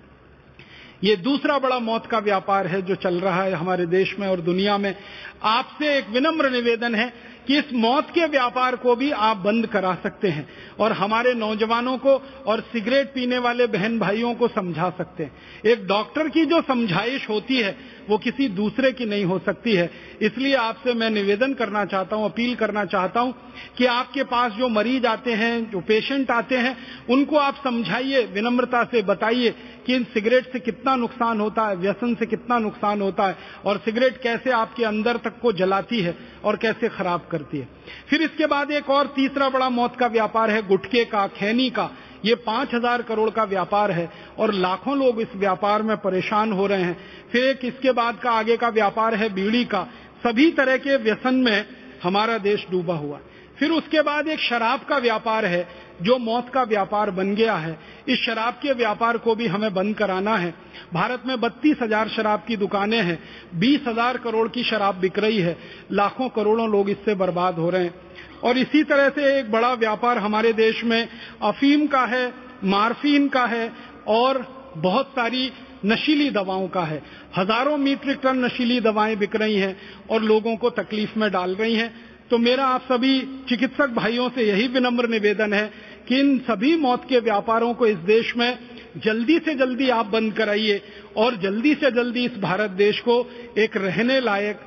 ये 1.04 1.16
दूसरा 1.16 1.58
बड़ा 1.60 1.80
मौत 1.80 2.06
का 2.06 2.20
व्यापार 2.20 2.68
है 2.68 2.82
जो 2.82 2.96
चल 2.96 3.20
रहा 3.20 3.44
है 3.44 3.54
हमारे 3.54 3.86
देश 3.86 4.16
में 4.20 4.28
और 4.28 4.42
दुनिया 4.42 4.78
में। 4.78 4.96
आपसे 5.44 5.98
एक 5.98 6.10
विनम्र 6.10 6.50
निवेदन 6.50 6.96
है 6.96 7.14
कि 7.48 7.58
इस 7.58 7.74
मौत 7.74 8.10
के 8.10 8.26
व्यापार 8.26 8.76
को 8.76 8.96
भी 8.96 9.12
आप 9.12 9.38
बंद 9.38 9.68
करा 9.68 9.94
सकते 10.04 10.28
हैं 10.28 10.48
और 10.80 10.92
हमारे 10.92 11.34
नौजवानों 11.34 11.98
को 11.98 12.16
और 12.46 12.62
सिगरेट 12.62 13.08
पीने 13.08 13.38
वाले 13.38 13.68
बहन 13.68 14.00
भाइयों 14.00 14.34
को 14.36 14.48
समझा 14.48 14.90
सकते 14.90 15.24
हैं। 15.24 15.32
एक 15.66 15.88
डॉक्टर 15.88 16.30
की 16.30 16.46
जो 16.46 16.62
समझाइश 16.62 17.30
होती 17.30 17.58
है 17.58 17.76
वो 18.10 18.18
किसी 18.18 18.48
दूसरे 18.50 18.92
की 18.92 19.06
नहीं 19.06 19.26
हो 19.26 19.40
सकती 19.40 19.74
है। 19.74 19.90
इसलिए 20.22 20.56
आपसे 20.56 20.94
मैं 20.94 21.10
निवेदन 21.10 21.54
करना 21.54 21.86
चाहता 21.86 22.16
हूँ, 22.16 22.26
अपील 22.26 22.56
करना 22.56 22.86
चाहता 22.86 23.20
हूँ 23.20 23.34
कि 23.78 23.86
आपके 23.86 24.24
पास 24.24 24.52
जो 24.52 24.70
मरीज़ 24.70 25.06
आते 25.08 25.34
हैं, 25.34 25.70
जो 25.72 25.80
पेशेंट 25.80 26.32
आते 26.32 26.58
हैं, 26.58 26.78
उनको 27.10 27.38
आप 27.38 27.62
समझाइए, 27.64 28.24
विनम्रता 28.26 28.84
से 28.84 29.02
बताइए 29.02 29.56
कि 29.86 29.96
इन 29.96 30.04
सिगरेट 30.04 30.52
से 30.52 30.60
कितना 30.60 30.96
नुकसान 30.96 31.40
होता 31.40 31.68
है, 31.68 31.76
व्यसन 31.76 32.16
से 32.16 32.26
कितना 32.26 32.60
नुकसान 32.60 33.02
होता 33.02 33.28
है 33.28 33.38
और 33.66 33.78
सिगरेट 33.78 34.22
कैसे 34.22 34.52
आपके 34.52 34.84
अंदर 34.84 35.18
तक 35.18 35.40
को 35.42 35.52
जलाती 35.54 36.02
है 36.02 36.16
और 36.44 36.56
कैसे 36.56 36.90
खराब 36.90 37.28
करती 37.32 37.58
है। 37.58 37.68
फिर 38.10 38.22
इसके 38.22 38.46
बाद 38.46 38.72
एक 38.72 38.90
और 38.90 39.08
तीसरा 39.08 39.50
बड़ा 39.50 39.70
मौत 39.70 39.96
का 39.96 40.08
व्यापार 40.08 40.52
है, 40.52 40.68
गुटके 40.68 41.06
का, 41.06 41.28
खैनी 41.28 41.70
का। 41.70 41.90
ये 42.28 42.36
पाँच 42.38 42.74
हज़ार 42.74 43.02
करोड़ 43.02 43.30
का 43.30 43.44
व्यापार 43.46 43.92
है 43.92 44.10
और 44.40 44.54
लाखों 44.56 44.98
लोग 44.98 45.22
इस 45.22 45.36
व्यापार 45.36 45.82
में 45.82 45.96
परेशान 45.98 46.52
हो 46.52 46.68
रहे 46.68 46.84
हैं। 46.84 46.98
फिर 47.32 47.46
एक 47.46 47.66
इसके 47.66 47.92
बाद 47.94 48.20
का 48.20 48.32
आगे 48.32 48.58
का 48.58 48.70
व्यापार 48.72 49.16
है? 49.16 49.34
बीड़ी 49.34 49.64
का। 49.66 49.88
सभी 50.24 50.52
तरह 50.52 50.78
के 50.78 50.96
व्यसन 50.98 51.36
में 51.42 51.66
हमारा 52.04 52.38
देश 52.40 52.66
डूबा 52.72 52.96
हुआ। 52.96 53.20
फिर 53.58 53.72
उसके 53.72 54.02
बाद 54.02 54.28
एक 54.28 54.40
शराब 54.40 54.80
का 54.80 54.98
व्यापार 54.98 55.46
है, 55.46 55.68
जो 56.02 56.18
मौत 56.18 56.50
का 56.50 56.64
व्यापार 56.64 57.12
बन 57.12 57.34
गया 57.36 57.54
है। 57.56 57.78
इस 58.08 58.20
शराब 58.20 58.54
के 58.54 58.74
व्यापार 58.74 59.18
को 59.18 59.36
भी 59.36 59.48
हमें 59.48 59.74
बंद 59.74 59.96
कराना 59.96 60.36
है। 60.38 60.54
भारत 60.94 61.24
में 61.26 61.40
बत्तीस 61.42 61.78
हज़ार 61.82 62.10
शराब 62.10 62.44
की 62.48 62.58
दुकानें 62.58 63.02
हैं। 63.02 63.18
बीस 63.56 63.88
हज़ार 63.88 64.18
करोड़ 64.18 64.48
की 64.48 64.64
शराब 64.64 64.96
बिक 64.96 65.20
रही 65.20 65.38
है। 65.38 65.58
लाखों 65.92 66.30
करोड़ों 66.30 66.70
लोग 66.70 66.90
इससे 66.90 67.16
बर्बाद 67.16 67.56
हो 67.56 67.70
रहे 67.70 67.84
हैं। 67.84 68.07
और 68.44 68.58
इसी 68.58 68.84
तरह 68.84 69.10
से 69.10 69.38
एक 69.40 69.52
बड़ा 69.52 69.74
व्यापार 69.76 70.18
हमारे 70.18 70.54
देश 70.54 70.84
में 70.84 71.08
अफीम 71.44 71.86
का 71.88 72.06
है, 72.06 72.34
मार्फिन 72.66 73.28
का 73.28 73.46
है 73.46 73.72
और 74.08 74.46
बहुत 74.78 75.10
सारी 75.10 75.52
नशीली 75.86 76.30
दवाओं 76.30 76.68
का 76.68 76.84
है। 76.84 77.02
हज़ारों 77.38 77.78
मीट्रिक 77.78 78.20
टन 78.24 78.46
नशीली 78.46 78.80
दवाएँ 78.82 79.16
बिक 79.16 79.36
रही 79.36 79.56
हैं 79.56 79.76
और 80.10 80.24
लोगों 80.24 80.56
को 80.58 80.70
तकलीफ़ 80.70 81.18
में 81.20 81.30
डाल 81.32 81.56
रही 81.56 81.76
हैं। 81.76 81.94
तो 82.30 82.38
मेरा 82.38 82.66
आप 82.66 82.82
सभी 82.84 83.20
चिकित्सक 83.50 83.90
भाइयों 83.90 84.30
से 84.30 84.48
यही 84.48 84.68
विनम्र 84.68 85.08
निवेदन 85.10 85.54
है 85.54 85.66
कि 86.08 86.20
इन 86.20 86.38
सभी 86.40 86.76
मौत 86.76 87.06
के 87.10 87.20
व्यापारों 87.20 87.74
को 87.74 87.86
इस 87.88 87.98
देश 88.06 88.36
में 88.38 88.58
जल्दी 89.06 89.38
से 89.40 89.54
जल्दी 89.56 89.90
आप 89.90 90.06
बंद 90.06 90.34
कराइए 90.34 90.82
और 91.18 91.36
जल्दी 91.36 91.74
से 91.76 91.92
जल्दी 91.92 92.26
इस 92.26 92.38
भारत 92.40 92.72
देश 92.78 93.00
को 93.00 93.16
एक 93.58 93.78
रहने 93.78 94.20
लायक 94.22 94.60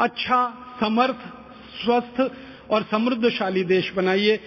अच्छा 0.00 0.40
समर्थ, 0.80 1.20
स्वस्थ 1.76 2.20
और 2.70 2.82
समृद्धशाली 2.82 3.64
देश 3.64 3.92
बनाइए। 3.96 4.40